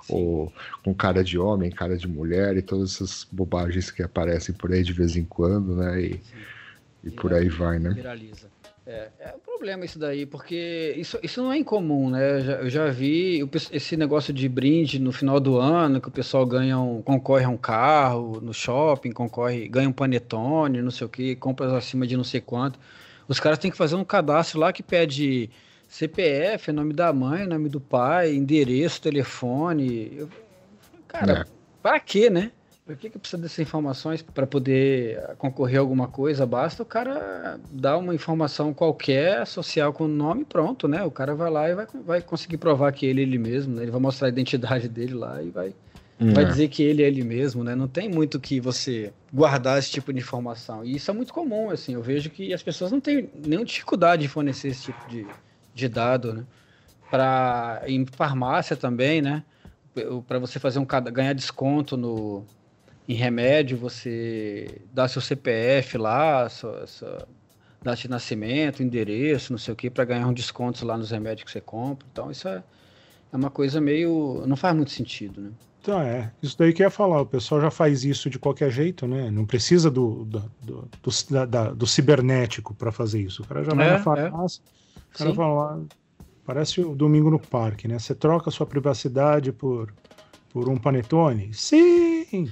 ou 0.09 0.51
com 0.83 0.95
cara 0.95 1.23
de 1.23 1.37
homem, 1.37 1.69
cara 1.69 1.95
de 1.95 2.07
mulher 2.07 2.57
e 2.57 2.63
todas 2.63 2.95
essas 2.95 3.27
bobagens 3.31 3.91
que 3.91 4.01
aparecem 4.01 4.55
por 4.55 4.73
aí 4.73 4.81
de 4.81 4.93
vez 4.93 5.15
em 5.15 5.25
quando, 5.25 5.75
né? 5.75 6.01
E, 6.01 6.21
e 7.03 7.11
por 7.11 7.35
aí 7.35 7.49
vai, 7.49 7.77
né? 7.77 7.91
Viraliza. 7.91 8.47
É, 8.87 9.09
é 9.19 9.35
um 9.35 9.39
problema 9.39 9.83
isso 9.83 9.97
daí, 9.97 10.27
porque 10.27 10.93
isso, 10.95 11.17
isso 11.23 11.41
não 11.41 11.51
é 11.51 11.57
incomum, 11.57 12.11
né? 12.11 12.37
Eu 12.37 12.41
já, 12.41 12.53
eu 12.53 12.69
já 12.69 12.87
vi 12.91 13.49
esse 13.71 13.97
negócio 13.97 14.31
de 14.31 14.47
brinde 14.47 14.99
no 14.99 15.11
final 15.11 15.39
do 15.39 15.57
ano, 15.57 15.99
que 15.99 16.07
o 16.07 16.11
pessoal 16.11 16.45
ganha 16.45 16.77
um, 16.77 17.01
concorre 17.01 17.45
a 17.45 17.49
um 17.49 17.57
carro 17.57 18.39
no 18.39 18.53
shopping, 18.53 19.11
concorre, 19.11 19.67
ganha 19.67 19.89
um 19.89 19.93
panetone, 19.93 20.83
não 20.83 20.91
sei 20.91 21.07
o 21.07 21.09
que, 21.09 21.35
compras 21.35 21.73
acima 21.73 22.05
de 22.05 22.15
não 22.15 22.23
sei 22.23 22.39
quanto. 22.39 22.79
Os 23.27 23.39
caras 23.39 23.57
têm 23.57 23.71
que 23.71 23.77
fazer 23.77 23.95
um 23.95 24.05
cadastro 24.05 24.59
lá 24.59 24.71
que 24.71 24.83
pede 24.83 25.49
CPF, 25.87 26.71
nome 26.71 26.93
da 26.93 27.11
mãe, 27.11 27.47
nome 27.47 27.69
do 27.69 27.81
pai, 27.81 28.35
endereço, 28.35 29.01
telefone. 29.01 30.11
Eu, 30.15 30.29
cara, 31.07 31.41
é. 31.41 31.45
para 31.81 31.99
quê, 31.99 32.29
né? 32.29 32.51
Por 32.85 32.95
que, 32.95 33.09
que 33.09 33.17
precisa 33.17 33.41
dessas 33.41 33.57
informações 33.57 34.21
para 34.21 34.45
poder 34.45 35.19
concorrer 35.39 35.77
a 35.77 35.79
alguma 35.79 36.07
coisa? 36.07 36.45
Basta 36.45 36.83
o 36.83 36.85
cara 36.85 37.59
dar 37.71 37.97
uma 37.97 38.13
informação 38.13 38.75
qualquer, 38.75 39.47
social 39.47 39.91
com 39.91 40.03
o 40.03 40.07
nome 40.07 40.45
pronto, 40.45 40.87
né? 40.87 41.01
O 41.01 41.09
cara 41.09 41.33
vai 41.33 41.49
lá 41.49 41.67
e 41.67 41.73
vai, 41.73 41.87
vai 42.05 42.21
conseguir 42.21 42.57
provar 42.57 42.91
que 42.91 43.07
ele 43.07 43.21
é 43.21 43.23
ele 43.23 43.39
mesmo, 43.39 43.73
né? 43.75 43.81
Ele 43.81 43.91
vai 43.91 43.99
mostrar 43.99 44.27
a 44.27 44.29
identidade 44.29 44.87
dele 44.87 45.15
lá 45.15 45.41
e 45.41 45.49
vai, 45.49 45.73
hum. 46.21 46.31
vai 46.31 46.45
dizer 46.45 46.67
que 46.67 46.83
ele 46.83 47.01
é 47.01 47.07
ele 47.07 47.23
mesmo, 47.23 47.63
né? 47.63 47.73
Não 47.73 47.87
tem 47.87 48.07
muito 48.07 48.39
que 48.39 48.59
você 48.59 49.11
guardar 49.33 49.79
esse 49.79 49.89
tipo 49.89 50.13
de 50.13 50.19
informação. 50.19 50.85
E 50.85 50.95
isso 50.95 51.09
é 51.09 51.13
muito 51.13 51.33
comum, 51.33 51.71
assim. 51.71 51.95
Eu 51.95 52.03
vejo 52.03 52.29
que 52.29 52.53
as 52.53 52.61
pessoas 52.61 52.91
não 52.91 52.99
têm 52.99 53.31
nenhuma 53.33 53.65
dificuldade 53.65 54.21
de 54.21 54.27
fornecer 54.27 54.67
esse 54.67 54.83
tipo 54.83 55.09
de, 55.09 55.25
de 55.73 55.89
dado, 55.89 56.33
né? 56.33 56.43
Para 57.09 57.81
em 57.87 58.05
farmácia 58.05 58.75
também, 58.75 59.23
né? 59.23 59.43
Para 60.27 60.37
você 60.37 60.59
fazer 60.59 60.77
um 60.77 60.85
ganhar 60.85 61.33
desconto 61.33 61.97
no 61.97 62.45
em 63.07 63.13
remédio, 63.13 63.77
você 63.77 64.81
dá 64.91 65.07
seu 65.07 65.21
CPF 65.21 65.97
lá, 65.97 66.49
sua, 66.49 66.87
sua 66.87 67.27
data 67.81 68.01
de 68.01 68.09
nascimento, 68.09 68.81
endereço, 68.81 69.53
não 69.53 69.59
sei 69.59 69.73
o 69.73 69.77
que, 69.77 69.89
para 69.89 70.05
ganhar 70.05 70.27
um 70.27 70.33
desconto 70.33 70.85
lá 70.85 70.97
nos 70.97 71.11
remédios 71.11 71.45
que 71.45 71.51
você 71.51 71.61
compra. 71.61 72.07
Então, 72.11 72.31
isso 72.31 72.47
é, 72.47 72.63
é 73.31 73.35
uma 73.35 73.51
coisa 73.51 73.79
meio. 73.79 74.43
não 74.47 74.55
faz 74.55 74.75
muito 74.75 74.91
sentido, 74.91 75.39
né? 75.39 75.51
Então, 75.81 76.01
é. 76.01 76.31
Isso 76.41 76.57
daí 76.57 76.73
que 76.73 76.81
eu 76.81 76.87
ia 76.87 76.89
falar. 76.89 77.21
O 77.21 77.27
pessoal 77.27 77.61
já 77.61 77.69
faz 77.69 78.03
isso 78.03 78.27
de 78.27 78.39
qualquer 78.39 78.71
jeito, 78.71 79.07
né? 79.07 79.29
Não 79.29 79.45
precisa 79.45 79.91
do, 79.91 80.25
do, 80.25 80.51
do, 80.63 80.89
do, 81.03 81.45
da, 81.45 81.71
do 81.71 81.85
cibernético 81.85 82.73
para 82.73 82.91
fazer 82.91 83.21
isso. 83.21 83.43
O 83.43 83.47
cara 83.47 83.63
já 83.63 83.71
vai 83.71 83.87
é, 83.87 83.91
na 83.91 83.99
farmácia, 83.99 84.63
é. 84.63 84.99
o 84.99 85.17
cara 85.17 85.29
Sim. 85.29 85.35
vai 85.35 85.47
lá. 85.47 85.79
Parece 86.43 86.81
o 86.81 86.95
domingo 86.95 87.29
no 87.29 87.39
parque, 87.39 87.87
né? 87.87 87.99
Você 87.99 88.15
troca 88.15 88.49
a 88.49 88.51
sua 88.51 88.65
privacidade 88.65 89.51
por, 89.51 89.93
por 90.51 90.69
um 90.69 90.77
panetone? 90.77 91.53
Sim! 91.53 92.51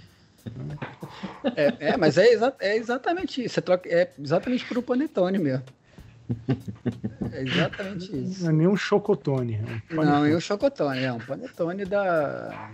É, 1.55 1.91
é 1.91 1.97
mas 1.97 2.17
é, 2.17 2.27
exa 2.27 2.53
é, 2.59 2.75
exatamente 2.75 3.43
isso. 3.43 3.55
Você 3.55 3.61
troca, 3.61 3.89
é 3.89 4.11
exatamente 4.19 4.65
por 4.65 4.77
um 4.77 4.81
panetone 4.81 5.37
mesmo. 5.37 5.63
É 7.31 7.41
exatamente 7.41 8.15
isso. 8.15 8.43
Não 8.43 8.49
é 8.49 8.53
nem 8.53 8.67
um 8.67 8.75
chocotone. 8.75 9.55
É 9.89 9.93
um 9.93 10.03
não, 10.03 10.25
é 10.25 10.35
um 10.35 10.39
chocotone, 10.39 11.03
é 11.03 11.11
um 11.11 11.19
panetone 11.19 11.85
da. 11.85 12.71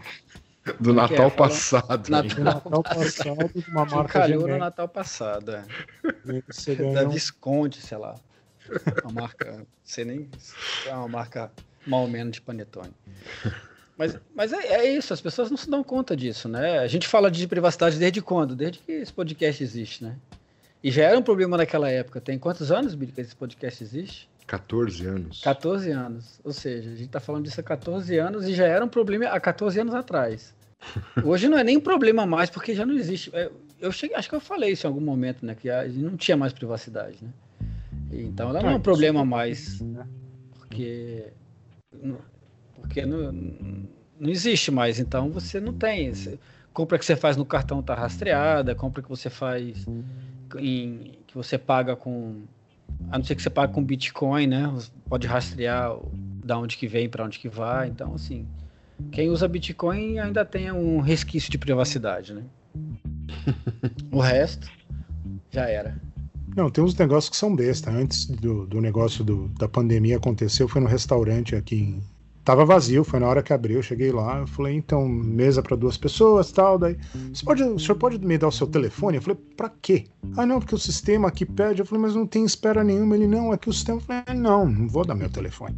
Do 0.80 0.92
é 0.92 0.94
Natal 0.94 1.28
é? 1.28 1.30
passado. 1.30 2.10
Natal, 2.10 2.36
do 2.36 2.44
Natal 2.44 2.84
passado, 2.84 3.52
de 3.56 3.72
uma 3.72 3.86
marca 3.88 4.20
calhou 4.20 4.48
no 4.48 4.58
Natal 4.58 4.88
passado. 4.88 5.52
É. 5.52 5.64
Da. 6.94 7.06
Visconde, 7.06 7.82
sei 7.82 7.98
lá. 7.98 8.16
Uma 9.04 9.22
marca. 9.22 9.66
Sei 9.84 10.06
nem. 10.06 10.30
É 10.86 10.94
uma 10.94 11.08
marca 11.08 11.52
mal 11.88 12.08
menos 12.08 12.34
de 12.34 12.42
panetone. 12.42 12.94
Mas, 14.00 14.18
mas 14.34 14.54
é, 14.54 14.76
é, 14.76 14.98
isso, 14.98 15.14
as 15.14 15.20
pessoas 15.20 15.52
não 15.52 15.58
se 15.58 15.70
dão 15.70 15.84
conta 15.84 16.16
disso, 16.16 16.48
né? 16.48 16.80
A 16.80 16.88
gente 16.88 17.06
fala 17.06 17.30
de 17.30 17.46
privacidade 17.46 18.00
desde 18.00 18.22
quando? 18.22 18.56
Desde 18.56 18.80
que 18.80 18.94
esse 18.94 19.12
podcast 19.12 19.62
existe, 19.62 20.06
né? 20.06 20.16
E 20.82 20.90
já 20.90 21.04
era 21.04 21.20
um 21.20 21.22
problema 21.22 21.58
naquela 21.58 21.92
época. 21.92 22.22
Tem 22.22 22.40
quantos 22.40 22.72
anos, 22.72 22.96
Billy, 22.96 23.12
que 23.12 23.20
esse 23.20 23.36
podcast 23.36 23.84
existe? 23.84 24.30
14 24.48 25.06
anos. 25.06 25.42
14 25.42 25.92
anos. 25.92 26.40
Ou 26.46 26.54
seja, 26.54 26.92
a 26.92 26.94
gente 26.94 27.08
está 27.08 27.20
falando 27.20 27.44
disso 27.44 27.60
há 27.60 27.64
14 27.64 28.18
anos 28.18 28.48
e 28.48 28.56
já 28.56 28.66
era 28.66 28.86
um 28.86 28.88
problema 28.88 29.26
há 29.26 29.38
14 29.38 29.82
anos 29.82 29.94
atrás. 29.94 30.56
Hoje 31.22 31.50
não 31.50 31.58
é 31.58 31.64
nem 31.66 31.76
um 31.76 31.82
problema 31.82 32.26
mais, 32.26 32.50
porque 32.50 32.74
já 32.74 32.86
não 32.86 32.96
existe. 32.96 33.30
É, 33.34 33.52
eu 33.82 33.92
cheguei, 33.92 34.16
acho 34.16 34.30
que 34.30 34.36
eu 34.36 34.40
falei 34.40 34.72
isso 34.72 34.88
em 34.88 34.90
algum 34.90 35.02
momento, 35.02 35.46
né? 35.46 35.56
Que 35.56 35.68
não 35.98 36.16
tinha 36.16 36.38
mais 36.38 36.54
privacidade, 36.54 37.18
né? 37.22 37.32
Então 38.14 38.50
ela 38.50 38.62
não 38.62 38.70
é 38.70 38.76
um 38.76 38.80
problema 38.80 39.26
mais. 39.26 39.84
Porque 40.58 41.34
porque 42.80 43.06
não, 43.06 43.32
não 44.20 44.30
existe 44.30 44.72
mais. 44.72 45.00
Então 45.00 45.30
você 45.30 45.60
não 45.60 45.74
tem. 45.74 46.14
Você, 46.14 46.40
compra 46.74 46.98
que 46.98 47.06
você 47.06 47.16
faz 47.16 47.36
no 47.36 47.46
cartão 47.46 47.82
tá 47.82 47.94
rastreada, 47.94 48.76
compra 48.76 49.02
que 49.04 49.10
você 49.10 49.30
faz 49.30 49.86
em, 50.58 51.12
que 51.28 51.36
você 51.36 51.58
paga 51.58 51.96
com 51.96 52.42
a 53.12 53.18
não 53.18 53.26
ser 53.26 53.36
que 53.36 53.42
você 53.42 53.50
pague 53.50 53.74
com 53.74 53.84
Bitcoin, 53.84 54.48
né? 54.48 54.74
Pode 55.08 55.28
rastrear 55.28 55.96
da 56.44 56.58
onde 56.58 56.76
que 56.78 56.88
vem 56.88 57.08
para 57.08 57.24
onde 57.24 57.38
que 57.38 57.48
vai. 57.48 57.88
Então, 57.88 58.16
assim, 58.16 58.48
quem 59.12 59.30
usa 59.30 59.48
Bitcoin 59.48 60.20
ainda 60.20 60.44
tem 60.44 60.72
um 60.72 61.00
resquício 61.00 61.52
de 61.52 61.58
privacidade, 61.58 62.34
né? 62.34 62.44
o 64.12 64.20
resto 64.20 64.70
já 65.52 65.68
era. 65.68 66.00
Não, 66.56 66.70
tem 66.70 66.84
uns 66.84 66.96
negócios 66.96 67.30
que 67.30 67.38
são 67.38 67.56
besta. 67.56 67.92
Antes 67.92 68.26
do, 68.26 68.66
do 68.66 68.82
negócio 68.82 69.24
do, 69.24 69.48
da 69.50 69.68
pandemia 69.68 70.18
acontecer, 70.18 70.64
eu 70.64 70.68
fui 70.68 70.82
no 70.82 70.88
restaurante 70.88 71.56
aqui 71.56 71.76
em, 71.76 72.04
Tava 72.50 72.66
vazio, 72.66 73.04
foi 73.04 73.20
na 73.20 73.28
hora 73.28 73.44
que 73.44 73.54
abriu, 73.54 73.80
cheguei 73.84 74.12
lá, 74.12 74.40
eu 74.40 74.48
falei, 74.48 74.74
então, 74.74 75.08
mesa 75.08 75.62
para 75.62 75.78
duas 75.78 75.98
pessoas, 75.98 76.52
tal, 76.52 76.80
daí, 76.80 76.98
você 77.32 77.46
pode, 77.46 77.62
o 77.62 77.78
senhor 77.78 77.94
pode 77.94 78.18
me 78.18 78.40
dar 78.40 78.48
o 78.48 78.52
seu 78.52 78.66
telefone? 78.66 79.18
Eu 79.18 79.22
falei, 79.22 79.40
para 79.56 79.70
quê? 79.70 80.08
Ah, 80.36 80.48
não, 80.48 80.58
porque 80.58 80.74
o 80.74 80.80
sistema 80.80 81.28
aqui 81.28 81.46
pede. 81.46 81.80
Eu 81.80 81.86
falei, 81.86 82.02
mas 82.02 82.16
não 82.16 82.26
tem 82.26 82.44
espera 82.44 82.84
nenhuma. 82.84 83.16
Ele, 83.16 83.28
não, 83.28 83.54
é 83.54 83.58
que 83.58 83.70
o 83.70 83.72
sistema, 83.72 84.00
eu 84.00 84.02
falei, 84.02 84.24
não, 84.34 84.66
não 84.66 84.88
vou 84.88 85.06
dar 85.06 85.14
meu 85.14 85.30
telefone. 85.30 85.78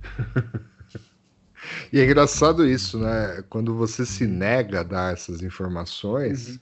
e 1.92 2.00
é 2.00 2.04
engraçado 2.06 2.66
isso, 2.66 2.98
né? 2.98 3.44
Quando 3.50 3.74
você 3.74 4.06
se 4.06 4.26
nega 4.26 4.80
a 4.80 4.82
dar 4.82 5.12
essas 5.12 5.42
informações, 5.42 6.48
uhum. 6.48 6.58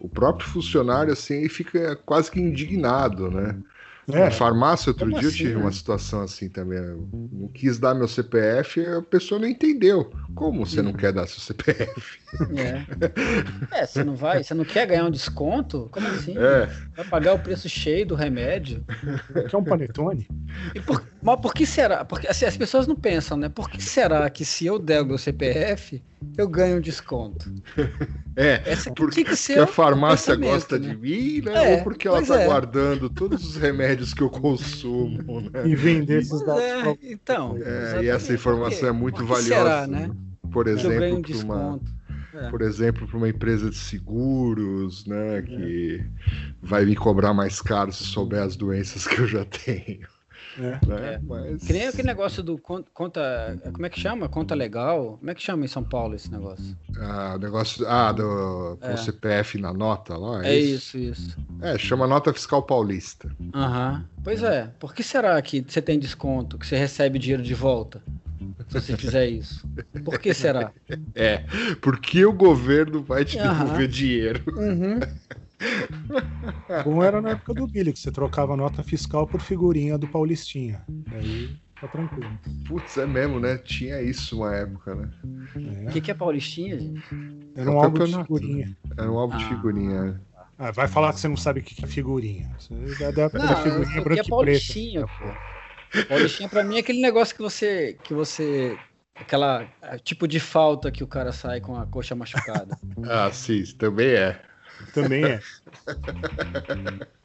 o 0.00 0.08
próprio 0.10 0.46
funcionário, 0.46 1.14
assim, 1.14 1.48
fica 1.48 1.96
quase 2.04 2.30
que 2.30 2.38
indignado, 2.38 3.30
né? 3.30 3.58
É. 4.10 4.24
Na 4.24 4.30
farmácia, 4.30 4.90
outro 4.90 5.06
Como 5.06 5.18
dia, 5.18 5.28
assim, 5.28 5.38
eu 5.38 5.44
tive 5.46 5.54
né? 5.54 5.60
uma 5.60 5.72
situação 5.72 6.22
assim 6.22 6.48
também. 6.48 6.78
Eu 6.78 7.08
não 7.12 7.48
quis 7.48 7.78
dar 7.78 7.94
meu 7.94 8.08
CPF 8.08 8.84
a 8.86 9.02
pessoa 9.02 9.38
não 9.38 9.46
entendeu. 9.46 10.10
Como 10.34 10.64
você 10.64 10.80
não 10.80 10.92
quer 10.92 11.12
dar 11.12 11.26
seu 11.26 11.40
CPF? 11.40 12.18
É. 12.56 13.80
é, 13.80 13.86
você 13.86 14.04
não 14.04 14.14
vai, 14.14 14.42
você 14.42 14.54
não 14.54 14.64
quer 14.64 14.86
ganhar 14.86 15.04
um 15.04 15.10
desconto? 15.10 15.88
Como 15.90 16.06
assim? 16.08 16.36
É. 16.36 16.66
Vai 16.96 17.04
pagar 17.06 17.34
o 17.34 17.38
preço 17.38 17.68
cheio 17.68 18.06
do 18.06 18.14
remédio? 18.14 18.84
Quer 19.48 19.56
um 19.56 19.64
panetone? 19.64 20.26
E 20.74 20.80
por, 20.80 21.02
mas 21.22 21.40
por 21.40 21.52
que 21.52 21.66
será? 21.66 22.04
Porque 22.04 22.26
assim, 22.26 22.44
as 22.44 22.56
pessoas 22.56 22.86
não 22.86 22.94
pensam, 22.94 23.36
né? 23.36 23.48
Por 23.48 23.68
que 23.68 23.82
será 23.82 24.28
que 24.30 24.44
se 24.44 24.66
eu 24.66 24.78
der 24.78 25.02
o 25.02 25.06
meu 25.06 25.18
CPF, 25.18 26.02
eu 26.36 26.48
ganho 26.48 26.78
um 26.78 26.80
desconto? 26.80 27.50
É, 28.40 28.62
Essa, 28.64 28.92
porque, 28.92 29.24
que 29.24 29.36
que 29.36 29.58
a 29.58 29.66
farmácia 29.66 30.36
gosta 30.36 30.78
né? 30.78 30.90
de 30.90 30.96
mim, 30.96 31.40
né? 31.40 31.72
É, 31.72 31.76
Ou 31.76 31.82
porque 31.82 32.06
ela 32.06 32.22
está 32.22 32.40
é. 32.40 32.46
guardando 32.46 33.10
todos 33.10 33.44
os 33.44 33.56
remédios 33.56 34.14
que 34.14 34.22
eu 34.22 34.30
consumo, 34.30 35.40
né? 35.50 35.66
E 35.66 35.74
vender 35.74 36.20
esses 36.20 36.46
dados. 36.46 36.62
É, 36.62 36.96
então. 37.02 37.58
É, 37.60 38.04
e 38.04 38.08
essa 38.08 38.32
informação 38.32 38.90
é 38.90 38.92
muito 38.92 39.26
valiosa. 39.26 39.44
Será, 39.44 39.86
né? 39.88 40.08
Por 40.52 40.68
exemplo, 40.68 41.16
um 41.16 41.22
para 41.22 41.36
uma 41.36 41.80
é. 42.34 42.50
por 42.50 42.62
exemplo, 42.62 43.08
para 43.08 43.16
uma 43.16 43.28
empresa 43.28 43.70
de 43.70 43.76
seguros, 43.76 45.04
né, 45.06 45.38
é. 45.38 45.42
que 45.42 46.04
vai 46.62 46.84
me 46.84 46.94
cobrar 46.94 47.34
mais 47.34 47.60
caro 47.60 47.92
se 47.92 48.04
souber 48.04 48.42
as 48.42 48.54
doenças 48.54 49.06
que 49.06 49.18
eu 49.18 49.26
já 49.26 49.44
tenho. 49.44 50.06
É. 50.58 50.86
Né? 50.86 51.20
Mas... 51.22 51.62
Que 51.64 51.72
nem 51.72 51.86
aquele 51.88 52.08
negócio 52.08 52.42
do 52.42 52.58
con- 52.58 52.84
conta. 52.92 53.58
Como 53.72 53.86
é 53.86 53.88
que 53.88 54.00
chama? 54.00 54.28
Conta 54.28 54.54
legal? 54.54 55.16
Como 55.18 55.30
é 55.30 55.34
que 55.34 55.42
chama 55.42 55.64
em 55.64 55.68
São 55.68 55.84
Paulo 55.84 56.14
esse 56.14 56.30
negócio? 56.30 56.76
Ah, 56.98 57.34
o 57.36 57.38
negócio. 57.38 57.86
Ah, 57.88 58.12
do 58.12 58.76
com 58.80 58.88
É. 58.88 58.94
o 58.94 58.98
CPF 58.98 59.58
na 59.58 59.72
nota 59.72 60.16
lá. 60.16 60.44
É 60.44 60.54
isso, 60.58 60.98
isso. 60.98 61.36
É, 61.62 61.78
chama 61.78 62.06
nota 62.06 62.32
fiscal 62.32 62.62
paulista. 62.62 63.30
Aham. 63.54 64.04
Pois 64.24 64.42
é. 64.42 64.70
Por 64.78 64.94
que 64.94 65.02
será 65.02 65.40
que 65.40 65.64
você 65.66 65.80
tem 65.80 65.98
desconto, 65.98 66.58
que 66.58 66.66
você 66.66 66.76
recebe 66.76 67.18
dinheiro 67.18 67.42
de 67.42 67.54
volta? 67.54 68.02
Se 68.68 68.80
você 68.80 68.96
fizer 68.96 69.26
isso. 69.28 69.66
Por 70.04 70.18
que 70.18 70.32
será? 70.34 70.72
É, 71.14 71.44
porque 71.80 72.24
o 72.24 72.32
governo 72.32 73.02
vai 73.02 73.24
te 73.24 73.38
Aham. 73.38 73.64
devolver 73.64 73.88
dinheiro. 73.88 74.42
Uhum. 74.56 74.98
Como 76.84 77.02
era 77.02 77.20
na 77.20 77.30
época 77.30 77.54
do 77.54 77.66
Billy, 77.66 77.92
que 77.92 77.98
você 77.98 78.10
trocava 78.12 78.56
nota 78.56 78.82
fiscal 78.82 79.26
por 79.26 79.40
figurinha 79.40 79.98
do 79.98 80.06
Paulistinha. 80.08 80.82
Aí 81.12 81.56
tá 81.80 81.88
tranquilo. 81.88 82.30
Putz, 82.66 82.96
é 82.96 83.06
mesmo, 83.06 83.40
né? 83.40 83.58
Tinha 83.58 84.00
isso 84.00 84.38
uma 84.38 84.54
época, 84.54 84.94
né? 84.94 85.10
O 85.86 85.90
que, 85.90 86.00
que 86.00 86.10
é 86.10 86.14
Paulistinha, 86.14 86.78
gente? 86.78 87.02
Era 87.56 87.68
É 87.68 87.72
um 87.72 87.76
o 87.76 87.80
álbum 87.80 88.04
de 88.04 88.16
figurinha. 88.16 88.76
Era 88.96 89.10
um 89.10 89.18
álbum 89.18 89.36
de 89.36 89.44
Ah. 89.44 89.48
figurinha. 89.48 90.02
né? 90.04 90.20
Ah, 90.60 90.70
vai 90.72 90.88
falar 90.88 91.12
que 91.12 91.20
você 91.20 91.28
não 91.28 91.36
sabe 91.36 91.60
o 91.60 91.62
que 91.62 91.84
é 91.84 91.86
figurinha. 91.86 92.50
Você 92.58 92.74
é 93.04 93.12
da 93.12 93.22
época 93.22 93.38
da 93.38 93.52
Não, 93.54 93.62
figurinha 93.62 94.02
branca 94.02 94.14
é 94.14 94.14
e 94.14 94.16
preta. 94.16 94.28
Paulistinha, 94.30 95.06
pô. 95.06 96.04
Paulistinha 96.08 96.48
pra 96.48 96.64
mim 96.64 96.76
é 96.76 96.80
aquele 96.80 97.00
negócio 97.00 97.34
que 97.34 97.42
você. 97.42 97.96
que 98.02 98.12
você. 98.12 98.76
Aquela 99.20 99.68
ah, 99.82 99.98
tipo 99.98 100.28
de 100.28 100.38
falta 100.38 100.92
que 100.92 101.02
o 101.02 101.06
cara 101.06 101.32
sai 101.32 101.60
com 101.60 101.76
a 101.76 101.84
coxa 101.86 102.14
machucada. 102.14 102.76
Ah, 103.08 103.30
sim, 103.32 103.64
também 103.76 104.08
é. 104.10 104.40
Também 104.94 105.24
é. 105.24 105.40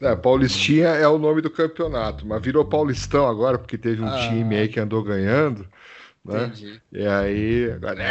É, 0.00 0.16
Paulistinha 0.16 0.88
é 0.88 1.06
o 1.06 1.18
nome 1.18 1.40
do 1.40 1.50
campeonato, 1.50 2.26
mas 2.26 2.42
virou 2.42 2.64
Paulistão 2.64 3.26
agora, 3.26 3.58
porque 3.58 3.78
teve 3.78 4.02
um 4.02 4.06
Ah. 4.08 4.28
time 4.28 4.56
aí 4.56 4.68
que 4.68 4.80
andou 4.80 5.02
ganhando. 5.02 5.66
Né? 6.24 6.46
Entendi. 6.46 6.80
E 6.92 7.06
aí, 7.06 7.70
agora 7.72 8.02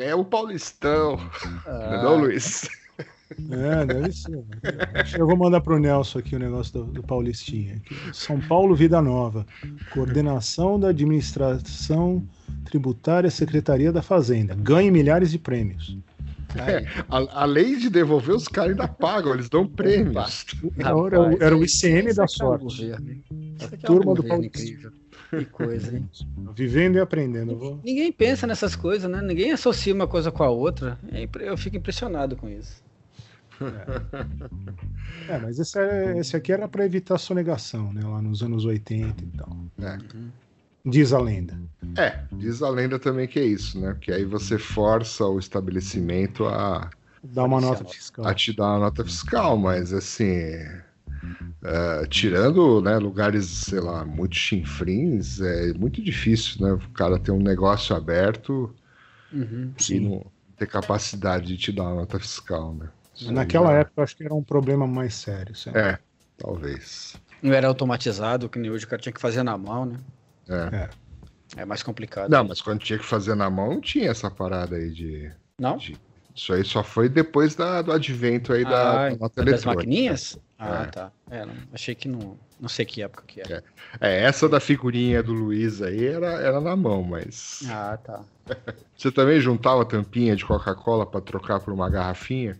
é, 0.00 0.10
é 0.10 0.14
o 0.14 0.24
Paulistão. 0.24 1.18
Ah. 1.66 2.00
Não, 2.02 2.16
Luiz? 2.18 2.68
É, 3.50 3.86
deve 3.86 4.12
ser. 4.12 4.44
Acho 4.94 5.14
que 5.14 5.20
Eu 5.20 5.26
vou 5.26 5.36
mandar 5.36 5.60
pro 5.62 5.78
Nelson 5.78 6.18
aqui 6.18 6.36
o 6.36 6.38
negócio 6.38 6.72
do, 6.74 6.84
do 6.84 7.02
Paulistinha. 7.02 7.76
Aqui. 7.76 7.96
São 8.12 8.38
Paulo 8.40 8.76
Vida 8.76 9.00
Nova. 9.00 9.46
Coordenação 9.92 10.78
da 10.78 10.88
Administração 10.90 12.22
Tributária 12.66 13.30
Secretaria 13.30 13.90
da 13.90 14.02
Fazenda. 14.02 14.54
Ganhe 14.54 14.90
milhares 14.90 15.30
de 15.30 15.38
prêmios. 15.38 15.96
É, 16.56 16.84
a- 17.08 17.42
além 17.42 17.78
de 17.78 17.88
devolver, 17.90 18.34
os 18.34 18.46
caras 18.48 18.70
ainda 18.72 18.86
pagam, 18.88 19.34
eles 19.34 19.48
dão 19.48 19.66
prêmios. 19.66 20.46
Era, 20.78 20.96
o- 20.96 21.42
era 21.42 21.56
o 21.56 21.64
ICM 21.64 22.12
da 22.14 22.22
é 22.22 22.24
um 22.24 22.28
sorte. 22.28 22.90
é 22.92 22.96
um 22.96 23.78
Turma 23.78 24.14
do 24.14 24.22
governo 24.22 24.28
Paulistinha. 24.28 24.70
incrível. 24.72 24.92
Que 25.30 25.44
coisa, 25.46 25.96
hein? 25.96 26.08
Vivendo 26.54 26.96
e 26.96 27.00
aprendendo. 27.00 27.56
Vou- 27.56 27.80
Ninguém 27.84 28.12
pensa 28.12 28.46
nessas 28.46 28.76
coisas, 28.76 29.10
né? 29.10 29.20
Ninguém 29.20 29.50
associa 29.52 29.92
uma 29.92 30.06
coisa 30.06 30.30
com 30.30 30.44
a 30.44 30.50
outra. 30.50 30.98
É 31.10 31.28
Eu 31.40 31.56
fico 31.56 31.76
impressionado 31.76 32.36
com 32.36 32.48
isso. 32.48 32.82
É, 35.28 35.38
mas 35.38 35.58
esse, 35.58 35.78
é- 35.78 36.18
esse 36.18 36.36
aqui 36.36 36.52
era 36.52 36.68
para 36.68 36.84
evitar 36.84 37.18
sonegação, 37.18 37.92
né? 37.92 38.02
Lá 38.04 38.20
nos 38.20 38.42
anos 38.42 38.64
80 38.64 39.22
e 39.22 39.26
tal. 39.36 39.56
É. 39.80 39.98
Diz 40.84 41.12
a 41.12 41.18
lenda. 41.18 41.58
É, 41.96 42.24
diz 42.32 42.62
a 42.62 42.68
lenda 42.68 42.98
também 42.98 43.26
que 43.28 43.38
é 43.38 43.44
isso, 43.44 43.80
né? 43.80 43.92
Porque 43.94 44.12
aí 44.12 44.24
você 44.24 44.58
força 44.58 45.24
o 45.26 45.38
estabelecimento 45.38 46.44
a, 46.46 46.90
Dá 47.22 47.44
uma 47.44 47.60
nota 47.60 47.84
fiscal. 47.84 48.24
a 48.26 48.34
te 48.34 48.52
dar 48.52 48.66
uma 48.72 48.78
nota 48.80 49.04
fiscal, 49.04 49.56
mas 49.56 49.92
assim. 49.92 50.24
é, 51.62 52.06
tirando 52.08 52.80
né, 52.82 52.96
lugares, 52.98 53.46
sei 53.46 53.80
lá, 53.80 54.04
muito 54.04 54.34
chinfrins, 54.36 55.40
é 55.40 55.72
muito 55.74 56.02
difícil, 56.02 56.64
né? 56.66 56.72
O 56.72 56.90
cara 56.90 57.18
ter 57.18 57.30
um 57.32 57.40
negócio 57.42 57.94
aberto 57.96 58.74
Uhum. 59.32 59.74
e 59.90 60.00
não 60.00 60.24
ter 60.56 60.66
capacidade 60.66 61.46
de 61.46 61.56
te 61.56 61.72
dar 61.72 61.84
uma 61.84 61.94
nota 61.96 62.18
fiscal, 62.18 62.74
né? 62.74 62.88
Isso 63.14 63.32
Naquela 63.32 63.72
aí, 63.72 63.80
época, 63.80 64.00
eu 64.00 64.04
acho 64.04 64.16
que 64.16 64.24
era 64.24 64.34
um 64.34 64.42
problema 64.42 64.86
mais 64.86 65.14
sério. 65.14 65.54
sabe? 65.54 65.78
É, 65.78 65.98
talvez. 66.36 67.16
Não 67.40 67.52
era 67.52 67.68
automatizado, 67.68 68.48
que 68.48 68.58
nem 68.58 68.70
hoje 68.72 68.84
o 68.86 68.88
cara 68.88 69.00
tinha 69.00 69.12
que 69.12 69.20
fazer 69.20 69.42
na 69.44 69.56
mão, 69.56 69.84
né? 69.86 70.00
É. 70.48 70.88
É 71.56 71.64
mais 71.64 71.82
complicado. 71.82 72.30
Não, 72.30 72.44
mas 72.44 72.60
quando 72.60 72.80
tinha 72.80 72.98
que 72.98 73.04
fazer 73.04 73.34
na 73.34 73.48
mão, 73.48 73.74
não 73.74 73.80
tinha 73.80 74.10
essa 74.10 74.30
parada 74.30 74.76
aí 74.76 74.90
de. 74.90 75.30
Não? 75.58 75.76
de- 75.76 75.96
Isso 76.34 76.52
aí 76.52 76.64
só 76.64 76.82
foi 76.82 77.08
depois 77.08 77.54
da- 77.54 77.80
do 77.80 77.92
advento 77.92 78.52
aí 78.52 78.64
da, 78.64 79.06
Ah, 79.06 79.10
da 79.10 79.16
nota 79.16 79.44
das 79.44 79.64
maquininhas? 79.64 80.36
Ah, 80.58 80.82
É. 80.82 80.86
tá. 80.90 81.12
É, 81.30 81.46
não, 81.46 81.54
achei 81.72 81.94
que 81.94 82.08
não. 82.08 82.36
Não 82.58 82.68
sei 82.68 82.84
que 82.84 83.02
época 83.02 83.22
que 83.26 83.40
era. 83.40 83.62
É, 84.00 84.24
essa 84.24 84.48
da 84.48 84.58
figurinha 84.58 85.22
do 85.22 85.32
Luiz 85.32 85.80
aí 85.80 86.04
era, 86.06 86.26
era 86.40 86.60
na 86.60 86.74
mão, 86.74 87.02
mas. 87.04 87.60
Ah, 87.68 87.96
tá. 88.02 88.24
Você 88.96 89.12
também 89.12 89.40
juntava 89.40 89.84
tampinha 89.84 90.34
de 90.34 90.44
Coca-Cola 90.44 91.06
pra 91.06 91.20
trocar 91.20 91.60
por 91.60 91.72
uma 91.72 91.88
garrafinha? 91.88 92.58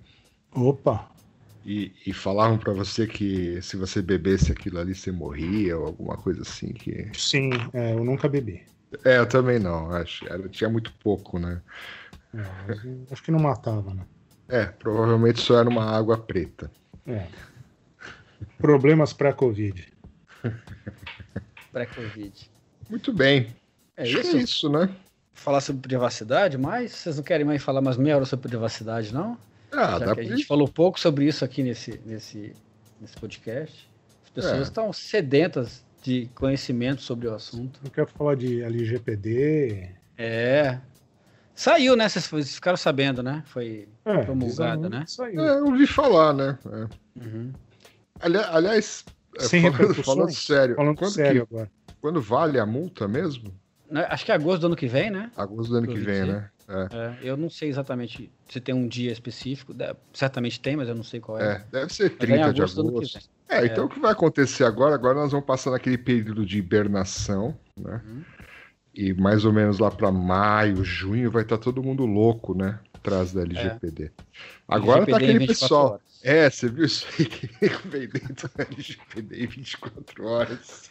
Opa! 0.55 1.09
E, 1.65 1.93
e 2.07 2.13
falavam 2.13 2.59
pra 2.59 2.75
você 2.75 3.07
que 3.07 3.61
se 3.63 3.77
você 3.77 4.03
bebesse 4.03 4.53
aquilo 4.53 4.79
ali 4.79 4.95
você 4.95 5.11
morria 5.11 5.79
ou 5.79 5.87
alguma 5.87 6.17
coisa 6.17 6.43
assim 6.43 6.73
que. 6.73 7.11
Sim, 7.15 7.51
é, 7.73 7.95
eu 7.95 8.05
nunca 8.05 8.29
bebi. 8.29 8.63
É, 9.05 9.19
eu 9.19 9.27
também 9.27 9.59
não, 9.59 9.91
acho. 9.91 10.27
Era, 10.29 10.47
tinha 10.49 10.69
muito 10.69 10.93
pouco, 11.03 11.39
né? 11.39 11.63
É, 12.35 13.13
acho 13.13 13.23
que 13.23 13.31
não 13.31 13.39
matava, 13.39 13.95
né? 13.95 14.05
É, 14.49 14.67
provavelmente 14.67 15.41
só 15.41 15.59
era 15.59 15.69
uma 15.69 15.85
água 15.85 16.19
preta. 16.19 16.71
É. 17.07 17.27
Problemas 18.59 19.13
pré-Covid. 19.13 19.91
Pré-Covid. 21.73 22.51
Muito 22.91 23.13
bem. 23.13 23.49
É 23.97 24.03
Acho 24.03 24.15
que 24.15 24.21
isso? 24.21 24.37
é 24.37 24.41
isso, 24.41 24.69
né? 24.69 24.95
Falar 25.33 25.61
sobre 25.61 25.83
privacidade, 25.83 26.59
mas 26.59 26.93
vocês 26.93 27.17
não 27.17 27.25
querem 27.25 27.45
mais 27.45 27.63
falar 27.63 27.81
mais 27.81 27.97
meia 27.97 28.17
hora 28.17 28.25
sobre 28.25 28.49
privacidade, 28.49 29.13
não? 29.13 29.37
Ah, 29.77 29.99
Já 29.99 30.07
dá 30.07 30.15
que 30.15 30.21
a 30.21 30.25
gente 30.25 30.45
falou 30.45 30.69
pouco 30.69 30.99
sobre 31.01 31.27
isso 31.27 31.45
aqui 31.45 31.63
nesse, 31.63 32.01
nesse, 32.07 32.55
nesse 33.01 33.17
podcast. 33.17 33.91
As 34.25 34.31
pessoas 34.31 34.59
É. 34.59 34.63
estão 34.63 34.93
sedentas 34.93 35.85
de 36.03 36.29
conhecimento 36.35 37.01
sobre 37.03 37.27
o 37.29 37.35
assunto. 37.35 37.81
Eu 37.85 37.91
quero 37.91 38.07
falar 38.09 38.35
de 38.37 38.63
LGPD. 38.63 39.91
É. 40.19 40.79
Saiu, 41.55 41.97
né? 41.97 42.09
Vocês 42.09 42.55
ficaram 42.55 42.77
sabendo, 42.77 43.23
né? 43.23 43.43
Foi 43.47 43.89
É, 44.05 44.19
promulgada, 44.25 44.77
bizarro, 44.77 44.89
né? 44.89 45.05
Saiu. 45.07 45.41
É, 45.41 45.59
eu 45.59 45.67
ouvi 45.67 45.87
falar, 45.87 46.33
né? 46.35 46.59
É. 46.67 47.25
Uhum. 47.25 47.53
Ali- 48.21 48.39
aliás, 48.39 49.05
é, 49.37 49.43
Sem 49.43 49.63
falando, 49.73 49.95
falando 50.05 50.33
sério, 50.33 50.75
Falando 50.77 50.97
quando, 50.97 51.13
sério 51.13 51.49
é? 56.69 56.97
É. 56.97 56.97
É, 56.97 57.19
eu 57.23 57.37
não 57.37 57.49
sei 57.51 57.69
exatamente 57.69 58.31
se 58.49 58.61
tem 58.61 58.75
um 58.75 58.87
dia 58.89 59.13
específico. 59.13 59.73
de- 59.75 59.95
Certamente 60.13 60.61
tem, 60.61 60.77
mas 60.77 60.89
eu 60.89 60.95
não 60.95 61.03
sei 61.05 61.21
qual 61.21 61.39
é. 61.41 61.53
É, 61.57 61.65
deve 61.71 61.93
ser 61.93 62.05
Mas 62.05 62.13
é 62.13 62.15
em 62.15 62.17
30 62.37 62.53
de 62.53 62.61
agosto 62.63 62.83
que 62.83 62.89
agosto. 62.89 63.19
vem. 63.19 63.59
É, 63.59 63.67
então 63.67 63.85
o 63.85 63.89
que 63.89 64.01
vai 64.01 64.13
acontecer 64.13 64.65
agora? 64.65 64.95
Agora 64.95 65.15
nós 65.21 65.31
vamos 65.31 65.47
passar 65.47 65.71
naquele 65.71 65.99
período 65.99 66.45
de 66.47 66.59
hibernação, 66.59 67.57
né? 67.79 68.01
Uhum. 68.05 68.23
E 68.95 69.13
mais 69.13 69.45
ou 69.45 69.53
menos 69.53 69.79
lá 69.79 69.91
para 69.91 70.11
maio, 70.11 70.85
junho, 70.85 71.31
vai 71.31 71.43
estar 71.43 71.59
todo 71.59 71.83
mundo 71.83 72.07
louco, 72.07 72.57
né? 72.57 72.79
Atrás 72.95 73.33
da 73.33 73.43
LGPD. 73.43 74.13
Agora 74.69 75.05
tá 75.05 75.13
LGPD 75.13 75.13
em 75.13 75.29
aquele 75.37 75.39
24 75.41 75.61
pessoal. 75.61 75.91
horas. 75.91 76.03
É, 76.23 76.49
você 76.49 76.69
viu 76.71 76.85
isso 76.87 77.07
aí 77.19 77.25
que 77.27 77.49
vem 77.89 78.09
dentro 78.09 78.49
da 78.57 78.65
LGPD 78.65 79.45
em 79.45 79.47
24 79.47 80.25
horas. 80.25 80.91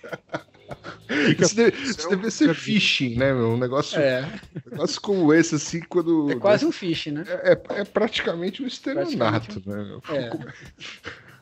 Isso 1.40 1.56
deve, 1.56 1.78
isso 1.84 2.10
deve 2.10 2.32
ser 2.32 2.54
phishing, 2.54 3.16
né? 3.18 3.34
meu? 3.34 3.52
Um 3.52 3.58
negócio, 3.58 4.00
É. 4.00 4.24
um 4.68 4.72
negócio 4.72 5.02
como 5.02 5.34
esse, 5.34 5.56
assim, 5.56 5.80
quando. 5.82 6.32
É 6.32 6.36
quase 6.36 6.66
um 6.66 6.72
phishing, 6.72 7.12
né? 7.12 7.24
É, 7.28 7.52
é 7.82 7.84
praticamente 7.86 8.62
um 8.64 8.68
estelionato, 8.68 9.62
Praticamente 9.62 9.70
né? 9.70 10.00
É. 10.10 10.30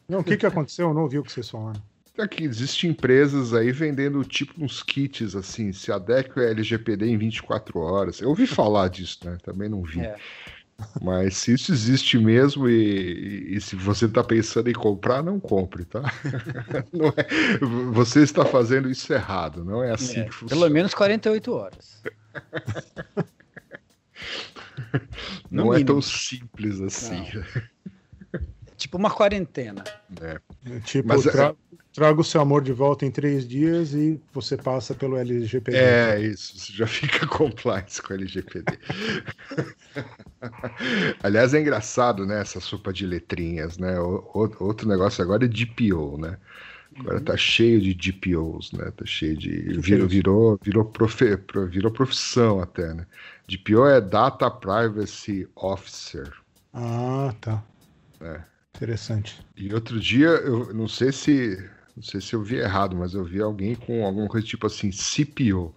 Não, 0.08 0.20
o 0.20 0.24
que, 0.24 0.38
que 0.38 0.46
aconteceu? 0.46 0.90
Eu 0.90 0.94
não 0.94 1.04
ouvi 1.04 1.18
o 1.18 1.24
que 1.24 1.32
vocês 1.32 1.50
falaram. 1.50 1.82
Aqui, 2.18 2.44
existem 2.44 2.90
empresas 2.90 3.54
aí 3.54 3.72
vendendo 3.72 4.24
tipo 4.26 4.64
uns 4.64 4.84
kits 4.84 5.34
assim, 5.36 5.72
se 5.72 5.92
adequa 5.92 6.42
a 6.42 6.50
LGPD 6.50 7.06
em 7.08 7.18
24 7.18 7.80
horas. 7.80 8.20
Eu 8.22 8.30
ouvi 8.30 8.46
falar 8.46 8.90
disso, 8.90 9.20
né? 9.24 9.38
Também 9.42 9.70
não 9.70 9.82
vi. 9.82 10.02
É. 10.02 10.16
Mas 11.02 11.38
se 11.38 11.54
isso 11.54 11.72
existe 11.72 12.18
mesmo 12.18 12.68
e, 12.70 12.74
e- 13.52 13.56
e 13.58 13.62
se 13.62 13.76
você 13.76 14.06
está 14.06 14.24
pensando 14.24 14.70
em 14.70 14.74
comprar, 14.74 15.22
não 15.24 15.40
compre, 15.40 15.86
tá? 15.86 16.02
Não 16.94 17.08
é- 17.10 17.58
você 17.92 18.22
está 18.24 18.46
fazendo 18.46 18.90
isso 18.90 19.12
errado, 19.14 19.64
não 19.64 19.84
é 19.84 19.92
assim 19.94 20.20
É, 20.22 20.24
que 20.26 20.32
funciona. 20.32 20.62
Pelo 20.62 20.74
menos 20.74 20.94
48 20.94 21.54
horas. 21.54 22.02
não 25.50 25.66
no 25.66 25.74
é 25.74 25.78
mínimo. 25.78 25.94
tão 25.96 26.02
simples 26.02 26.80
assim. 26.82 27.26
Tipo 28.78 28.98
uma 28.98 29.12
quarentena. 29.12 29.84
É. 30.22 30.40
É, 30.66 30.80
Tipo, 30.82 31.08
Mas 31.10 31.26
é- 31.26 31.32
tra- 31.32 31.56
traga 31.94 32.20
o 32.22 32.24
seu 32.24 32.42
amor 32.42 32.64
de 32.64 32.72
volta 32.74 33.06
em 33.06 33.12
três 33.12 33.48
dias 33.48 33.94
e 33.94 34.20
você 34.34 34.58
passa 34.58 34.94
pelo 34.96 35.18
LGPD. 35.18 35.78
É, 35.78 36.20
isso, 36.20 36.58
você 36.58 36.74
já 36.74 36.88
fica 36.88 37.26
compliance 37.28 38.02
com 38.02 38.14
a 38.14 38.16
LGPD. 38.16 38.80
Aliás, 41.24 41.54
é 41.54 41.62
engraçado, 41.62 42.26
né, 42.26 42.42
essa 42.42 42.60
sopa 42.60 42.92
de 42.92 43.06
letrinhas, 43.06 43.78
né? 43.78 44.00
Outro 44.00 44.88
negócio 44.88 45.24
agora 45.24 45.46
é 45.46 45.48
DPO, 45.48 46.18
né? 46.18 46.38
Agora 47.00 47.22
tá 47.22 47.38
cheio 47.38 47.82
de 47.82 47.94
DPOs, 47.94 48.72
né? 48.74 48.92
Tá 48.92 49.06
cheio 49.06 49.38
de. 49.38 49.50
Virou, 49.80 50.08
virou, 50.08 50.60
virou, 50.62 50.86
profe, 50.86 51.38
pro- 51.38 51.68
virou 51.68 51.92
profissão 51.92 52.62
até, 52.62 52.94
né? 52.94 53.06
DPO 53.48 53.88
é 53.88 54.02
Data 54.02 54.50
Privacy 54.52 55.48
Officer. 55.56 56.32
Ah, 56.74 57.34
tá. 57.42 57.64
É. 58.22 58.42
Interessante. 58.76 59.42
E 59.56 59.74
outro 59.74 60.00
dia, 60.00 60.28
eu 60.28 60.74
não 60.74 60.88
sei 60.88 61.12
se. 61.12 61.58
Não 61.96 62.04
sei 62.04 62.22
se 62.22 62.34
eu 62.34 62.42
vi 62.42 62.56
errado, 62.56 62.96
mas 62.96 63.14
eu 63.14 63.24
vi 63.24 63.42
alguém 63.42 63.76
com 63.76 64.06
alguma 64.06 64.28
coisa 64.28 64.46
tipo 64.48 64.66
assim, 64.66 64.92
CPO. 64.92 65.76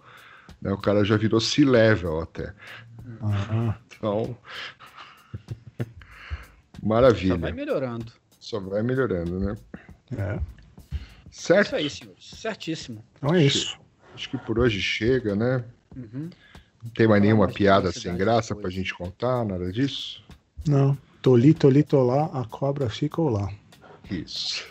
Né? 0.61 0.71
O 0.71 0.77
cara 0.77 1.03
já 1.03 1.17
virou 1.17 1.39
C-level 1.41 2.21
até. 2.21 2.53
Ah, 3.21 3.77
Então. 4.05 4.37
Só 5.79 6.87
Maravilha. 6.87 7.37
vai 7.37 7.51
melhorando. 7.51 8.11
Só 8.39 8.59
vai 8.59 8.83
melhorando, 8.83 9.39
né? 9.39 9.55
é. 10.15 10.39
Certo? 11.31 11.67
Isso 11.67 11.75
aí, 11.75 11.89
senhores. 11.89 12.29
Certíssimo. 12.29 13.03
Então 13.17 13.33
é 13.33 13.43
isso. 13.43 13.77
Acho 14.13 14.29
que 14.29 14.37
por 14.37 14.59
hoje 14.59 14.81
chega, 14.81 15.35
né? 15.35 15.63
Uhum. 15.95 16.29
Não 16.83 16.91
tem 16.91 17.07
mais 17.07 17.21
nenhuma 17.21 17.47
piada 17.47 17.91
sem 17.91 18.15
graça 18.15 18.53
depois. 18.53 18.61
pra 18.61 18.81
gente 18.81 18.93
contar, 18.93 19.43
nada 19.43 19.71
disso? 19.71 20.23
Não. 20.67 20.97
Toli, 21.21 21.53
toli, 21.53 21.83
tolá, 21.83 22.25
a 22.39 22.45
cobra 22.45 22.89
ficou 22.89 23.29
lá. 23.29 23.51
Isso. 24.09 24.63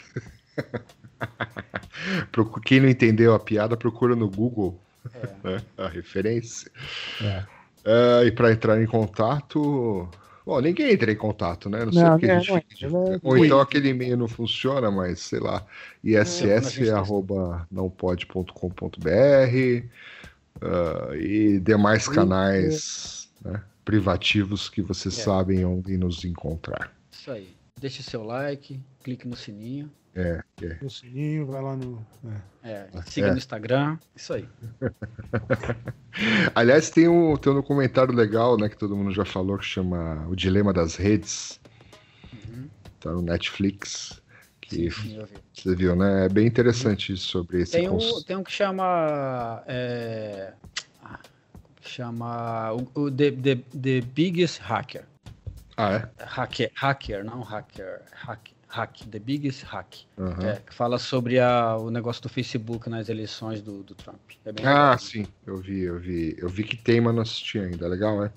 Quem 2.64 2.80
não 2.80 2.88
entendeu 2.88 3.34
a 3.34 3.40
piada, 3.40 3.76
procura 3.76 4.14
no 4.14 4.30
Google 4.30 4.80
né, 5.42 5.60
a 5.76 5.88
referência. 5.88 6.70
É. 7.20 7.44
Ah, 7.84 8.24
e 8.24 8.32
para 8.32 8.52
entrar 8.52 8.82
em 8.82 8.86
contato. 8.86 10.08
Bom, 10.46 10.60
ninguém 10.60 10.92
entra 10.92 11.10
em 11.10 11.16
contato, 11.16 11.70
né? 11.70 11.84
Não 11.84 11.92
sei 11.92 12.02
Não, 12.02 12.10
porque 12.10 12.26
a 12.26 12.34
não, 12.34 12.42
gente 12.42 12.86
não 12.86 13.10
né? 13.10 13.20
Ou 13.22 13.44
então 13.44 13.60
aquele 13.60 13.88
e-mail 13.88 14.16
não 14.16 14.28
funciona, 14.28 14.90
mas 14.90 15.20
sei 15.20 15.40
lá. 15.40 15.64
iss 16.02 16.42
É, 16.42 16.90
arroba 16.90 17.66
nãopode.com.br 17.70 19.08
ah, 20.60 21.16
e 21.16 21.58
demais 21.60 22.06
canais 22.08 23.30
né, 23.42 23.62
privativos 23.84 24.68
que 24.68 24.82
vocês 24.82 25.18
É. 25.18 25.22
sabem 25.22 25.64
onde 25.64 25.96
nos 25.96 26.24
encontrar. 26.24 26.92
Isso 27.10 27.30
aí. 27.30 27.48
Deixe 27.80 28.02
seu 28.02 28.22
like, 28.22 28.80
clique 29.02 29.26
no 29.26 29.36
sininho. 29.36 29.90
É, 30.16 30.42
é. 30.62 30.78
O 30.80 30.88
sininho, 30.88 31.46
vai 31.46 31.60
lá 31.60 31.76
no. 31.76 32.06
é. 32.62 32.86
É, 32.92 33.02
siga 33.06 33.26
É. 33.28 33.30
no 33.32 33.36
Instagram. 33.38 33.98
Isso 34.14 34.32
aí. 34.32 34.48
Aliás, 36.54 36.90
tem 36.90 37.08
um, 37.08 37.36
tem 37.36 37.52
um 37.52 37.56
documentário 37.56 38.14
legal, 38.14 38.56
né, 38.56 38.68
que 38.68 38.76
todo 38.76 38.96
mundo 38.96 39.12
já 39.12 39.24
falou, 39.24 39.58
que 39.58 39.64
chama 39.64 40.26
O 40.28 40.36
Dilema 40.36 40.72
das 40.72 40.96
Redes. 40.96 41.60
Tá 43.00 43.10
no 43.10 43.22
Netflix. 43.22 44.22
Que 44.60 44.90
Sim, 44.90 45.16
eu 45.18 45.26
vi. 45.26 45.34
você 45.52 45.74
viu, 45.76 45.94
né? 45.94 46.24
É 46.24 46.28
bem 46.28 46.46
interessante 46.46 47.12
isso 47.12 47.24
sobre 47.28 47.60
esse 47.60 47.72
Tem 47.72 47.86
um, 47.88 47.98
cons- 47.98 48.24
tem 48.24 48.34
um 48.36 48.42
que 48.42 48.50
chama. 48.50 49.62
É, 49.66 50.54
ah, 51.02 51.18
chama. 51.82 52.72
O, 52.72 53.02
o 53.02 53.10
the, 53.10 53.30
the, 53.32 53.56
the 53.78 54.00
Biggest 54.00 54.58
Hacker. 54.62 55.04
Ah, 55.76 55.92
é? 55.96 56.08
Hacker, 56.24 56.70
hacker, 56.74 57.22
não 57.24 57.42
hacker. 57.42 58.00
Hack, 58.14 58.52
hack, 58.74 59.06
The 59.10 59.18
Biggest 59.18 59.62
Hack. 59.64 59.94
Aham. 60.18 60.46
É, 60.46 60.56
que 60.56 60.74
fala 60.74 60.98
sobre 60.98 61.38
a, 61.38 61.76
o 61.76 61.90
negócio 61.90 62.22
do 62.22 62.28
Facebook 62.28 62.88
nas 62.90 63.08
eleições 63.08 63.62
do, 63.62 63.82
do 63.82 63.94
Trump. 63.94 64.18
É 64.44 64.50
Ah, 64.50 64.52
legal. 64.52 64.98
sim, 64.98 65.26
eu 65.46 65.56
vi, 65.58 65.80
eu 65.82 65.98
vi. 65.98 66.34
Eu 66.38 66.48
vi 66.48 66.64
que 66.64 66.76
tem, 66.76 67.00
mas 67.00 67.14
não 67.14 67.22
assisti 67.22 67.58
ainda. 67.58 67.86
Legal, 67.88 68.20
né? 68.20 68.30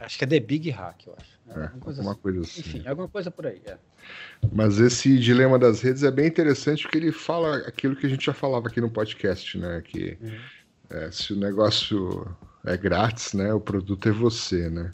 Acho 0.00 0.18
que 0.18 0.24
é 0.24 0.26
The 0.26 0.40
Big 0.40 0.70
Hack, 0.70 1.06
eu 1.06 1.14
acho. 1.18 1.30
É, 1.48 1.62
alguma 1.64 1.80
coisa 1.80 2.00
alguma 2.00 2.12
assim. 2.12 2.22
coisa 2.22 2.40
assim. 2.40 2.60
Enfim, 2.60 2.82
alguma 2.88 3.08
coisa 3.08 3.30
por 3.30 3.46
aí. 3.46 3.60
É. 3.66 3.76
Mas 4.52 4.78
esse 4.78 5.18
dilema 5.18 5.58
das 5.58 5.80
redes 5.80 6.02
é 6.04 6.10
bem 6.10 6.26
interessante 6.26 6.82
porque 6.82 6.98
ele 6.98 7.12
fala 7.12 7.56
aquilo 7.58 7.96
que 7.96 8.06
a 8.06 8.08
gente 8.08 8.24
já 8.24 8.32
falava 8.32 8.68
aqui 8.68 8.80
no 8.80 8.90
podcast, 8.90 9.58
né? 9.58 9.82
Que 9.84 10.16
é, 10.88 11.10
se 11.10 11.32
o 11.32 11.36
negócio 11.36 12.26
é 12.64 12.76
grátis, 12.76 13.32
né? 13.34 13.52
O 13.52 13.60
produto 13.60 14.08
é 14.08 14.12
você, 14.12 14.70
né? 14.70 14.90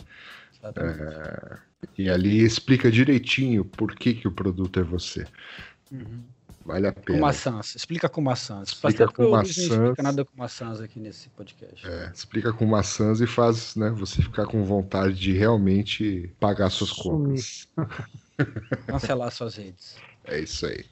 Exatamente. 0.58 1.00
É, 1.02 1.58
e 1.97 2.09
ali 2.11 2.43
explica 2.43 2.91
direitinho 2.91 3.64
por 3.64 3.95
que, 3.95 4.14
que 4.14 4.28
o 4.28 4.32
produto 4.32 4.78
é 4.80 4.82
você. 4.82 5.26
Uhum. 5.91 6.22
Vale 6.64 6.89
a 6.89 6.93
Com 6.93 7.01
pena. 7.03 7.20
maçãs. 7.20 7.76
Explica 7.76 8.09
com 8.09 8.20
maçãs. 8.20 8.70
Explica 8.70 9.07
com 9.07 9.22
o 9.22 9.37
Luiz 9.37 9.57
não 9.57 9.64
explica 9.64 10.03
maçãs. 10.03 10.05
nada 10.05 10.24
com 10.24 10.37
maçãs 10.37 10.80
aqui 10.80 10.99
nesse 10.99 11.28
podcast. 11.28 11.87
É, 11.87 12.11
explica 12.12 12.53
com 12.53 12.66
maçãs 12.66 13.20
e 13.20 13.26
faz 13.26 13.76
né, 13.76 13.89
você 13.91 14.20
ficar 14.20 14.47
com 14.47 14.64
vontade 14.64 15.14
de 15.14 15.32
realmente 15.32 16.28
pagar 16.41 16.68
suas 16.70 16.91
contas. 16.91 17.68
Cancelar 18.87 19.30
suas 19.30 19.55
redes. 19.55 19.97
É 20.26 20.40
isso 20.40 20.66
aí. 20.66 20.84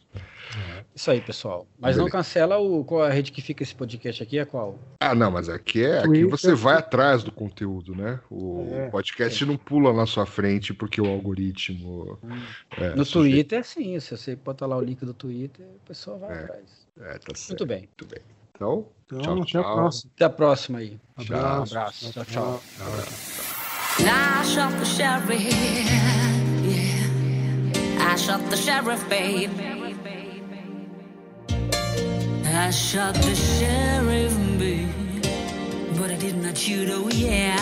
Isso 0.95 1.11
aí, 1.11 1.21
pessoal. 1.21 1.67
Mas 1.81 1.97
não 1.97 2.05
Beleza. 2.05 2.19
cancela 2.19 2.59
o, 2.59 2.85
qual 2.85 3.05
é 3.05 3.09
a 3.09 3.13
rede 3.13 3.33
que 3.33 3.43
fica 3.43 3.65
esse 3.65 3.75
podcast 3.75 4.23
aqui, 4.23 4.39
é 4.39 4.45
qual? 4.45 4.79
Ah, 5.01 5.13
não, 5.15 5.31
mas 5.31 5.49
aqui 5.49 5.85
é 5.85 5.99
aqui 5.99 6.25
você 6.25 6.55
vai 6.55 6.77
atrás 6.77 7.25
do 7.25 7.33
conteúdo, 7.33 7.95
né? 7.97 8.21
O 8.31 8.69
É. 8.73 8.89
podcast 8.91 9.45
não 9.45 9.57
pula 9.57 9.93
na 9.93 10.07
sua 10.07 10.25
frente 10.27 10.73
porque 10.73 11.01
o 11.01 11.07
algoritmo. 11.07 12.19
é, 12.77 12.95
no 12.95 13.05
sujeito- 13.05 13.49
Twitter, 13.49 13.65
sim. 13.65 13.99
Se 13.99 14.17
você 14.17 14.37
botar 14.37 14.67
lá 14.67 14.77
o 14.77 14.81
link 14.81 15.05
do 15.05 15.13
Twitter, 15.15 15.67
o 15.67 15.81
pessoal 15.89 16.19
vai 16.21 16.31
É. 16.31 16.45
atrás. 16.45 16.65
É, 17.01 17.19
tá 17.19 17.35
certo. 17.35 17.49
Muito 17.49 17.67
bem. 17.67 17.79
Muito 17.81 18.07
bem. 18.07 18.21
Então, 18.55 18.87
Então, 19.07 19.21
tchau, 19.21 19.33
até 19.35 19.43
a 19.59 19.63
tchau. 19.63 19.75
próxima. 19.75 20.11
Até 20.15 20.25
a 20.25 20.31
próxima 20.31 20.79
aí. 20.79 21.01
Abraço. 21.17 21.77
abraço. 21.77 22.13
Tchau, 22.13 22.25
tchau. 22.25 22.63
The 23.97 24.85
sheriff, 24.85 25.31
yeah. 25.33 26.44
I 28.07 28.17
shot 28.17 28.51
the 28.51 28.57
sheriff, 28.57 29.09
babe. 29.09 29.51
I 32.47 32.71
shot 32.71 33.15
the 33.15 33.35
sheriff, 33.35 34.35
babe. 34.59 34.89
But 35.99 36.11
I 36.11 36.17
did 36.17 36.37
not 36.37 36.57
shoot, 36.57 36.89
oh 36.91 37.09
yeah. 37.09 37.57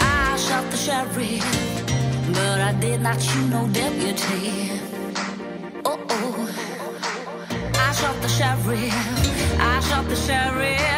I 0.00 0.36
shot 0.36 0.70
the 0.70 0.76
sheriff, 0.76 1.44
but 2.34 2.60
I 2.60 2.72
did 2.80 3.00
not 3.00 3.20
shoot 3.22 3.48
no 3.48 3.66
deputy. 3.68 4.70
Oh 5.84 5.98
oh. 6.10 6.48
I 7.74 7.92
shot 7.92 8.20
the 8.20 8.28
sheriff. 8.28 8.94
I 9.60 9.80
shot 9.88 10.04
the 10.08 10.16
sheriff. 10.16 10.96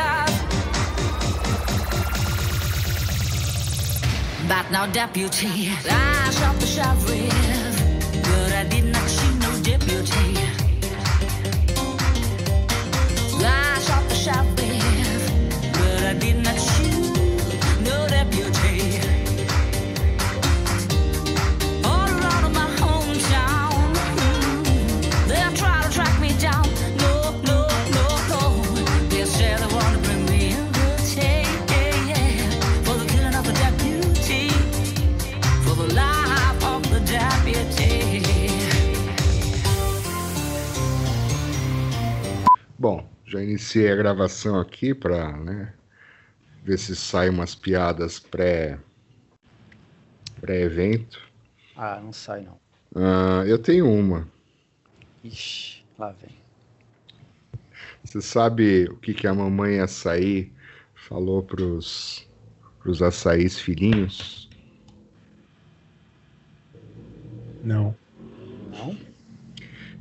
But 4.49 4.71
now, 4.71 4.87
deputy, 4.87 5.71
I 5.91 6.31
shot 6.31 6.57
the 6.59 6.67
sheriff, 6.67 7.68
but 8.29 8.53
I 8.53 8.65
did 8.65 8.85
not 8.85 9.11
shoot. 9.11 9.29
I 13.79 13.81
shot 13.81 14.05
the 14.09 14.15
sheriff, 14.15 15.25
but 15.73 16.03
I 16.05 16.15
did 16.15 16.37
not 16.43 16.48
já 43.29 43.43
iniciei 43.43 43.93
a 43.93 43.97
gravação 43.97 44.59
aqui 44.59 44.95
para 44.95 45.37
né, 45.37 45.75
ver 46.65 46.79
se 46.79 46.97
saem 46.97 47.31
umas 47.31 47.55
piadas 47.55 48.19
pré 48.19 48.79
pré-evento. 50.41 51.21
Ah, 51.77 52.01
não 52.03 52.13
sai 52.13 52.43
não. 52.43 52.59
Ah, 52.95 53.45
eu 53.47 53.59
tenho 53.59 53.91
uma. 53.93 54.27
Ixi, 55.23 55.85
lá 55.99 56.13
vem. 56.13 56.31
Você 58.03 58.23
sabe 58.23 58.85
o 58.87 58.97
que, 58.97 59.13
que 59.13 59.27
a 59.27 59.35
mamãe 59.35 59.81
açaí 59.81 60.51
falou 60.95 61.43
pros, 61.43 62.27
pros 62.79 63.03
açaís 63.03 63.59
filhinhos? 63.59 64.49
Não. 67.63 67.95
Não? 68.71 68.97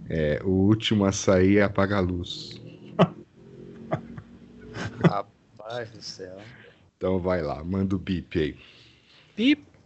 É, 0.09 0.39
o 0.45 0.49
último 0.49 1.03
açaí 1.03 1.57
é 1.57 1.63
apagar 1.63 1.99
a 1.99 2.01
luz. 2.01 2.56
Rapaz 5.03 5.91
do 5.91 6.01
céu. 6.01 6.37
Então 6.97 7.19
vai 7.19 7.41
lá, 7.41 7.63
manda 7.63 7.95
o 7.95 7.99
bip 7.99 8.39
aí. 8.39 8.57
Pip. 9.35 9.76